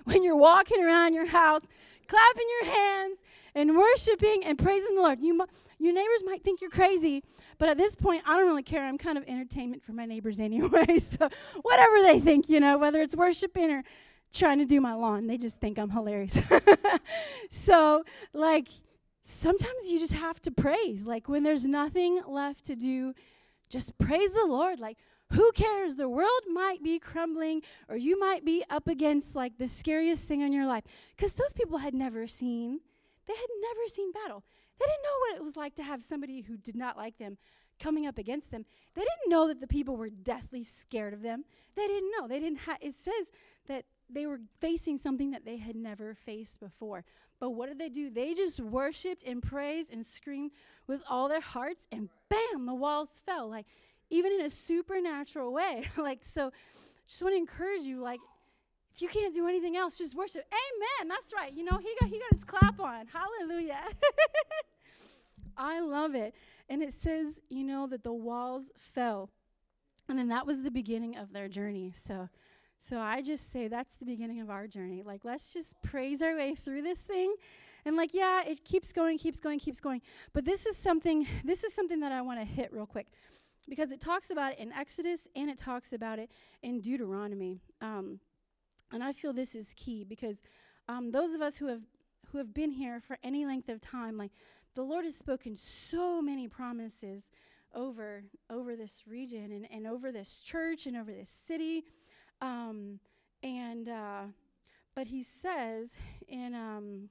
when 0.06 0.24
you're 0.24 0.36
walking 0.36 0.84
around 0.84 1.14
your 1.14 1.28
house, 1.28 1.68
clapping 2.08 2.47
your 2.62 2.74
hands 2.74 3.24
and 3.56 3.78
worshiping 3.78 4.43
and 4.45 4.58
praising 4.58 4.95
the 4.95 5.02
Lord. 5.02 5.20
You, 5.20 5.45
your 5.80 5.93
neighbors 5.93 6.24
might 6.26 6.43
think 6.43 6.62
you're 6.62 6.70
crazy, 6.70 7.24
but 7.58 7.70
at 7.70 7.78
this 7.78 7.95
point, 7.95 8.24
I 8.26 8.38
don't 8.38 8.47
really 8.47 8.64
care. 8.64 8.86
I'm 8.86 8.97
kind 8.97 9.18
of 9.18 9.24
entertainment 9.28 9.84
for 9.84 9.93
my 9.93 10.06
neighbors 10.06 10.39
anyway. 10.50 11.00
So 11.00 11.30
whatever 11.62 12.02
they 12.02 12.20
think, 12.20 12.50
you 12.50 12.60
know, 12.60 12.78
whether 12.78 13.02
it's 13.02 13.16
worshiping 13.16 13.72
or 13.72 13.84
trying 14.34 14.60
to 14.60 14.66
do 14.66 14.80
my 14.82 14.93
lawn, 14.93 15.28
they 15.28 15.38
just 15.38 15.60
think 15.60 15.80
I'm 15.80 15.89
hilarious. 15.89 16.38
so, 17.50 18.04
like, 18.34 18.68
sometimes 19.24 19.88
you 19.88 20.00
just 20.00 20.14
have 20.14 20.41
to 20.43 20.52
praise. 20.52 21.06
Like, 21.06 21.28
when 21.28 21.43
there's 21.43 21.66
nothing 21.66 22.22
left 22.28 22.66
to 22.66 22.76
do, 22.76 23.14
just 23.70 23.97
praise 23.97 24.32
the 24.32 24.45
Lord. 24.45 24.80
Like, 24.80 24.97
who 25.34 25.51
cares? 25.51 25.95
The 25.95 26.09
world 26.09 26.41
might 26.51 26.84
be 26.84 26.99
crumbling, 26.99 27.61
or 27.88 27.95
you 27.95 28.19
might 28.19 28.43
be 28.43 28.63
up 28.69 28.88
against 28.88 29.36
like 29.36 29.57
the 29.57 29.67
scariest 29.67 30.27
thing 30.27 30.41
in 30.41 30.51
your 30.51 30.65
life. 30.65 30.84
Because 31.15 31.34
those 31.34 31.53
people 31.53 31.77
had 31.77 31.93
never 31.93 32.27
seen 32.27 32.80
they 33.30 33.36
had 33.36 33.49
never 33.61 33.88
seen 33.88 34.11
battle. 34.11 34.43
They 34.80 34.86
didn't 34.86 35.03
know 35.03 35.19
what 35.19 35.36
it 35.36 35.43
was 35.43 35.55
like 35.55 35.75
to 35.75 35.84
have 35.84 36.03
somebody 36.03 36.41
who 36.41 36.57
did 36.57 36.75
not 36.75 36.97
like 36.97 37.19
them 37.19 37.38
coming 37.80 38.07
up 38.07 38.17
against 38.17 38.49
them. 38.49 38.65
They 38.95 39.01
didn't 39.01 39.30
know 39.30 39.47
that 39.47 39.61
the 39.61 39.67
people 39.67 39.95
were 39.95 40.09
deathly 40.09 40.63
scared 40.63 41.13
of 41.13 41.21
them. 41.21 41.45
They 41.75 41.86
didn't 41.86 42.11
know. 42.17 42.27
They 42.27 42.39
didn't 42.39 42.61
have 42.61 42.80
it 42.82 42.95
says 42.95 43.32
that 43.67 43.86
they 44.09 44.25
were 44.25 44.39
facing 44.59 44.97
something 44.97 45.30
that 45.32 45.45
they 45.45 45.57
had 45.57 45.75
never 45.75 46.15
faced 46.15 46.59
before. 46.59 47.05
But 47.39 47.51
what 47.51 47.69
did 47.69 47.77
they 47.77 47.89
do? 47.89 48.09
They 48.09 48.34
just 48.34 48.59
worshiped 48.59 49.23
and 49.23 49.43
praised 49.43 49.93
and 49.93 50.03
screamed 50.03 50.51
with 50.88 51.03
all 51.07 51.30
their 51.30 51.39
hearts 51.39 51.88
and 51.91 52.09
bam, 52.30 52.65
the 52.65 52.73
walls 52.73 53.21
fell. 53.25 53.47
Like 53.47 53.67
even 54.10 54.32
in 54.34 54.41
a 54.41 54.49
supernatural 54.49 55.53
way. 55.53 55.84
like 55.97 56.20
so 56.24 56.51
just 57.07 57.24
want 57.24 57.34
to 57.34 57.38
encourage 57.38 57.82
you 57.82 58.01
like 58.01 58.20
if 58.95 59.01
you 59.01 59.07
can't 59.07 59.34
do 59.34 59.47
anything 59.47 59.78
else, 59.78 59.97
just 59.97 60.16
worship. 60.16 60.43
Amen. 60.51 61.07
That's 61.07 61.34
right. 61.34 61.53
You 61.53 61.64
know, 61.64 61.78
he 61.78 61.89
got 61.99 62.10
he 62.10 62.20
got 62.20 62.34
his 62.34 62.43
clap 62.43 62.80
on. 62.80 63.07
Hallelujah. 63.07 63.80
I 65.57 65.80
love 65.80 66.16
it. 66.16 66.36
And 66.70 66.82
it 66.84 66.93
says, 66.93 67.39
you 67.49 67.64
know, 67.64 67.88
that 67.88 68.03
the 68.03 68.14
walls 68.14 68.70
fell. 68.78 69.30
And 70.07 70.18
then 70.18 70.30
that 70.30 70.45
was 70.45 70.64
the 70.64 70.72
beginning 70.72 71.18
of 71.18 71.34
their 71.34 71.47
journey. 71.47 71.93
So 71.95 72.30
so 72.78 72.99
I 72.99 73.22
just 73.22 73.51
say 73.51 73.68
that's 73.68 73.95
the 73.95 74.05
beginning 74.05 74.41
of 74.41 74.49
our 74.49 74.68
journey. 74.68 75.03
Like 75.03 75.24
let's 75.24 75.53
just 75.53 75.82
praise 75.82 76.22
our 76.22 76.36
way 76.36 76.55
through 76.55 76.82
this 76.82 77.01
thing. 77.01 77.34
And 77.86 77.95
like 77.95 78.14
yeah, 78.14 78.43
it 78.45 78.64
keeps 78.66 78.91
going, 78.91 79.18
keeps 79.18 79.39
going, 79.39 79.60
keeps 79.60 79.80
going. 79.80 80.01
But 80.34 80.45
this 80.45 80.66
is 80.66 80.76
something 80.78 81.28
this 81.43 81.64
is 81.64 81.74
something 81.74 81.99
that 82.01 82.12
I 82.12 82.22
want 82.22 82.39
to 82.39 82.45
hit 82.45 82.74
real 82.74 82.86
quick 82.86 83.07
because 83.70 83.91
it 83.91 84.01
talks 84.01 84.32
about 84.32 84.53
it 84.53 84.59
in 84.59 84.72
Exodus 84.74 85.28
and 85.36 85.49
it 85.49 85.57
talks 85.57 85.93
about 85.93 86.20
it 86.20 86.32
in 86.63 86.82
Deuteronomy. 86.82 87.61
Um, 87.82 88.20
and 88.91 89.03
I 89.03 89.13
feel 89.13 89.32
this 89.32 89.55
is 89.55 89.74
key 89.78 90.03
because 90.03 90.41
um, 90.88 91.11
those 91.11 91.34
of 91.34 91.41
us 91.41 91.57
who 91.57 91.67
have 91.67 91.84
who 92.32 92.38
have 92.38 92.53
been 92.53 92.72
here 92.72 92.99
for 92.99 93.17
any 93.24 93.45
length 93.45 93.70
of 93.70 93.82
time, 93.82 94.17
like 94.17 94.32
the 94.76 94.84
Lord 94.84 95.03
has 95.05 95.15
spoken 95.15 95.55
so 95.55 96.22
many 96.22 96.47
promises 96.47 97.32
over 97.76 98.24
over 98.49 98.76
this 98.76 99.03
region 99.07 99.51
and, 99.51 99.67
and 99.72 99.88
over 99.88 100.11
this 100.11 100.39
church 100.39 100.86
and 100.86 100.97
over 100.97 101.11
this 101.11 101.30
city. 101.30 101.86
Um, 102.41 102.99
and 103.43 103.88
uh, 103.88 104.24
but 104.95 105.07
he 105.07 105.24
says 105.24 105.95
in 106.28 106.55
um, 106.55 107.09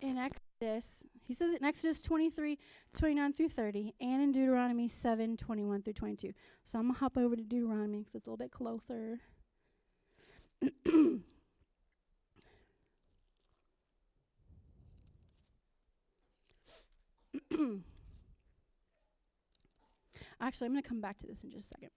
in 0.00 0.18
Exodus, 0.18 1.04
He 1.26 1.32
says 1.32 1.54
it 1.54 1.60
in 1.60 1.66
Exodus 1.66 2.02
23, 2.02 2.58
29 2.94 3.32
through 3.32 3.48
30, 3.48 3.94
and 4.00 4.22
in 4.22 4.32
Deuteronomy 4.32 4.86
7, 4.88 5.36
21 5.36 5.82
through 5.82 5.94
22. 5.94 6.32
So 6.64 6.78
I'm 6.78 6.84
going 6.84 6.94
to 6.94 7.00
hop 7.00 7.16
over 7.16 7.34
to 7.34 7.42
Deuteronomy 7.42 8.00
because 8.00 8.14
it's 8.14 8.26
a 8.26 8.30
little 8.30 8.44
bit 8.44 8.50
closer. 8.50 9.20
Actually, 20.40 20.66
I'm 20.66 20.72
going 20.72 20.82
to 20.82 20.88
come 20.88 21.00
back 21.00 21.16
to 21.18 21.26
this 21.26 21.42
in 21.42 21.50
just 21.50 21.70
a 21.70 21.74
second. 21.74 21.90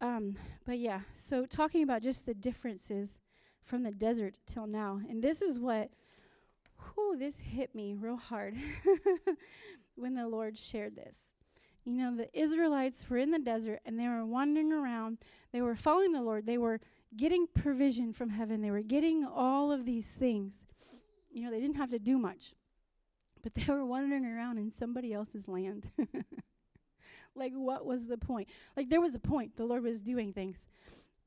Um, 0.00 0.36
but 0.66 0.78
yeah, 0.78 1.00
so 1.14 1.46
talking 1.46 1.82
about 1.82 2.02
just 2.02 2.26
the 2.26 2.34
differences 2.34 3.20
from 3.64 3.82
the 3.82 3.92
desert 3.92 4.36
till 4.46 4.66
now. 4.66 5.00
And 5.08 5.22
this 5.22 5.42
is 5.42 5.58
what, 5.58 5.90
whew, 6.94 7.16
this 7.18 7.38
hit 7.38 7.74
me 7.74 7.94
real 7.94 8.16
hard 8.16 8.56
when 9.96 10.14
the 10.14 10.28
Lord 10.28 10.58
shared 10.58 10.96
this. 10.96 11.16
You 11.84 11.94
know, 11.94 12.16
the 12.16 12.28
Israelites 12.38 13.04
were 13.08 13.18
in 13.18 13.30
the 13.30 13.38
desert 13.38 13.80
and 13.84 13.98
they 13.98 14.06
were 14.06 14.24
wandering 14.24 14.72
around. 14.72 15.18
They 15.52 15.62
were 15.62 15.74
following 15.74 16.12
the 16.12 16.22
Lord. 16.22 16.46
They 16.46 16.58
were 16.58 16.80
getting 17.16 17.46
provision 17.46 18.12
from 18.12 18.30
heaven. 18.30 18.60
They 18.60 18.70
were 18.70 18.82
getting 18.82 19.24
all 19.24 19.72
of 19.72 19.84
these 19.84 20.12
things. 20.12 20.64
You 21.32 21.44
know, 21.44 21.50
they 21.50 21.60
didn't 21.60 21.76
have 21.76 21.90
to 21.90 21.98
do 21.98 22.18
much, 22.18 22.54
but 23.42 23.54
they 23.54 23.64
were 23.68 23.84
wandering 23.84 24.24
around 24.24 24.58
in 24.58 24.70
somebody 24.70 25.12
else's 25.12 25.48
land. 25.48 25.90
like, 27.34 27.52
what 27.52 27.84
was 27.84 28.06
the 28.06 28.18
point? 28.18 28.48
Like, 28.76 28.88
there 28.88 29.00
was 29.00 29.14
a 29.14 29.20
point. 29.20 29.56
The 29.56 29.64
Lord 29.64 29.82
was 29.82 30.02
doing 30.02 30.32
things. 30.32 30.68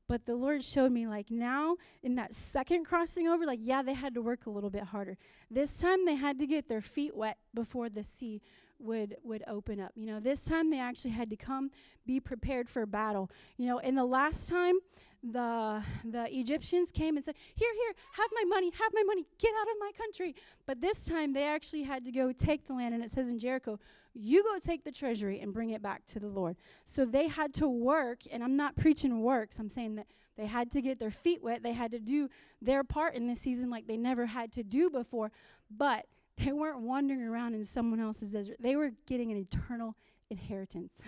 But 0.08 0.24
the 0.24 0.36
Lord 0.36 0.62
showed 0.62 0.92
me, 0.92 1.06
like, 1.06 1.30
now 1.30 1.76
in 2.02 2.14
that 2.14 2.34
second 2.34 2.84
crossing 2.84 3.26
over, 3.26 3.44
like, 3.44 3.60
yeah, 3.62 3.82
they 3.82 3.94
had 3.94 4.14
to 4.14 4.22
work 4.22 4.46
a 4.46 4.50
little 4.50 4.70
bit 4.70 4.84
harder. 4.84 5.16
This 5.50 5.78
time 5.78 6.04
they 6.04 6.14
had 6.14 6.38
to 6.38 6.46
get 6.46 6.68
their 6.68 6.80
feet 6.80 7.16
wet 7.16 7.38
before 7.54 7.88
the 7.88 8.04
sea 8.04 8.40
would 8.78 9.16
would 9.22 9.42
open 9.46 9.80
up. 9.80 9.92
You 9.94 10.06
know, 10.06 10.20
this 10.20 10.44
time 10.44 10.70
they 10.70 10.78
actually 10.78 11.12
had 11.12 11.30
to 11.30 11.36
come 11.36 11.70
be 12.04 12.20
prepared 12.20 12.68
for 12.68 12.84
battle. 12.86 13.30
You 13.56 13.66
know, 13.66 13.78
in 13.78 13.94
the 13.94 14.04
last 14.04 14.48
time 14.48 14.74
the 15.22 15.82
the 16.04 16.26
Egyptians 16.30 16.90
came 16.90 17.16
and 17.16 17.24
said, 17.24 17.36
"Here, 17.54 17.72
here, 17.72 17.94
have 18.12 18.30
my 18.34 18.44
money, 18.44 18.70
have 18.78 18.92
my 18.92 19.02
money, 19.02 19.26
get 19.38 19.52
out 19.60 19.68
of 19.68 19.76
my 19.80 19.92
country." 19.96 20.34
But 20.66 20.80
this 20.80 21.04
time 21.04 21.32
they 21.32 21.44
actually 21.44 21.84
had 21.84 22.04
to 22.04 22.12
go 22.12 22.32
take 22.32 22.66
the 22.66 22.74
land 22.74 22.94
and 22.94 23.02
it 23.02 23.10
says 23.10 23.30
in 23.30 23.38
Jericho, 23.38 23.80
"You 24.16 24.42
go 24.42 24.58
take 24.58 24.84
the 24.84 24.92
treasury 24.92 25.40
and 25.40 25.52
bring 25.52 25.70
it 25.70 25.82
back 25.82 26.04
to 26.06 26.20
the 26.20 26.28
Lord." 26.28 26.56
So 26.84 27.04
they 27.04 27.28
had 27.28 27.54
to 27.54 27.68
work, 27.68 28.20
and 28.30 28.42
I'm 28.42 28.56
not 28.56 28.76
preaching 28.76 29.20
works. 29.20 29.58
I'm 29.58 29.68
saying 29.68 29.96
that 29.96 30.06
they 30.36 30.46
had 30.46 30.70
to 30.72 30.82
get 30.82 30.98
their 30.98 31.10
feet 31.10 31.42
wet. 31.42 31.62
They 31.62 31.72
had 31.72 31.90
to 31.92 31.98
do 31.98 32.28
their 32.60 32.84
part 32.84 33.14
in 33.14 33.26
this 33.26 33.40
season 33.40 33.70
like 33.70 33.86
they 33.86 33.96
never 33.96 34.26
had 34.26 34.52
to 34.52 34.62
do 34.62 34.90
before. 34.90 35.32
But 35.70 36.06
they 36.44 36.52
weren't 36.52 36.80
wandering 36.80 37.22
around 37.22 37.54
in 37.54 37.64
someone 37.64 38.00
else's 38.00 38.32
desert. 38.32 38.56
They 38.60 38.76
were 38.76 38.92
getting 39.06 39.32
an 39.32 39.38
eternal 39.38 39.96
inheritance. 40.30 41.02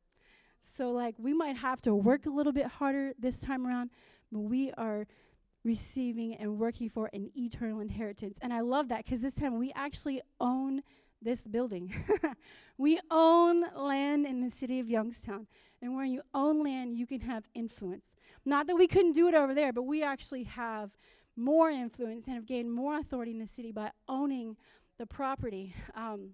so, 0.60 0.90
like, 0.90 1.14
we 1.18 1.32
might 1.32 1.56
have 1.56 1.80
to 1.82 1.94
work 1.94 2.26
a 2.26 2.30
little 2.30 2.52
bit 2.52 2.66
harder 2.66 3.12
this 3.18 3.40
time 3.40 3.66
around, 3.66 3.90
but 4.32 4.40
we 4.40 4.72
are 4.72 5.06
receiving 5.64 6.34
and 6.34 6.58
working 6.58 6.88
for 6.88 7.08
an 7.12 7.30
eternal 7.36 7.80
inheritance. 7.80 8.38
And 8.42 8.52
I 8.52 8.60
love 8.60 8.88
that 8.88 9.04
because 9.04 9.22
this 9.22 9.34
time 9.34 9.58
we 9.58 9.72
actually 9.74 10.20
own 10.40 10.82
this 11.24 11.46
building. 11.46 11.92
we 12.78 13.00
own 13.10 13.64
land 13.74 14.26
in 14.26 14.40
the 14.40 14.50
city 14.50 14.80
of 14.80 14.88
Youngstown. 14.88 15.46
And 15.82 15.96
when 15.96 16.10
you 16.10 16.22
own 16.32 16.62
land, 16.62 16.96
you 16.96 17.06
can 17.06 17.20
have 17.20 17.44
influence. 17.54 18.14
Not 18.44 18.66
that 18.68 18.76
we 18.76 18.86
couldn't 18.86 19.12
do 19.12 19.28
it 19.28 19.34
over 19.34 19.54
there, 19.54 19.72
but 19.72 19.82
we 19.82 20.02
actually 20.02 20.44
have 20.44 20.90
more 21.36 21.70
influence 21.70 22.26
and 22.26 22.34
have 22.34 22.46
gained 22.46 22.72
more 22.72 22.98
authority 22.98 23.32
in 23.32 23.38
the 23.38 23.46
city 23.46 23.72
by 23.72 23.90
owning 24.08 24.56
the 24.98 25.06
property. 25.06 25.74
Um, 25.94 26.30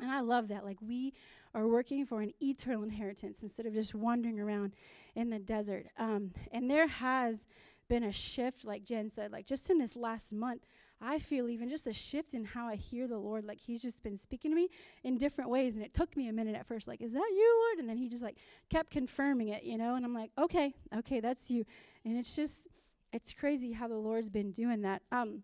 and 0.00 0.10
I 0.10 0.20
love 0.20 0.48
that. 0.48 0.64
Like, 0.64 0.78
we 0.82 1.14
are 1.54 1.68
working 1.68 2.04
for 2.06 2.22
an 2.22 2.32
eternal 2.42 2.82
inheritance 2.82 3.42
instead 3.42 3.66
of 3.66 3.74
just 3.74 3.94
wandering 3.94 4.40
around 4.40 4.72
in 5.14 5.30
the 5.30 5.38
desert. 5.38 5.86
Um, 5.98 6.32
and 6.50 6.70
there 6.70 6.88
has 6.88 7.46
been 7.88 8.04
a 8.04 8.12
shift, 8.12 8.64
like 8.64 8.84
Jen 8.84 9.10
said, 9.10 9.32
like 9.32 9.46
just 9.46 9.70
in 9.70 9.78
this 9.78 9.96
last 9.96 10.32
month. 10.32 10.64
I 11.02 11.18
feel 11.18 11.48
even 11.48 11.68
just 11.68 11.86
a 11.86 11.92
shift 11.92 12.34
in 12.34 12.44
how 12.44 12.68
I 12.68 12.76
hear 12.76 13.08
the 13.08 13.18
Lord. 13.18 13.44
Like 13.44 13.58
He's 13.58 13.82
just 13.82 14.02
been 14.02 14.16
speaking 14.16 14.50
to 14.52 14.54
me 14.54 14.68
in 15.02 15.18
different 15.18 15.50
ways. 15.50 15.76
And 15.76 15.84
it 15.84 15.92
took 15.92 16.16
me 16.16 16.28
a 16.28 16.32
minute 16.32 16.54
at 16.54 16.66
first, 16.66 16.86
like, 16.86 17.00
is 17.00 17.12
that 17.12 17.28
you, 17.30 17.66
Lord? 17.66 17.80
And 17.80 17.88
then 17.88 17.96
He 17.96 18.08
just 18.08 18.22
like 18.22 18.36
kept 18.70 18.90
confirming 18.90 19.48
it, 19.48 19.64
you 19.64 19.76
know? 19.76 19.96
And 19.96 20.04
I'm 20.04 20.14
like, 20.14 20.30
okay, 20.38 20.74
okay, 20.96 21.20
that's 21.20 21.50
you. 21.50 21.64
And 22.04 22.16
it's 22.16 22.36
just, 22.36 22.66
it's 23.12 23.32
crazy 23.32 23.72
how 23.72 23.88
the 23.88 23.96
Lord's 23.96 24.28
been 24.28 24.52
doing 24.52 24.82
that. 24.82 25.02
Um, 25.10 25.42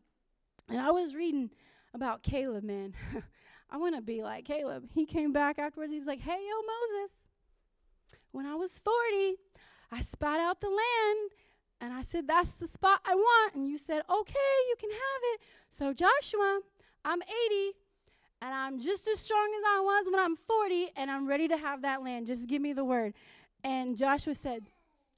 and 0.68 0.78
I 0.78 0.90
was 0.90 1.14
reading 1.14 1.50
about 1.94 2.22
Caleb, 2.22 2.64
man. 2.64 2.94
I 3.70 3.76
want 3.76 3.96
to 3.96 4.02
be 4.02 4.22
like 4.22 4.44
Caleb. 4.44 4.84
He 4.94 5.04
came 5.04 5.32
back 5.32 5.58
afterwards. 5.58 5.92
He 5.92 5.98
was 5.98 6.06
like, 6.06 6.20
"Hey, 6.20 6.38
yo, 6.38 7.00
Moses. 7.00 7.28
When 8.32 8.46
I 8.46 8.54
was 8.54 8.78
40, 8.78 9.36
I 9.90 10.00
spat 10.00 10.40
out 10.40 10.60
the 10.60 10.68
land, 10.68 11.30
and 11.80 11.92
I 11.92 12.00
said 12.00 12.26
that's 12.26 12.52
the 12.52 12.66
spot 12.66 13.00
I 13.04 13.14
want. 13.14 13.54
And 13.54 13.68
you 13.68 13.78
said, 13.78 14.02
okay, 14.10 14.50
you 14.68 14.74
can 14.78 14.90
have 14.90 15.20
it. 15.34 15.40
So 15.68 15.92
Joshua, 15.92 16.60
I'm 17.04 17.22
80, 17.22 17.72
and 18.42 18.54
I'm 18.54 18.78
just 18.78 19.08
as 19.08 19.18
strong 19.18 19.48
as 19.56 19.62
I 19.66 19.80
was 19.80 20.06
when 20.10 20.20
I'm 20.20 20.36
40, 20.36 20.90
and 20.96 21.10
I'm 21.10 21.26
ready 21.26 21.48
to 21.48 21.56
have 21.56 21.82
that 21.82 22.02
land. 22.02 22.26
Just 22.26 22.48
give 22.48 22.62
me 22.62 22.72
the 22.72 22.84
word." 22.84 23.14
And 23.64 23.96
Joshua 23.96 24.34
said, 24.34 24.66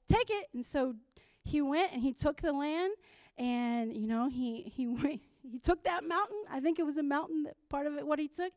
"Take 0.07 0.29
it." 0.29 0.49
And 0.53 0.65
so 0.65 0.95
he 1.43 1.61
went 1.61 1.93
and 1.93 2.01
he 2.01 2.13
took 2.13 2.41
the 2.41 2.51
land 2.51 2.93
and 3.37 3.95
you 3.95 4.07
know 4.07 4.29
he 4.29 4.71
he 4.75 4.87
went 4.87 5.21
he 5.43 5.59
took 5.59 5.83
that 5.83 6.07
mountain 6.07 6.37
i 6.49 6.59
think 6.59 6.79
it 6.79 6.85
was 6.85 6.97
a 6.97 7.03
mountain 7.03 7.43
that 7.43 7.55
part 7.69 7.87
of 7.87 7.97
it 7.97 8.05
what 8.05 8.19
he 8.19 8.27
took 8.27 8.53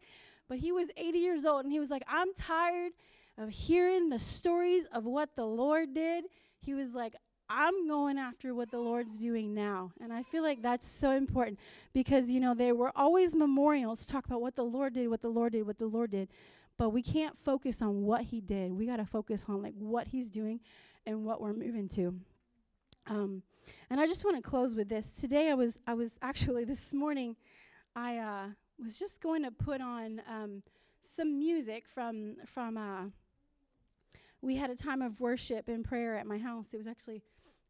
but 0.49 0.59
he 0.59 0.73
was 0.73 0.89
80 0.97 1.19
years 1.19 1.47
old 1.47 1.65
and 1.65 1.73
he 1.73 1.81
was 1.81 1.91
like 1.91 2.03
i'm 2.09 2.35
tired 2.35 2.93
of 3.39 3.49
hearing 3.49 4.11
the 4.11 4.19
stories 4.19 4.87
of 4.93 5.05
what 5.05 5.35
the 5.37 5.45
lord 5.45 5.95
did 5.95 6.25
he 6.61 6.75
was 6.75 6.95
like 6.95 7.15
i'm 7.55 7.87
going 7.87 8.19
after 8.19 8.55
what 8.55 8.71
the 8.71 8.79
lord's 8.79 9.17
doing 9.17 9.55
now 9.55 9.93
and 10.01 10.13
i 10.13 10.23
feel 10.23 10.43
like 10.43 10.61
that's 10.61 10.87
so 10.87 11.13
important 11.13 11.59
because 11.93 12.31
you 12.31 12.41
know 12.41 12.55
there 12.55 12.75
were 12.75 12.91
always 12.97 13.35
memorials 13.37 14.05
talk 14.07 14.27
about 14.27 14.41
what 14.41 14.57
the 14.57 14.63
lord 14.63 14.93
did 14.93 15.09
what 15.09 15.23
the 15.23 15.29
lord 15.29 15.53
did 15.53 15.67
what 15.67 15.79
the 15.79 15.87
lord 15.87 16.11
did 16.11 16.29
but 16.77 16.91
we 16.91 17.03
can't 17.03 17.39
focus 17.39 17.81
on 17.81 18.03
what 18.03 18.23
he 18.23 18.41
did 18.41 18.73
we 18.73 18.87
got 18.87 18.97
to 18.97 19.07
focus 19.07 19.47
on 19.49 19.63
like 19.63 19.75
what 19.79 20.09
he's 20.09 20.29
doing 20.29 20.59
and 21.07 21.25
what 21.25 21.41
we're 21.41 21.53
moving 21.53 21.89
to 21.89 22.15
um, 23.07 23.43
and 23.91 24.01
I 24.01 24.07
just 24.07 24.25
want 24.25 24.43
to 24.43 24.43
close 24.43 24.75
with 24.75 24.89
this. 24.89 25.17
Today, 25.17 25.51
I 25.51 25.55
was 25.55 25.79
I 25.87 25.95
was 25.95 26.19
actually 26.23 26.65
this 26.65 26.95
morning, 26.95 27.37
I 27.95 28.19
uh, 28.19 28.47
was 28.83 28.99
just 28.99 29.23
going 29.23 29.43
to 29.45 29.51
put 29.51 29.81
on 29.81 30.23
um, 30.29 30.63
some 31.01 31.39
music 31.39 31.85
from 31.93 32.37
from. 32.47 32.77
Uh, 32.77 33.05
we 34.41 34.57
had 34.57 34.69
a 34.69 34.77
time 34.77 35.01
of 35.01 35.21
worship 35.21 35.69
and 35.69 35.83
prayer 35.83 36.17
at 36.17 36.27
my 36.27 36.37
house. 36.37 36.75
It 36.75 36.77
was 36.77 36.87
actually 36.87 37.23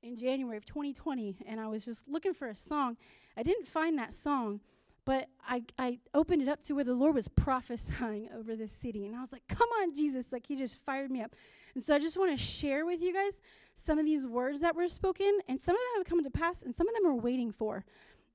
in 0.05 0.17
January 0.17 0.57
of 0.57 0.67
2020, 0.67 1.37
and 1.47 1.59
I 1.59 1.67
was 1.67 1.85
just 1.85 2.07
looking 2.07 2.35
for 2.35 2.49
a 2.49 2.57
song. 2.57 2.97
I 3.37 3.43
didn't 3.43 3.67
find 3.67 3.99
that 3.99 4.13
song, 4.13 4.61
but 5.07 5.29
I, 5.47 5.63
I 5.79 5.99
opened 6.13 6.43
it 6.43 6.49
up 6.49 6.63
to 6.65 6.75
where 6.75 6.85
the 6.85 6.95
Lord 6.95 7.15
was 7.15 7.29
prophesying 7.29 8.29
over 8.39 8.55
this 8.55 8.73
city. 8.73 9.07
And 9.07 9.17
I 9.17 9.21
was 9.21 9.33
like, 9.33 9.43
come 9.49 9.69
on, 9.81 9.95
Jesus. 9.95 10.27
Like, 10.31 10.47
He 10.47 10.57
just 10.57 10.79
fired 10.85 11.11
me 11.11 11.23
up. 11.23 11.35
And 11.75 11.83
so 11.83 11.95
I 11.95 11.99
just 11.99 12.17
want 12.17 12.31
to 12.31 12.37
share 12.37 12.87
with 12.87 13.03
you 13.03 13.13
guys 13.13 13.41
some 13.75 13.99
of 13.99 14.05
these 14.05 14.27
words 14.27 14.61
that 14.61 14.77
were 14.77 14.89
spoken, 14.89 15.41
and 15.49 15.61
some 15.61 15.75
of 15.75 15.81
them 15.81 16.01
have 16.01 16.07
come 16.07 16.23
to 16.23 16.31
pass, 16.31 16.63
and 16.63 16.75
some 16.75 16.87
of 16.87 16.95
them 16.95 17.07
are 17.07 17.17
waiting 17.17 17.51
for. 17.51 17.85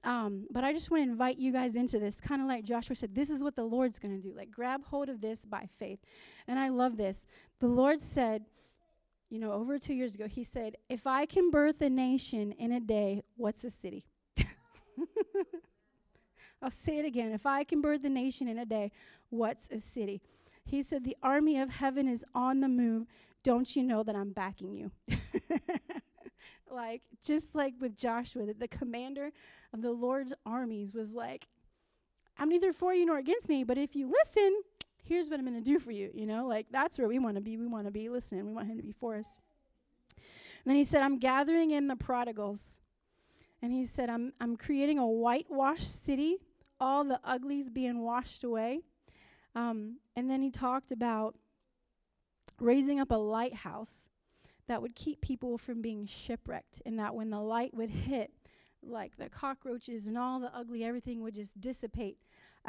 Um, 0.04 0.48
but 0.50 0.64
I 0.64 0.74
just 0.74 0.90
want 0.90 1.04
to 1.04 1.10
invite 1.10 1.38
you 1.38 1.52
guys 1.52 1.76
into 1.76 2.00
this, 2.00 2.20
kind 2.22 2.42
of 2.42 2.48
like 2.48 2.64
Joshua 2.64 2.96
said, 2.96 3.14
this 3.14 3.30
is 3.30 3.44
what 3.44 3.56
the 3.56 3.64
Lord's 3.64 4.00
going 4.00 4.16
to 4.16 4.22
do. 4.22 4.34
Like, 4.36 4.50
grab 4.50 4.86
hold 4.86 5.10
of 5.10 5.22
this 5.22 5.46
by 5.46 5.68
faith. 5.78 6.00
And 6.48 6.58
I 6.58 6.70
love 6.70 6.98
this. 6.98 7.28
The 7.60 7.68
Lord 7.68 8.02
said, 8.02 8.46
you 9.30 9.40
know, 9.40 9.52
over 9.52 9.78
two 9.78 9.94
years 9.94 10.16
ago, 10.16 10.28
He 10.28 10.44
said, 10.44 10.76
If 10.90 11.06
I 11.08 11.26
can 11.26 11.52
birth 11.52 11.82
a 11.82 11.90
nation 11.90 12.52
in 12.54 12.72
a 12.72 12.80
day, 12.80 13.24
what's 13.36 13.64
a 13.64 13.70
city? 13.70 14.06
I'll 16.62 16.70
say 16.70 16.98
it 16.98 17.06
again. 17.06 17.32
If 17.32 17.46
I 17.46 17.64
can 17.64 17.82
birth 17.82 18.04
a 18.04 18.10
nation 18.10 18.48
in 18.48 18.58
a 18.58 18.66
day, 18.66 18.92
what's 19.30 19.70
a 19.70 19.80
city? 19.80 20.22
He 20.66 20.82
said, 20.82 21.04
The 21.04 21.18
army 21.24 21.60
of 21.60 21.70
heaven 21.70 22.08
is 22.08 22.26
on 22.34 22.60
the 22.60 22.68
move 22.68 23.08
don't 23.44 23.76
you 23.76 23.84
know 23.84 24.04
that 24.04 24.16
I'm 24.16 24.32
backing 24.32 24.74
you? 24.74 24.92
like, 26.72 27.02
just 27.24 27.56
like 27.56 27.74
with 27.80 27.96
Joshua, 27.96 28.46
that 28.46 28.60
the 28.60 28.68
commander 28.68 29.32
of 29.74 29.82
the 29.82 29.92
Lord's 29.92 30.34
armies 30.46 30.94
was 30.94 31.14
like, 31.14 31.48
I'm 32.38 32.50
neither 32.50 32.74
for 32.74 32.94
you 32.94 33.06
nor 33.06 33.18
against 33.18 33.50
me, 33.50 33.64
but 33.64 33.78
if 33.78 33.96
you 33.96 34.12
listen, 34.26 34.62
here's 35.10 35.28
what 35.28 35.40
I'm 35.40 35.46
going 35.46 35.62
to 35.62 35.72
do 35.72 35.80
for 35.80 35.92
you. 35.92 36.12
You 36.14 36.28
know, 36.28 36.46
like 36.48 36.68
that's 36.72 36.98
where 36.98 37.08
we 37.08 37.20
want 37.20 37.36
to 37.36 37.42
be. 37.42 37.58
We 37.58 37.66
want 37.66 37.86
to 37.86 37.92
be 37.92 38.08
listening. 38.08 38.46
We 38.46 38.54
want 38.54 38.68
Him 38.68 38.78
to 38.78 38.84
be 38.84 38.94
for 38.94 39.16
us. 39.16 39.40
And 40.16 40.66
then 40.66 40.76
He 40.76 40.84
said, 40.84 41.02
I'm 41.02 41.18
gathering 41.18 41.72
in 41.72 41.88
the 41.88 41.96
prodigals. 41.96 42.80
And 43.62 43.74
He 43.74 43.86
said, 43.86 44.10
I'm, 44.10 44.32
I'm 44.40 44.56
creating 44.56 45.00
a 45.00 45.08
whitewashed 45.08 46.04
city, 46.06 46.38
all 46.80 47.04
the 47.04 47.20
uglies 47.24 47.70
being 47.70 48.04
washed 48.04 48.44
away. 48.44 48.82
Um, 49.56 49.98
and 50.16 50.30
then 50.30 50.42
He 50.42 50.52
talked 50.52 50.92
about 50.92 51.36
raising 52.60 53.00
up 53.00 53.12
a 53.12 53.16
lighthouse 53.16 54.10
that 54.68 54.82
would 54.82 54.96
keep 54.96 55.20
people 55.22 55.58
from 55.58 55.82
being 55.82 56.06
shipwrecked, 56.06 56.82
and 56.86 57.00
that 57.00 57.16
when 57.16 57.32
the 57.32 57.40
light 57.42 57.74
would 57.74 57.90
hit, 57.90 58.32
like 58.84 59.18
the 59.18 59.28
cockroaches 59.28 60.08
and 60.08 60.18
all 60.18 60.40
the 60.40 60.56
ugly 60.56 60.84
everything 60.84 61.22
would 61.22 61.34
just 61.34 61.60
dissipate 61.60 62.18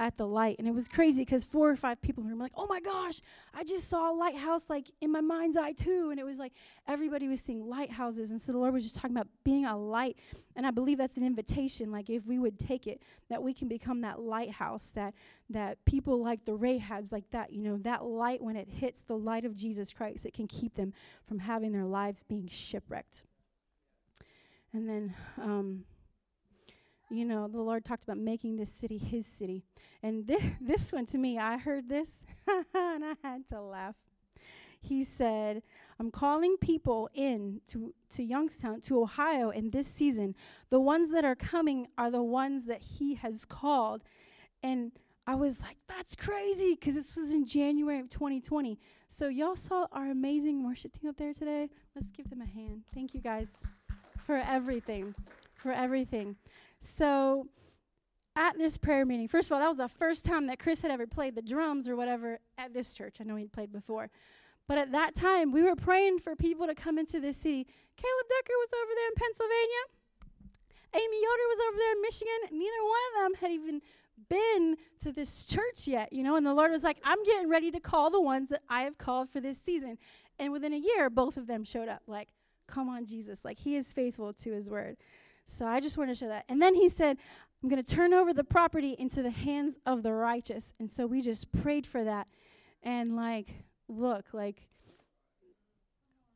at 0.01 0.16
the 0.16 0.26
light. 0.26 0.57
And 0.59 0.66
it 0.66 0.74
was 0.74 0.88
crazy 0.88 1.24
because 1.26 1.44
four 1.44 1.68
or 1.70 1.76
five 1.76 2.01
people 2.01 2.22
in 2.22 2.26
the 2.26 2.30
room 2.30 2.38
were 2.38 2.46
like, 2.46 2.55
oh 2.57 2.66
my 2.66 2.80
gosh, 2.80 3.20
I 3.53 3.62
just 3.64 3.90
saw 3.90 4.11
a 4.11 4.14
lighthouse 4.16 4.64
like 4.70 4.90
in 5.03 5.12
my 5.12 5.20
mind's 5.20 5.59
eye 5.59 5.72
too. 5.72 6.09
And 6.11 6.18
it 6.18 6.24
was 6.24 6.38
like 6.38 6.55
everybody 6.88 7.28
was 7.28 7.40
seeing 7.42 7.68
lighthouses. 7.68 8.30
And 8.30 8.40
so 8.40 8.53
the 8.53 8.59
Lord 8.59 8.72
was 8.72 8.82
just 8.82 8.96
talking 8.96 9.14
about 9.14 9.28
being 9.44 9.66
a 9.66 9.76
light. 9.76 10.16
And 10.57 10.66
I 10.66 10.70
believe 10.70 10.96
that's 10.96 11.18
an 11.18 11.26
invitation, 11.26 11.92
like 11.92 12.09
if 12.09 12.26
we 12.26 12.38
would 12.38 12.59
take 12.59 12.86
it, 12.86 13.03
that 13.28 13.42
we 13.42 13.53
can 13.53 13.68
become 13.68 14.01
that 14.01 14.18
lighthouse, 14.18 14.90
that 14.94 15.14
that 15.51 15.84
people 15.84 16.22
like 16.22 16.46
the 16.46 16.57
Rahabs, 16.57 17.12
like 17.12 17.30
that, 17.32 17.53
you 17.53 17.62
know, 17.62 17.76
that 17.78 18.03
light 18.03 18.40
when 18.42 18.57
it 18.57 18.68
hits 18.68 19.03
the 19.03 19.18
light 19.18 19.44
of 19.44 19.55
Jesus 19.55 19.92
Christ, 19.92 20.24
it 20.24 20.32
can 20.32 20.46
keep 20.48 20.74
them 20.76 20.94
from 21.28 21.38
having 21.38 21.72
their 21.72 21.84
lives 21.84 22.24
being 22.26 22.48
shipwrecked. 22.48 23.22
And 24.72 24.88
then 24.88 25.14
um, 25.36 25.84
you 27.11 27.24
know, 27.24 27.48
the 27.48 27.61
Lord 27.61 27.84
talked 27.84 28.04
about 28.04 28.18
making 28.18 28.56
this 28.56 28.70
city 28.70 28.98
his 28.98 29.26
city. 29.26 29.64
And 30.02 30.26
this, 30.26 30.42
this 30.61 30.92
one 30.92 31.06
to 31.06 31.18
me, 31.18 31.38
I 31.38 31.58
heard 31.58 31.88
this 31.88 32.24
and 32.48 33.04
I 33.04 33.14
had 33.22 33.48
to 33.48 33.61
laugh. 33.61 33.96
He 34.82 35.04
said, 35.04 35.62
I'm 35.98 36.11
calling 36.11 36.56
people 36.56 37.11
in 37.12 37.61
to, 37.66 37.92
to 38.14 38.22
Youngstown, 38.22 38.80
to 38.82 39.02
Ohio 39.02 39.50
in 39.50 39.70
this 39.70 39.86
season. 39.86 40.34
The 40.70 40.80
ones 40.80 41.11
that 41.11 41.24
are 41.24 41.34
coming 41.34 41.88
are 41.98 42.11
the 42.11 42.22
ones 42.22 42.64
that 42.64 42.80
he 42.80 43.14
has 43.16 43.44
called. 43.44 44.02
And 44.62 44.92
I 45.26 45.34
was 45.34 45.61
like, 45.61 45.76
that's 45.86 46.16
crazy 46.16 46.74
because 46.74 46.94
this 46.94 47.14
was 47.14 47.34
in 47.34 47.44
January 47.44 48.00
of 48.00 48.08
2020. 48.08 48.78
So, 49.08 49.28
y'all 49.28 49.56
saw 49.56 49.86
our 49.92 50.11
amazing 50.11 50.64
worship 50.64 50.98
team 50.98 51.11
up 51.11 51.16
there 51.16 51.34
today. 51.34 51.68
Let's 51.94 52.11
give 52.11 52.30
them 52.30 52.40
a 52.40 52.46
hand. 52.46 52.84
Thank 52.94 53.12
you 53.12 53.20
guys 53.20 53.62
for 54.24 54.36
everything. 54.36 55.14
For 55.54 55.72
everything. 55.72 56.36
So 56.81 57.47
at 58.37 58.57
this 58.57 58.78
prayer 58.78 59.05
meeting, 59.05 59.28
first 59.28 59.49
of 59.49 59.53
all, 59.53 59.61
that 59.61 59.68
was 59.68 59.76
the 59.76 59.89
first 59.89 60.24
time 60.24 60.47
that 60.47 60.59
Chris 60.59 60.83
had 60.83 60.91
ever 60.91 61.07
played 61.07 61.35
the 61.35 61.43
drums 61.43 61.89
or 61.89 61.97
whatever 61.97 62.39
at 62.59 62.72
this 62.72 62.95
church. 62.95 63.16
I 63.20 63.24
know 63.24 63.37
he'd 63.37 63.53
played 63.53 63.72
before. 63.72 64.11
But 64.66 64.78
at 64.78 64.93
that 64.93 65.14
time, 65.14 65.51
we 65.51 65.62
were 65.62 65.74
praying 65.76 66.20
for 66.20 66.37
people 66.37 66.66
to 66.66 66.74
come 66.74 66.99
into 66.99 67.20
this 67.20 67.37
city. 67.37 67.64
Caleb 67.97 68.26
Decker 68.28 68.53
was 68.59 68.70
over 68.72 68.93
there 68.95 69.09
in 69.09 69.14
Pennsylvania. 69.16 69.83
Amy 70.95 71.16
Yoder 71.16 71.49
was 71.49 71.59
over 71.68 71.78
there 71.78 71.93
in 71.93 72.03
Michigan. 72.03 72.59
Neither 72.59 72.85
one 72.85 73.01
of 73.09 73.22
them 73.22 73.41
had 73.41 73.51
even 73.51 73.83
been 74.28 74.76
to 75.01 75.12
this 75.12 75.45
church 75.47 75.87
yet, 75.87 76.12
you 76.12 76.22
know. 76.22 76.37
And 76.37 76.47
the 76.47 76.55
Lord 76.55 76.70
was 76.70 76.83
like, 76.83 76.99
I'm 77.05 77.22
getting 77.24 77.49
ready 77.49 77.70
to 77.72 77.81
call 77.81 78.11
the 78.11 78.20
ones 78.20 78.49
that 78.51 78.62
I 78.68 78.83
have 78.83 78.97
called 78.97 79.31
for 79.31 79.41
this 79.41 79.59
season. 79.59 79.99
And 80.39 80.53
within 80.53 80.72
a 80.72 80.78
year, 80.78 81.11
both 81.11 81.37
of 81.37 81.47
them 81.47 81.64
showed 81.64 81.89
up. 81.89 82.03
Like, 82.07 82.28
come 82.66 82.89
on, 82.89 83.07
Jesus. 83.07 83.45
Like, 83.45 83.59
He 83.59 83.76
is 83.76 83.93
faithful 83.93 84.33
to 84.33 84.53
His 84.53 84.70
word. 84.70 84.97
So 85.51 85.66
I 85.66 85.80
just 85.80 85.98
want 85.98 86.11
to 86.11 86.14
show 86.14 86.28
that. 86.28 86.44
And 86.48 86.61
then 86.61 86.74
he 86.74 86.88
said, 86.88 87.16
I'm 87.62 87.68
going 87.68 87.82
to 87.82 87.94
turn 87.94 88.14
over 88.14 88.32
the 88.32 88.44
property 88.44 88.96
into 88.98 89.22
the 89.22 89.30
hands 89.30 89.78
of 89.84 90.03
the 90.03 90.12
righteous. 90.12 90.72
And 90.78 90.90
so 90.90 91.07
we 91.07 91.20
just 91.20 91.53
prayed 91.53 91.86
for 91.86 92.05
that. 92.05 92.26
And 92.82 93.16
like, 93.16 93.48
look, 93.88 94.26
like, 94.32 94.62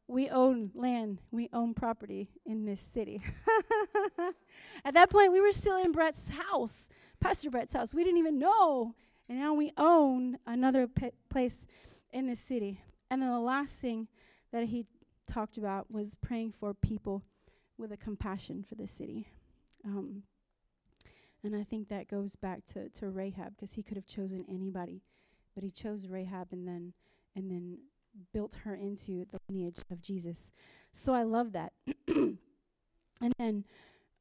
we 0.06 0.28
own 0.28 0.70
land, 0.74 1.22
we 1.30 1.48
own 1.52 1.72
property 1.72 2.28
in 2.44 2.66
this 2.66 2.80
city. 2.80 3.18
At 4.84 4.92
that 4.94 5.08
point, 5.08 5.32
we 5.32 5.40
were 5.40 5.52
still 5.52 5.82
in 5.82 5.92
Brett's 5.92 6.28
house, 6.28 6.90
Pastor 7.20 7.48
Brett's 7.50 7.72
house. 7.72 7.94
We 7.94 8.04
didn't 8.04 8.18
even 8.18 8.38
know. 8.38 8.94
And 9.30 9.38
now 9.38 9.54
we 9.54 9.72
own 9.78 10.38
another 10.46 10.86
p- 10.86 11.12
place 11.30 11.64
in 12.12 12.26
this 12.26 12.40
city. 12.40 12.82
And 13.10 13.22
then 13.22 13.30
the 13.30 13.40
last 13.40 13.76
thing 13.76 14.08
that 14.52 14.64
he 14.64 14.84
talked 15.26 15.56
about 15.56 15.90
was 15.90 16.16
praying 16.16 16.52
for 16.52 16.74
people 16.74 17.22
with 17.78 17.92
a 17.92 17.96
compassion 17.96 18.64
for 18.68 18.74
the 18.74 18.86
city. 18.86 19.28
Um, 19.84 20.22
and 21.42 21.54
I 21.54 21.62
think 21.62 21.88
that 21.88 22.08
goes 22.08 22.36
back 22.36 22.64
to, 22.72 22.88
to 22.88 23.10
Rahab 23.10 23.54
because 23.54 23.72
he 23.72 23.82
could 23.82 23.96
have 23.96 24.06
chosen 24.06 24.44
anybody, 24.48 25.02
but 25.54 25.62
he 25.62 25.70
chose 25.70 26.08
Rahab 26.08 26.48
and 26.52 26.66
then 26.66 26.92
and 27.36 27.50
then 27.50 27.78
built 28.32 28.54
her 28.64 28.74
into 28.76 29.26
the 29.30 29.38
lineage 29.48 29.82
of 29.90 30.00
Jesus. 30.00 30.52
So 30.92 31.12
I 31.12 31.24
love 31.24 31.52
that. 31.52 31.72
and 32.06 32.38
then 33.38 33.64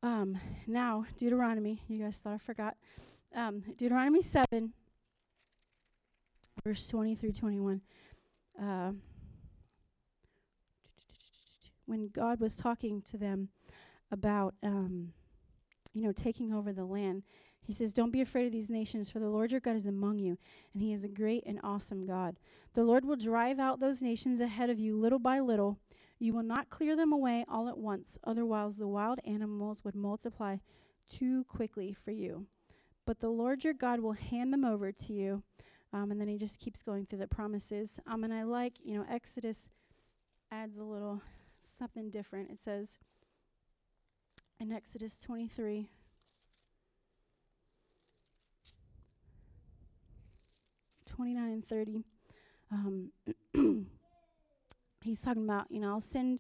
um, 0.01 0.38
now 0.68 1.06
Deuteronomy. 1.18 1.82
You 1.88 2.04
guys 2.04 2.18
thought 2.18 2.34
I 2.34 2.38
forgot. 2.38 2.76
Um, 3.36 3.64
Deuteronomy 3.78 4.22
seven, 4.22 4.74
verse 6.66 6.88
twenty 6.88 7.16
through 7.16 7.32
twenty-one. 7.32 7.82
Uh, 8.62 8.91
when 11.94 12.10
God 12.10 12.39
was 12.39 12.56
talking 12.56 13.04
to 13.04 13.18
them 13.20 13.50
about, 14.12 14.56
um, 14.64 15.14
you 15.94 16.02
know, 16.02 16.12
taking 16.12 16.52
over 16.52 16.74
the 16.74 16.86
land, 16.86 17.22
he 17.62 17.72
says, 17.72 17.94
Don't 17.94 18.12
be 18.12 18.22
afraid 18.22 18.48
of 18.48 18.52
these 18.52 18.72
nations, 18.72 19.12
for 19.12 19.20
the 19.20 19.30
Lord 19.30 19.52
your 19.52 19.62
God 19.62 19.76
is 19.76 19.86
among 19.86 20.18
you, 20.18 20.39
and 20.74 20.82
he 20.82 20.91
is 20.91 21.04
a 21.04 21.08
great 21.08 21.44
and 21.46 21.60
awesome 21.64 22.08
God. 22.08 22.38
The 22.74 22.84
Lord 22.84 23.06
will 23.06 23.16
drive 23.16 23.60
out 23.60 23.80
those 23.80 24.02
nations 24.02 24.39
ahead 24.39 24.72
of 24.72 24.80
you 24.80 25.00
little 25.00 25.20
by 25.20 25.39
little. 25.39 25.78
You 26.18 26.34
will 26.34 26.41
not 26.41 26.72
clear 26.72 26.96
them 26.96 27.14
away 27.14 27.46
all 27.48 27.70
at 27.70 27.78
once, 27.78 28.18
otherwise, 28.24 28.78
the 28.78 28.88
wild 28.88 29.20
animals 29.24 29.84
would 29.84 29.96
multiply 29.96 30.58
too 31.10 31.44
quickly 31.44 31.94
for 31.94 32.10
you. 32.10 32.48
But 33.06 33.20
the 33.20 33.30
Lord 33.30 33.64
your 33.64 33.74
God 33.76 34.00
will 34.00 34.14
hand 34.14 34.52
them 34.52 34.66
over 34.66 34.91
to 34.91 35.14
you. 35.14 35.44
Um, 35.91 36.10
and 36.10 36.20
then 36.20 36.28
he 36.28 36.39
just 36.39 36.60
keeps 36.60 36.82
going 36.82 37.06
through 37.06 37.20
the 37.20 37.28
promises. 37.28 38.00
Um, 38.08 38.24
and 38.24 38.34
I 38.34 38.44
like, 38.44 38.84
you 38.84 38.98
know, 38.98 39.06
Exodus 39.08 39.70
adds 40.52 40.78
a 40.78 40.84
little 40.84 41.22
something 41.66 42.09
different. 42.09 42.51
It 42.51 42.59
says 42.59 42.99
in 44.59 44.72
Exodus 44.72 45.20
23 45.20 45.89
29 51.05 51.43
and 51.43 51.68
30 51.68 52.03
um, 52.72 53.11
he's 55.03 55.22
talking 55.22 55.43
about 55.43 55.68
you 55.70 55.80
know 55.80 55.91
i'll 55.91 55.99
send 55.99 56.39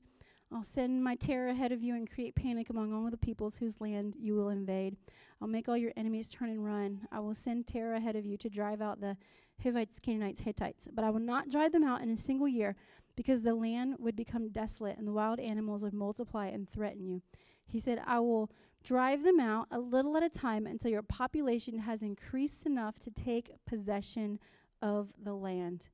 i'll 0.51 0.63
send 0.63 1.03
my 1.03 1.15
terror 1.15 1.49
ahead 1.49 1.71
of 1.71 1.83
you 1.83 1.93
and 1.95 2.11
create 2.11 2.33
panic 2.33 2.69
among 2.69 2.91
all 2.91 3.09
the 3.11 3.17
peoples 3.17 3.55
whose 3.55 3.79
land 3.81 4.15
you 4.19 4.35
will 4.35 4.49
invade. 4.49 4.95
I'll 5.41 5.47
make 5.47 5.67
all 5.67 5.77
your 5.77 5.91
enemies 5.97 6.29
turn 6.29 6.49
and 6.49 6.63
run. 6.63 7.01
I 7.11 7.19
will 7.19 7.33
send 7.33 7.67
terror 7.67 7.95
ahead 7.95 8.15
of 8.15 8.25
you 8.25 8.37
to 8.37 8.49
drive 8.49 8.81
out 8.81 9.01
the 9.01 9.17
hivites 9.61 9.99
canaanites 9.99 10.41
hittites 10.41 10.87
but 10.93 11.05
i 11.05 11.09
will 11.09 11.19
not 11.19 11.49
drive 11.49 11.71
them 11.71 11.83
out 11.83 12.01
in 12.01 12.09
a 12.09 12.17
single 12.17 12.47
year 12.47 12.75
because 13.15 13.41
the 13.41 13.53
land 13.53 13.95
would 13.99 14.15
become 14.15 14.49
desolate 14.49 14.97
and 14.97 15.07
the 15.07 15.11
wild 15.11 15.39
animals 15.39 15.83
would 15.83 15.93
multiply 15.93 16.47
and 16.47 16.69
threaten 16.69 17.05
you. 17.05 17.21
He 17.67 17.79
said, 17.79 18.01
I 18.05 18.19
will 18.19 18.51
drive 18.83 19.23
them 19.23 19.39
out 19.39 19.67
a 19.71 19.79
little 19.79 20.17
at 20.17 20.23
a 20.23 20.29
time 20.29 20.67
until 20.67 20.91
your 20.91 21.01
population 21.01 21.79
has 21.79 22.03
increased 22.03 22.65
enough 22.65 22.99
to 22.99 23.11
take 23.11 23.51
possession 23.65 24.39
of 24.81 25.09
the 25.23 25.33
land. 25.33 25.89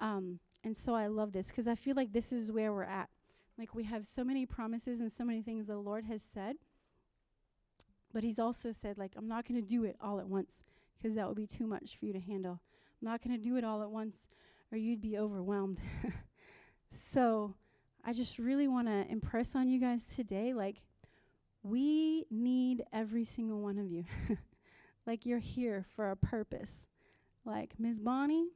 Um, 0.00 0.38
and 0.62 0.76
so 0.76 0.94
I 0.94 1.06
love 1.06 1.32
this 1.32 1.48
because 1.48 1.66
I 1.66 1.74
feel 1.74 1.94
like 1.94 2.12
this 2.12 2.32
is 2.32 2.52
where 2.52 2.72
we're 2.72 2.84
at. 2.84 3.08
Like 3.58 3.74
we 3.74 3.84
have 3.84 4.06
so 4.06 4.24
many 4.24 4.46
promises 4.46 5.00
and 5.00 5.10
so 5.10 5.24
many 5.24 5.42
things 5.42 5.66
the 5.66 5.76
Lord 5.76 6.04
has 6.04 6.22
said. 6.22 6.56
But 8.12 8.22
He's 8.22 8.38
also 8.38 8.70
said, 8.70 8.98
like, 8.98 9.12
I'm 9.16 9.28
not 9.28 9.46
going 9.46 9.60
to 9.60 9.66
do 9.66 9.84
it 9.84 9.96
all 10.00 10.20
at 10.20 10.28
once 10.28 10.62
because 10.96 11.16
that 11.16 11.26
would 11.26 11.36
be 11.36 11.46
too 11.46 11.66
much 11.66 11.96
for 11.98 12.06
you 12.06 12.12
to 12.12 12.20
handle. 12.20 12.60
I'm 13.02 13.10
not 13.10 13.22
going 13.22 13.36
to 13.36 13.42
do 13.42 13.56
it 13.56 13.64
all 13.64 13.82
at 13.82 13.90
once 13.90 14.28
or 14.70 14.78
you'd 14.78 15.00
be 15.00 15.18
overwhelmed. 15.18 15.80
So 16.94 17.54
I 18.04 18.12
just 18.12 18.38
really 18.38 18.68
want 18.68 18.86
to 18.86 19.06
impress 19.10 19.56
on 19.56 19.68
you 19.68 19.80
guys 19.80 20.06
today 20.06 20.54
like, 20.54 20.76
we 21.62 22.26
need 22.30 22.84
every 22.92 23.24
single 23.24 23.60
one 23.60 23.78
of 23.78 23.90
you. 23.90 24.04
like, 25.06 25.24
you're 25.26 25.38
here 25.38 25.84
for 25.96 26.10
a 26.10 26.16
purpose. 26.16 26.86
Like, 27.44 27.74
Miss 27.78 27.98
Bonnie, 27.98 28.48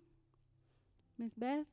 Miss 1.18 1.34
Beth, 1.34 1.66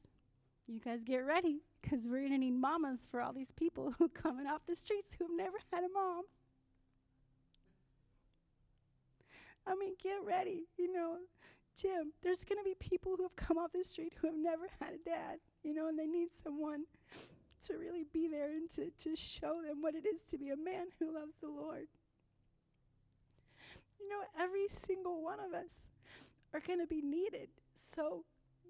you 0.67 0.79
guys 0.79 1.03
get 1.03 1.17
ready 1.17 1.59
because 1.81 2.07
we're 2.07 2.21
going 2.21 2.31
to 2.31 2.37
need 2.37 2.55
mamas 2.55 3.05
for 3.09 3.21
all 3.21 3.33
these 3.33 3.51
people 3.51 3.93
who 3.99 4.07
coming 4.07 4.47
off 4.47 4.61
the 4.65 4.75
streets 4.75 5.15
who've 5.17 5.35
never 5.35 5.57
had 5.71 5.83
a 5.83 5.89
mom. 5.93 6.23
I 9.67 9.75
mean, 9.75 9.95
get 10.01 10.23
ready. 10.23 10.63
You 10.77 10.93
know, 10.93 11.17
Jim, 11.75 12.13
there's 12.23 12.43
going 12.43 12.59
to 12.59 12.63
be 12.63 12.75
people 12.79 13.15
who 13.17 13.23
have 13.23 13.35
come 13.35 13.57
off 13.57 13.73
the 13.73 13.83
street 13.83 14.13
who 14.19 14.27
have 14.27 14.37
never 14.37 14.69
had 14.79 14.93
a 14.93 15.09
dad 15.09 15.39
you 15.65 15.73
know, 15.73 15.87
and 15.87 15.97
they 15.97 16.05
need 16.05 16.31
someone 16.31 16.83
to 17.63 17.73
really 17.77 18.05
be 18.13 18.27
there 18.27 18.51
and 18.51 18.69
to, 18.69 18.91
to 18.99 19.15
show 19.15 19.61
them 19.67 19.81
what 19.81 19.95
it 19.95 20.05
is 20.05 20.21
to 20.21 20.37
be 20.37 20.49
a 20.49 20.55
man 20.55 20.87
who 20.99 21.13
loves 21.13 21.33
the 21.41 21.49
Lord. 21.49 21.87
You 23.99 24.07
know, 24.09 24.21
every 24.39 24.67
single 24.67 25.23
one 25.23 25.39
of 25.39 25.53
us 25.53 25.87
are 26.53 26.59
going 26.59 26.79
to 26.79 26.85
be 26.85 27.01
needed. 27.01 27.49
So, 27.73 28.23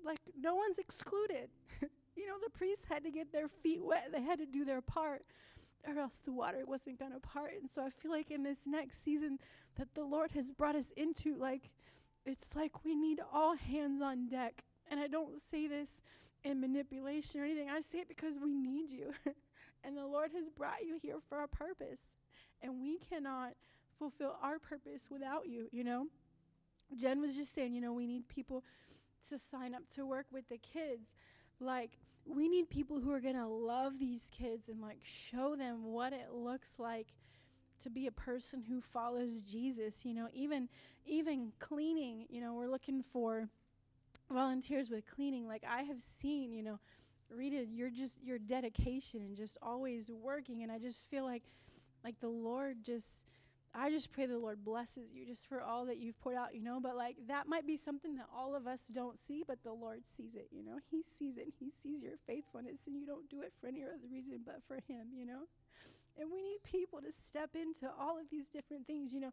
like, 0.06 0.20
no 0.40 0.56
one's 0.56 0.80
excluded. 0.80 1.50
you 2.16 2.26
know, 2.26 2.36
the 2.42 2.50
priests 2.50 2.86
had 2.90 3.04
to 3.04 3.12
get 3.12 3.34
their 3.34 3.50
feet 3.50 3.84
wet, 3.84 4.10
they 4.14 4.22
had 4.22 4.40
to 4.40 4.46
do 4.46 4.64
their 4.64 4.82
part, 4.82 5.26
or 5.86 6.00
else 6.00 6.22
the 6.24 6.32
water 6.32 6.64
wasn't 6.66 6.98
going 6.98 7.12
to 7.12 7.20
part. 7.20 7.52
And 7.60 7.70
so, 7.70 7.84
I 7.84 7.90
feel 7.90 8.12
like 8.12 8.32
in 8.32 8.44
this 8.44 8.60
next 8.66 9.04
season 9.04 9.40
that 9.78 9.94
the 9.94 10.06
Lord 10.06 10.32
has 10.32 10.52
brought 10.52 10.76
us 10.76 10.94
into, 10.96 11.36
like, 11.36 11.70
it's 12.26 12.56
like 12.56 12.86
we 12.86 12.96
need 12.96 13.20
all 13.34 13.58
hands 13.58 14.02
on 14.02 14.30
deck. 14.30 14.64
And 14.90 15.00
I 15.00 15.08
don't 15.08 15.42
say 15.42 15.68
this 15.68 15.90
in 16.44 16.62
manipulation 16.62 17.42
or 17.42 17.46
anything. 17.46 17.70
I 17.70 17.82
say 17.82 18.00
it 18.00 18.08
because 18.08 18.36
we 18.42 18.54
need 18.54 18.92
you. 18.92 19.12
and 19.84 19.98
the 19.98 20.06
Lord 20.06 20.32
has 20.34 20.50
brought 20.50 20.86
you 20.86 20.98
here 21.02 21.18
for 21.28 21.42
a 21.42 21.48
purpose. 21.48 22.02
And 22.62 22.82
we 22.82 23.00
cannot 23.00 23.54
fulfill 23.98 24.38
our 24.42 24.60
purpose 24.60 25.10
without 25.10 25.48
you, 25.48 25.68
you 25.72 25.84
know? 25.84 26.08
Jen 26.96 27.20
was 27.20 27.36
just 27.36 27.54
saying, 27.54 27.74
you 27.74 27.82
know, 27.82 27.94
we 27.94 28.06
need 28.06 28.28
people 28.28 28.64
to 29.30 29.38
sign 29.38 29.74
up 29.74 29.88
to 29.96 30.06
work 30.06 30.28
with 30.32 30.48
the 30.50 30.58
kids. 30.58 31.16
Like, 31.60 31.92
we 32.26 32.48
need 32.48 32.70
people 32.70 33.00
who 33.00 33.12
are 33.12 33.20
going 33.20 33.36
to 33.36 33.48
love 33.48 34.00
these 34.00 34.30
kids 34.36 34.70
and 34.70 34.82
like 34.82 35.00
show 35.04 35.56
them 35.56 35.84
what 35.84 36.14
it 36.14 36.32
looks 36.34 36.80
like 36.80 37.08
to 37.80 37.90
be 37.90 38.08
a 38.08 38.12
person 38.12 38.64
who 38.68 38.82
follows 38.82 39.42
Jesus, 39.42 40.06
you 40.06 40.14
know, 40.14 40.28
even 40.34 40.70
even 41.06 41.52
cleaning, 41.60 42.26
you 42.30 42.42
know, 42.42 42.54
we're 42.54 42.70
looking 42.70 43.04
for 43.04 43.48
volunteers 44.32 44.90
with 44.90 45.06
cleaning. 45.06 45.48
Like 45.48 45.64
I 45.70 45.84
have 45.84 46.02
seen, 46.02 46.52
you 46.52 46.64
know, 46.64 46.80
Rita, 47.30 47.66
you're 47.66 47.90
just 47.90 48.22
your 48.24 48.38
dedication 48.38 49.22
and 49.22 49.36
just 49.36 49.58
always 49.62 50.10
working 50.12 50.64
and 50.64 50.72
I 50.72 50.80
just 50.80 51.10
feel 51.10 51.24
like 51.24 51.44
like 52.04 52.20
the 52.20 52.30
Lord 52.30 52.84
just 52.84 53.22
I 53.78 53.90
just 53.90 54.14
pray 54.14 54.26
the 54.26 54.38
Lord 54.38 54.64
blesses 54.64 55.14
you 55.14 55.26
just 55.26 55.50
for 55.50 55.62
all 55.62 55.86
that 55.88 55.98
you've 55.98 56.18
poured 56.22 56.38
out, 56.38 56.56
you 56.56 56.64
know. 56.64 56.80
But 56.80 56.96
like 56.96 57.18
that 57.28 57.48
might 57.48 57.68
be 57.68 57.76
something 57.76 58.16
that 58.16 58.28
all 58.34 58.56
of 58.56 58.68
us 58.68 58.88
don't 58.88 59.20
see, 59.20 59.44
but 59.46 59.64
the 59.64 59.74
Lord 59.74 60.08
sees 60.08 60.36
it, 60.36 60.48
you 60.52 60.64
know. 60.64 60.78
He 60.90 61.04
sees 61.04 61.36
it. 61.38 61.48
He 61.60 61.72
sees 61.72 62.02
your 62.02 62.16
faithfulness, 62.26 62.88
and 62.88 62.96
you 62.96 63.06
don't 63.06 63.30
do 63.30 63.42
it 63.42 63.52
for 63.60 63.68
any 63.68 63.84
other 63.84 64.00
reason 64.10 64.40
but 64.46 64.62
for 64.66 64.76
Him, 64.88 65.08
you 65.14 65.26
know. 65.26 65.42
And 66.18 66.30
we 66.32 66.42
need 66.42 66.64
people 66.64 67.02
to 67.02 67.12
step 67.12 67.50
into 67.54 67.92
all 68.00 68.18
of 68.18 68.30
these 68.32 68.48
different 68.48 68.88
things, 68.88 69.12
you 69.14 69.20
know. 69.20 69.32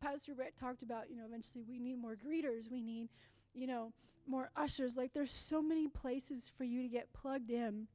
Pastor 0.00 0.34
Brett 0.34 0.56
talked 0.56 0.82
about, 0.82 1.10
you 1.10 1.16
know, 1.16 1.24
eventually 1.26 1.64
we 1.66 1.78
need 1.78 1.96
more 1.98 2.16
greeters, 2.16 2.70
we 2.70 2.82
need, 2.82 3.08
you 3.56 3.66
know, 3.66 3.92
more 4.26 4.50
ushers. 4.56 4.96
Like 4.96 5.12
there's 5.12 5.32
so 5.32 5.62
many 5.62 5.88
places 5.88 6.50
for 6.56 6.64
you 6.64 6.82
to 6.82 6.88
get 6.88 7.12
plugged 7.12 7.50
in. 7.50 7.88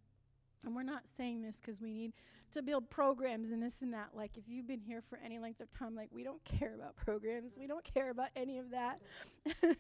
And 0.66 0.76
we're 0.76 0.84
not 0.84 1.07
saying 1.07 1.41
this 1.41 1.57
because 1.59 1.82
we 1.82 1.91
need 1.91 2.14
to 2.51 2.62
build 2.62 2.89
programs 2.89 3.51
and 3.51 3.62
this 3.64 3.82
and 3.82 3.93
that. 3.93 4.09
Like, 4.14 4.38
if 4.38 4.47
you've 4.47 4.68
been 4.68 4.80
here 4.80 5.01
for 5.01 5.20
any 5.24 5.39
length 5.39 5.59
of 5.59 5.72
time, 5.72 5.95
like, 5.95 6.09
we 6.12 6.24
don't 6.24 6.43
care 6.43 6.76
about 6.76 6.95
programs. 6.95 7.57
We 7.57 7.68
don't 7.68 7.84
care 7.84 8.09
about 8.09 8.30
any 8.36 8.59
of 8.59 8.70
that. 8.72 9.01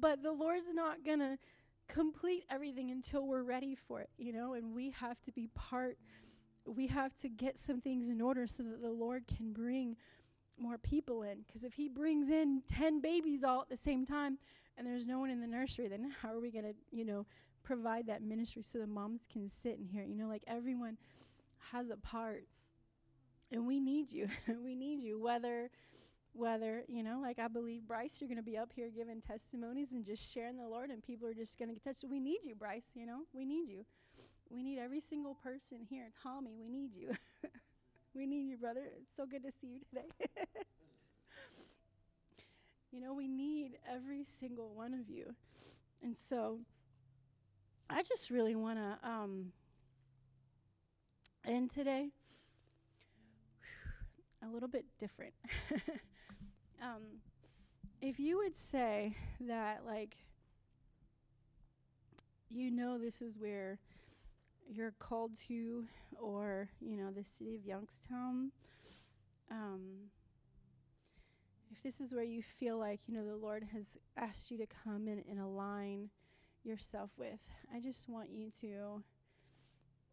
but 0.00 0.22
the 0.22 0.32
Lord's 0.32 0.68
not 0.72 1.04
going 1.04 1.20
to 1.20 1.38
complete 1.88 2.44
everything 2.50 2.90
until 2.90 3.26
we're 3.26 3.42
ready 3.42 3.74
for 3.74 4.00
it, 4.00 4.10
you 4.18 4.32
know, 4.32 4.54
and 4.54 4.74
we 4.74 4.90
have 4.90 5.20
to 5.22 5.32
be 5.32 5.48
part. 5.54 5.96
We 6.66 6.86
have 6.88 7.14
to 7.20 7.28
get 7.28 7.58
some 7.58 7.80
things 7.80 8.08
in 8.08 8.20
order 8.20 8.46
so 8.46 8.62
that 8.64 8.80
the 8.82 8.90
Lord 8.90 9.24
can 9.26 9.52
bring 9.52 9.96
more 10.58 10.78
people 10.78 11.22
in. 11.22 11.44
Because 11.46 11.64
if 11.64 11.74
He 11.74 11.88
brings 11.88 12.28
in 12.28 12.62
10 12.68 13.00
babies 13.00 13.42
all 13.42 13.62
at 13.62 13.68
the 13.68 13.76
same 13.76 14.04
time 14.04 14.38
and 14.76 14.86
there's 14.86 15.06
no 15.06 15.18
one 15.18 15.30
in 15.30 15.40
the 15.40 15.46
nursery, 15.46 15.88
then 15.88 16.12
how 16.22 16.34
are 16.34 16.40
we 16.40 16.50
going 16.50 16.64
to, 16.64 16.74
you 16.90 17.04
know, 17.04 17.26
provide 17.62 18.06
that 18.06 18.22
ministry 18.22 18.62
so 18.62 18.78
the 18.78 18.86
moms 18.86 19.26
can 19.30 19.48
sit 19.48 19.78
in 19.78 19.86
here? 19.86 20.04
You 20.04 20.16
know, 20.16 20.28
like 20.28 20.44
everyone 20.46 20.98
has 21.72 21.90
a 21.90 21.96
part. 21.96 22.44
And 23.50 23.66
we 23.66 23.80
need 23.80 24.10
you. 24.10 24.28
we 24.64 24.74
need 24.74 25.00
you. 25.00 25.20
Whether 25.20 25.70
whether, 26.34 26.82
you 26.88 27.02
know, 27.02 27.18
like 27.20 27.38
I 27.38 27.48
believe 27.48 27.86
Bryce, 27.86 28.18
you're 28.20 28.28
gonna 28.28 28.42
be 28.42 28.56
up 28.56 28.72
here 28.74 28.88
giving 28.88 29.20
testimonies 29.20 29.92
and 29.92 30.02
just 30.02 30.32
sharing 30.32 30.56
the 30.56 30.66
Lord 30.66 30.90
and 30.90 31.02
people 31.02 31.28
are 31.28 31.34
just 31.34 31.58
gonna 31.58 31.74
get 31.74 31.84
touched. 31.84 32.04
We 32.08 32.20
need 32.20 32.38
you, 32.42 32.54
Bryce, 32.54 32.92
you 32.94 33.04
know. 33.04 33.20
We 33.34 33.44
need 33.44 33.68
you. 33.68 33.84
We 34.50 34.62
need 34.62 34.78
every 34.78 35.00
single 35.00 35.34
person 35.34 35.78
here. 35.88 36.10
Tommy, 36.22 36.54
we 36.58 36.68
need 36.68 36.94
you. 36.94 37.12
we 38.14 38.26
need 38.26 38.48
you, 38.48 38.56
brother. 38.56 38.82
It's 39.00 39.14
so 39.14 39.26
good 39.26 39.42
to 39.44 39.50
see 39.50 39.66
you 39.66 39.80
today. 39.88 40.08
you 42.92 43.00
know, 43.00 43.14
we 43.14 43.26
need 43.26 43.78
every 43.90 44.24
single 44.24 44.74
one 44.74 44.94
of 44.94 45.08
you. 45.08 45.34
And 46.02 46.16
so 46.16 46.60
I 47.90 48.02
just 48.02 48.30
really 48.30 48.54
want 48.54 48.78
to 48.78 49.08
um, 49.08 49.52
and 51.44 51.68
today, 51.68 52.10
a 54.44 54.48
little 54.48 54.68
bit 54.68 54.84
different. 54.98 55.32
um, 56.82 57.02
if 58.00 58.20
you 58.20 58.38
would 58.38 58.56
say 58.56 59.16
that, 59.40 59.82
like, 59.84 60.16
you 62.48 62.70
know, 62.70 62.98
this 62.98 63.20
is 63.22 63.38
where 63.38 63.80
you're 64.68 64.94
called 64.98 65.36
to, 65.48 65.84
or, 66.20 66.68
you 66.80 66.96
know, 66.96 67.10
the 67.10 67.24
city 67.24 67.56
of 67.56 67.64
Youngstown, 67.64 68.52
um, 69.50 69.80
if 71.72 71.82
this 71.82 72.00
is 72.00 72.12
where 72.12 72.24
you 72.24 72.42
feel 72.42 72.78
like, 72.78 73.00
you 73.06 73.14
know, 73.14 73.26
the 73.26 73.36
Lord 73.36 73.64
has 73.72 73.98
asked 74.16 74.50
you 74.50 74.58
to 74.58 74.66
come 74.84 75.08
in 75.08 75.24
and 75.28 75.40
align 75.40 76.10
yourself 76.64 77.10
with, 77.16 77.50
I 77.74 77.80
just 77.80 78.08
want 78.08 78.30
you 78.30 78.50
to. 78.60 79.02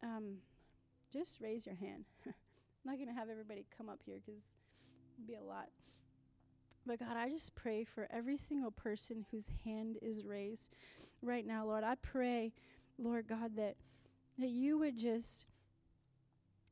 Um, 0.01 0.37
just 1.11 1.41
raise 1.41 1.65
your 1.65 1.75
hand. 1.75 2.05
I'm 2.25 2.33
not 2.85 2.95
going 2.95 3.07
to 3.07 3.13
have 3.13 3.29
everybody 3.29 3.65
come 3.75 3.89
up 3.89 3.99
here 4.05 4.17
because 4.23 4.43
it'd 5.17 5.27
be 5.27 5.35
a 5.35 5.43
lot. 5.43 5.69
But 6.85 6.99
God, 6.99 7.17
I 7.17 7.29
just 7.29 7.55
pray 7.55 7.83
for 7.83 8.07
every 8.11 8.37
single 8.37 8.71
person 8.71 9.25
whose 9.31 9.49
hand 9.65 9.97
is 10.01 10.23
raised 10.23 10.75
right 11.21 11.45
now, 11.45 11.65
Lord. 11.65 11.83
I 11.83 11.95
pray, 11.95 12.53
Lord 12.97 13.27
God, 13.27 13.55
that 13.57 13.75
that 14.37 14.49
you 14.49 14.77
would 14.77 14.97
just 14.97 15.45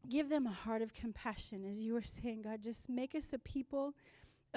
give 0.07 0.29
them 0.29 0.47
a 0.47 0.51
heart 0.51 0.81
of 0.81 0.93
compassion, 0.93 1.65
as 1.69 1.81
you 1.81 1.93
were 1.93 2.01
saying, 2.01 2.43
God. 2.43 2.61
Just 2.63 2.87
make 2.87 3.13
us 3.13 3.33
a 3.33 3.39
people 3.39 3.93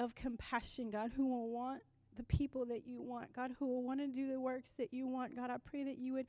of 0.01 0.15
compassion, 0.15 0.89
God, 0.89 1.11
who 1.15 1.27
will 1.27 1.49
want 1.49 1.81
the 2.17 2.23
people 2.23 2.65
that 2.65 2.87
you 2.87 3.01
want, 3.01 3.31
God, 3.33 3.51
who 3.57 3.67
will 3.67 3.83
want 3.83 3.99
to 3.99 4.07
do 4.07 4.27
the 4.27 4.39
works 4.39 4.71
that 4.71 4.93
you 4.93 5.07
want. 5.07 5.35
God, 5.35 5.49
I 5.49 5.57
pray 5.63 5.83
that 5.83 5.97
you 5.97 6.13
would 6.13 6.27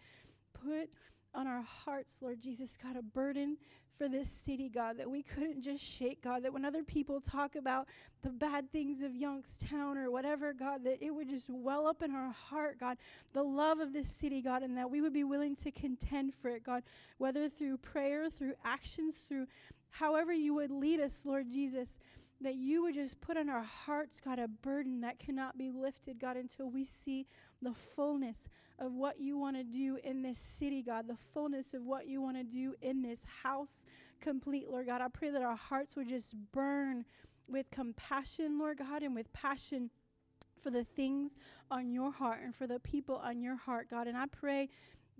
put 0.52 0.90
on 1.34 1.46
our 1.46 1.62
hearts, 1.62 2.20
Lord 2.20 2.40
Jesus, 2.40 2.76
God, 2.76 2.96
a 2.96 3.02
burden 3.02 3.56
for 3.96 4.08
this 4.08 4.28
city, 4.28 4.68
God, 4.68 4.98
that 4.98 5.10
we 5.10 5.22
couldn't 5.22 5.62
just 5.62 5.82
shake, 5.82 6.22
God, 6.22 6.44
that 6.44 6.52
when 6.52 6.64
other 6.64 6.82
people 6.82 7.20
talk 7.20 7.56
about 7.56 7.88
the 8.22 8.30
bad 8.30 8.70
things 8.70 9.02
of 9.02 9.14
Youngstown 9.14 9.96
or 9.96 10.10
whatever, 10.10 10.52
God, 10.52 10.84
that 10.84 11.02
it 11.02 11.10
would 11.10 11.28
just 11.28 11.48
well 11.48 11.86
up 11.86 12.02
in 12.02 12.14
our 12.14 12.30
heart, 12.30 12.78
God, 12.78 12.98
the 13.32 13.42
love 13.42 13.80
of 13.80 13.92
this 13.92 14.08
city, 14.08 14.42
God, 14.42 14.62
and 14.62 14.76
that 14.76 14.90
we 14.90 15.00
would 15.00 15.12
be 15.12 15.24
willing 15.24 15.56
to 15.56 15.70
contend 15.70 16.34
for 16.34 16.50
it, 16.50 16.64
God, 16.64 16.82
whether 17.18 17.48
through 17.48 17.78
prayer, 17.78 18.28
through 18.28 18.54
actions, 18.64 19.16
through 19.16 19.46
however 19.90 20.32
you 20.32 20.54
would 20.54 20.70
lead 20.70 21.00
us, 21.00 21.24
Lord 21.24 21.50
Jesus 21.50 21.98
that 22.42 22.56
you 22.56 22.82
would 22.82 22.94
just 22.94 23.20
put 23.20 23.36
on 23.36 23.48
our 23.48 23.62
hearts, 23.62 24.20
God, 24.20 24.38
a 24.38 24.48
burden 24.48 25.00
that 25.00 25.18
cannot 25.18 25.56
be 25.56 25.70
lifted, 25.70 26.18
God, 26.18 26.36
until 26.36 26.70
we 26.70 26.84
see 26.84 27.26
the 27.60 27.72
fullness 27.72 28.48
of 28.78 28.92
what 28.92 29.20
you 29.20 29.38
want 29.38 29.56
to 29.56 29.64
do 29.64 29.98
in 30.02 30.22
this 30.22 30.38
city, 30.38 30.82
God, 30.82 31.06
the 31.06 31.16
fullness 31.16 31.74
of 31.74 31.84
what 31.84 32.06
you 32.06 32.20
want 32.20 32.36
to 32.36 32.44
do 32.44 32.74
in 32.82 33.02
this 33.02 33.24
house 33.42 33.84
complete, 34.20 34.68
Lord 34.70 34.86
God. 34.86 35.00
I 35.00 35.08
pray 35.08 35.30
that 35.30 35.42
our 35.42 35.56
hearts 35.56 35.96
would 35.96 36.08
just 36.08 36.34
burn 36.52 37.04
with 37.48 37.70
compassion, 37.70 38.58
Lord 38.58 38.78
God, 38.78 39.02
and 39.02 39.14
with 39.14 39.32
passion 39.32 39.90
for 40.62 40.70
the 40.70 40.84
things 40.84 41.32
on 41.70 41.90
your 41.90 42.12
heart 42.12 42.40
and 42.42 42.54
for 42.54 42.66
the 42.66 42.80
people 42.80 43.16
on 43.16 43.40
your 43.40 43.56
heart, 43.56 43.88
God. 43.90 44.06
And 44.06 44.16
I 44.16 44.26
pray, 44.26 44.68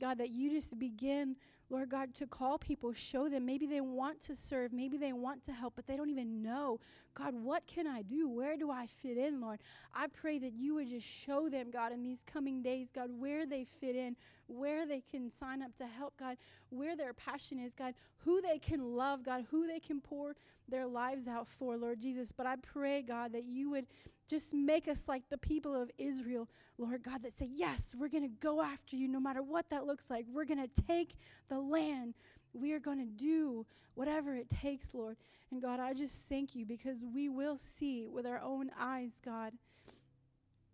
God, 0.01 0.19
that 0.19 0.31
you 0.31 0.51
just 0.51 0.79
begin 0.79 1.37
Lord 1.73 1.89
God, 1.89 2.15
to 2.17 2.27
call 2.27 2.59
people, 2.59 2.93
show 2.93 3.31
them. 3.31 3.47
Maybe 3.47 3.67
they 3.67 3.81
want 3.81 4.21
to 4.27 4.37
serve, 4.37 4.75
maybe 4.75 4.99
they 4.99 5.15
want 5.15 5.43
to 5.45 5.53
help, 5.53 5.73
but 5.75 5.87
they 5.87 5.97
don't 5.97 6.11
even 6.11 6.43
know. 6.43 6.81
God, 7.15 7.35
what 7.35 7.67
can 7.67 7.87
I 7.87 8.03
do? 8.03 8.29
Where 8.29 8.59
do 8.59 8.71
I 8.71 8.87
fit 8.87 9.17
in, 9.17 9.41
Lord? 9.41 9.59
I 9.95 10.09
pray 10.09 10.39
that 10.39 10.53
you 10.53 10.75
would 10.75 10.91
just 10.91 11.07
show 11.07 11.49
them, 11.49 11.71
God, 11.71 11.93
in 11.93 12.03
these 12.03 12.23
coming 12.31 12.63
days, 12.63 12.91
God, 12.95 13.09
where 13.19 13.47
they 13.47 13.65
fit 13.65 13.97
in, 13.97 14.17
where 14.49 14.87
they 14.87 15.01
can 15.01 15.31
sign 15.31 15.63
up 15.63 15.75
to 15.79 15.87
help, 15.87 16.19
God, 16.19 16.37
where 16.69 16.95
their 16.95 17.15
passion 17.15 17.59
is, 17.59 17.73
God, 17.73 17.95
who 18.19 18.43
they 18.43 18.59
can 18.59 18.95
love, 18.95 19.25
God, 19.25 19.47
who 19.51 19.67
they 19.67 19.81
can 19.81 20.03
pour 20.03 20.37
their 20.69 20.87
lives 20.87 21.27
out 21.27 21.49
for, 21.49 21.79
Lord 21.79 22.01
Jesus. 22.01 22.33
But 22.33 22.47
I 22.47 22.57
pray, 22.57 23.01
God, 23.01 23.33
that 23.33 23.45
you 23.45 23.71
would 23.71 23.87
just 24.33 24.55
make 24.55 24.89
us 24.89 25.09
like 25.09 25.29
the 25.29 25.37
people 25.37 25.75
of 25.75 25.91
Israel, 25.99 26.49
Lord 26.79 27.03
God, 27.03 27.23
that 27.23 27.39
say, 27.39 27.51
Yes, 27.53 27.95
we're 27.97 28.09
going 28.09 28.23
to 28.23 28.37
go 28.41 28.63
after 28.63 28.97
you 28.97 29.07
no 29.07 29.21
matter 29.21 29.43
what 29.43 29.69
that 29.69 29.87
looks 29.87 30.09
like. 30.09 30.25
We're 30.33 30.47
going 30.47 30.67
to 30.67 30.83
take 30.83 31.17
the 31.51 31.61
land. 31.61 32.15
We 32.55 32.73
are 32.73 32.81
going 32.81 32.99
to 32.99 33.05
do 33.05 33.67
whatever 33.95 34.35
it 34.35 34.49
takes, 34.49 34.95
Lord. 34.95 35.19
And 35.51 35.61
God, 35.61 35.81
I 35.81 35.93
just 35.93 36.31
thank 36.31 36.55
you 36.55 36.65
because 36.65 36.99
we 37.15 37.29
will 37.29 37.59
see 37.59 38.07
with 38.09 38.25
our 38.25 38.41
own 38.41 38.71
eyes, 38.81 39.21
God, 39.23 39.53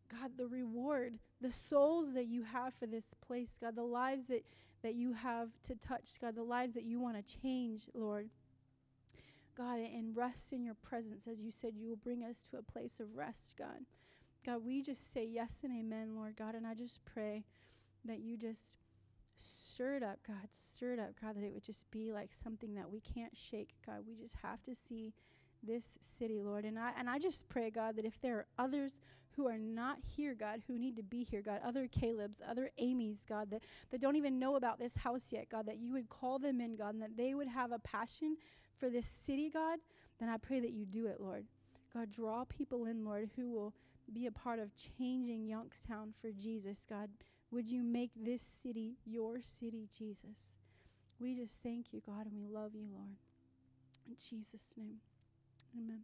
God, 0.08 0.30
the 0.36 0.46
reward, 0.46 1.18
the 1.40 1.50
souls 1.50 2.14
that 2.14 2.28
you 2.28 2.44
have 2.44 2.74
for 2.74 2.86
this 2.86 3.12
place, 3.26 3.56
God, 3.60 3.74
the 3.74 3.82
lives 3.82 4.26
that, 4.28 4.44
that 4.84 4.94
you 4.94 5.14
have 5.14 5.48
to 5.64 5.74
touch, 5.74 6.20
God, 6.20 6.36
the 6.36 6.44
lives 6.44 6.74
that 6.74 6.84
you 6.84 7.00
want 7.00 7.16
to 7.16 7.40
change, 7.42 7.88
Lord. 7.92 8.30
God, 9.58 9.80
and 9.80 10.16
rest 10.16 10.52
in 10.52 10.62
your 10.62 10.74
presence. 10.74 11.26
As 11.26 11.42
you 11.42 11.50
said, 11.50 11.72
you 11.76 11.88
will 11.88 11.96
bring 11.96 12.22
us 12.22 12.42
to 12.50 12.58
a 12.58 12.62
place 12.62 13.00
of 13.00 13.16
rest, 13.16 13.54
God. 13.58 13.84
God, 14.46 14.64
we 14.64 14.82
just 14.82 15.12
say 15.12 15.26
yes 15.26 15.62
and 15.64 15.72
amen, 15.76 16.14
Lord 16.14 16.36
God. 16.36 16.54
And 16.54 16.66
I 16.66 16.74
just 16.74 17.04
pray 17.04 17.44
that 18.04 18.20
you 18.20 18.36
just 18.36 18.76
stir 19.36 19.96
it 19.96 20.02
up, 20.04 20.20
God. 20.26 20.46
Stir 20.50 20.92
it 20.94 20.98
up, 21.00 21.10
God, 21.20 21.36
that 21.36 21.44
it 21.44 21.52
would 21.52 21.64
just 21.64 21.90
be 21.90 22.12
like 22.12 22.32
something 22.32 22.74
that 22.76 22.90
we 22.90 23.00
can't 23.00 23.36
shake, 23.36 23.74
God. 23.84 24.04
We 24.06 24.14
just 24.14 24.36
have 24.42 24.62
to 24.62 24.74
see 24.76 25.12
this 25.62 25.98
city, 26.00 26.40
Lord. 26.40 26.64
And 26.64 26.78
I 26.78 26.92
and 26.96 27.10
I 27.10 27.18
just 27.18 27.48
pray, 27.48 27.70
God, 27.70 27.96
that 27.96 28.04
if 28.04 28.20
there 28.20 28.36
are 28.36 28.46
others 28.58 29.00
who 29.32 29.48
are 29.48 29.58
not 29.58 29.98
here, 30.04 30.34
God, 30.34 30.62
who 30.66 30.78
need 30.78 30.96
to 30.96 31.02
be 31.02 31.22
here, 31.22 31.42
God, 31.42 31.60
other 31.64 31.86
Caleb's, 31.86 32.40
other 32.48 32.70
Amy's, 32.78 33.24
God, 33.28 33.50
that, 33.50 33.62
that 33.90 34.00
don't 34.00 34.16
even 34.16 34.38
know 34.38 34.56
about 34.56 34.80
this 34.80 34.96
house 34.96 35.30
yet, 35.30 35.48
God, 35.48 35.66
that 35.66 35.78
you 35.78 35.92
would 35.92 36.08
call 36.08 36.40
them 36.40 36.60
in, 36.60 36.74
God, 36.74 36.94
and 36.94 37.02
that 37.02 37.16
they 37.16 37.34
would 37.34 37.46
have 37.46 37.70
a 37.70 37.78
passion 37.78 38.36
for 38.78 38.90
this 38.90 39.06
city, 39.06 39.50
God, 39.52 39.78
then 40.18 40.28
I 40.28 40.36
pray 40.36 40.60
that 40.60 40.72
you 40.72 40.84
do 40.84 41.06
it, 41.06 41.20
Lord. 41.20 41.44
God, 41.92 42.10
draw 42.10 42.44
people 42.44 42.86
in, 42.86 43.04
Lord, 43.04 43.30
who 43.36 43.50
will 43.50 43.74
be 44.12 44.26
a 44.26 44.32
part 44.32 44.58
of 44.58 44.70
changing 44.74 45.46
Youngstown 45.46 46.12
for 46.20 46.30
Jesus, 46.30 46.86
God. 46.88 47.10
Would 47.50 47.68
you 47.70 47.82
make 47.82 48.10
this 48.14 48.42
city 48.42 48.96
your 49.06 49.40
city, 49.42 49.88
Jesus? 49.96 50.58
We 51.18 51.34
just 51.34 51.62
thank 51.62 51.92
you, 51.92 52.02
God, 52.04 52.26
and 52.26 52.34
we 52.34 52.46
love 52.46 52.74
you, 52.74 52.86
Lord. 52.92 53.16
In 54.06 54.16
Jesus' 54.16 54.74
name, 54.76 54.96
amen. 55.76 56.02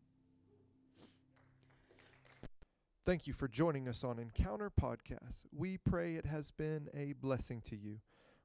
Thank 3.06 3.26
you 3.26 3.34
for 3.34 3.48
joining 3.48 3.86
us 3.86 4.02
on 4.02 4.18
Encounter 4.18 4.70
Podcast. 4.70 5.44
We 5.54 5.76
pray 5.76 6.16
it 6.16 6.24
has 6.24 6.50
been 6.50 6.88
a 6.94 7.12
blessing 7.12 7.60
to 7.66 7.76
you. 7.76 7.98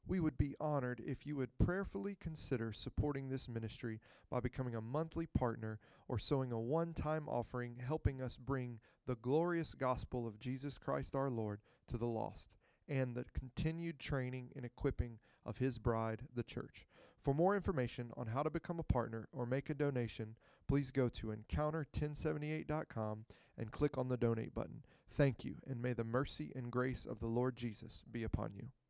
We 0.07 0.19
would 0.19 0.37
be 0.37 0.55
honored 0.59 1.01
if 1.05 1.27
you 1.27 1.35
would 1.35 1.57
prayerfully 1.57 2.17
consider 2.19 2.73
supporting 2.73 3.29
this 3.29 3.47
ministry 3.47 3.99
by 4.29 4.39
becoming 4.39 4.75
a 4.75 4.81
monthly 4.81 5.27
partner 5.27 5.79
or 6.07 6.17
sowing 6.17 6.51
a 6.51 6.59
one 6.59 6.93
time 6.93 7.27
offering, 7.29 7.77
helping 7.85 8.21
us 8.21 8.35
bring 8.35 8.79
the 9.05 9.15
glorious 9.15 9.73
gospel 9.73 10.27
of 10.27 10.39
Jesus 10.39 10.77
Christ 10.77 11.15
our 11.15 11.29
Lord 11.29 11.61
to 11.89 11.97
the 11.97 12.07
lost 12.07 12.49
and 12.87 13.15
the 13.15 13.25
continued 13.37 13.99
training 13.99 14.49
and 14.55 14.65
equipping 14.65 15.19
of 15.45 15.59
His 15.59 15.77
bride, 15.77 16.23
the 16.35 16.43
church. 16.43 16.87
For 17.21 17.33
more 17.33 17.55
information 17.55 18.11
on 18.17 18.27
how 18.27 18.43
to 18.43 18.49
become 18.49 18.79
a 18.79 18.83
partner 18.83 19.27
or 19.31 19.45
make 19.45 19.69
a 19.69 19.73
donation, 19.73 20.35
please 20.67 20.89
go 20.89 21.09
to 21.09 21.27
encounter1078.com 21.27 23.25
and 23.57 23.71
click 23.71 23.97
on 23.97 24.07
the 24.07 24.17
donate 24.17 24.55
button. 24.55 24.83
Thank 25.11 25.43
you, 25.43 25.57
and 25.67 25.81
may 25.81 25.93
the 25.93 26.03
mercy 26.03 26.51
and 26.55 26.71
grace 26.71 27.05
of 27.05 27.19
the 27.19 27.27
Lord 27.27 27.55
Jesus 27.57 28.03
be 28.09 28.23
upon 28.23 28.53
you. 28.55 28.69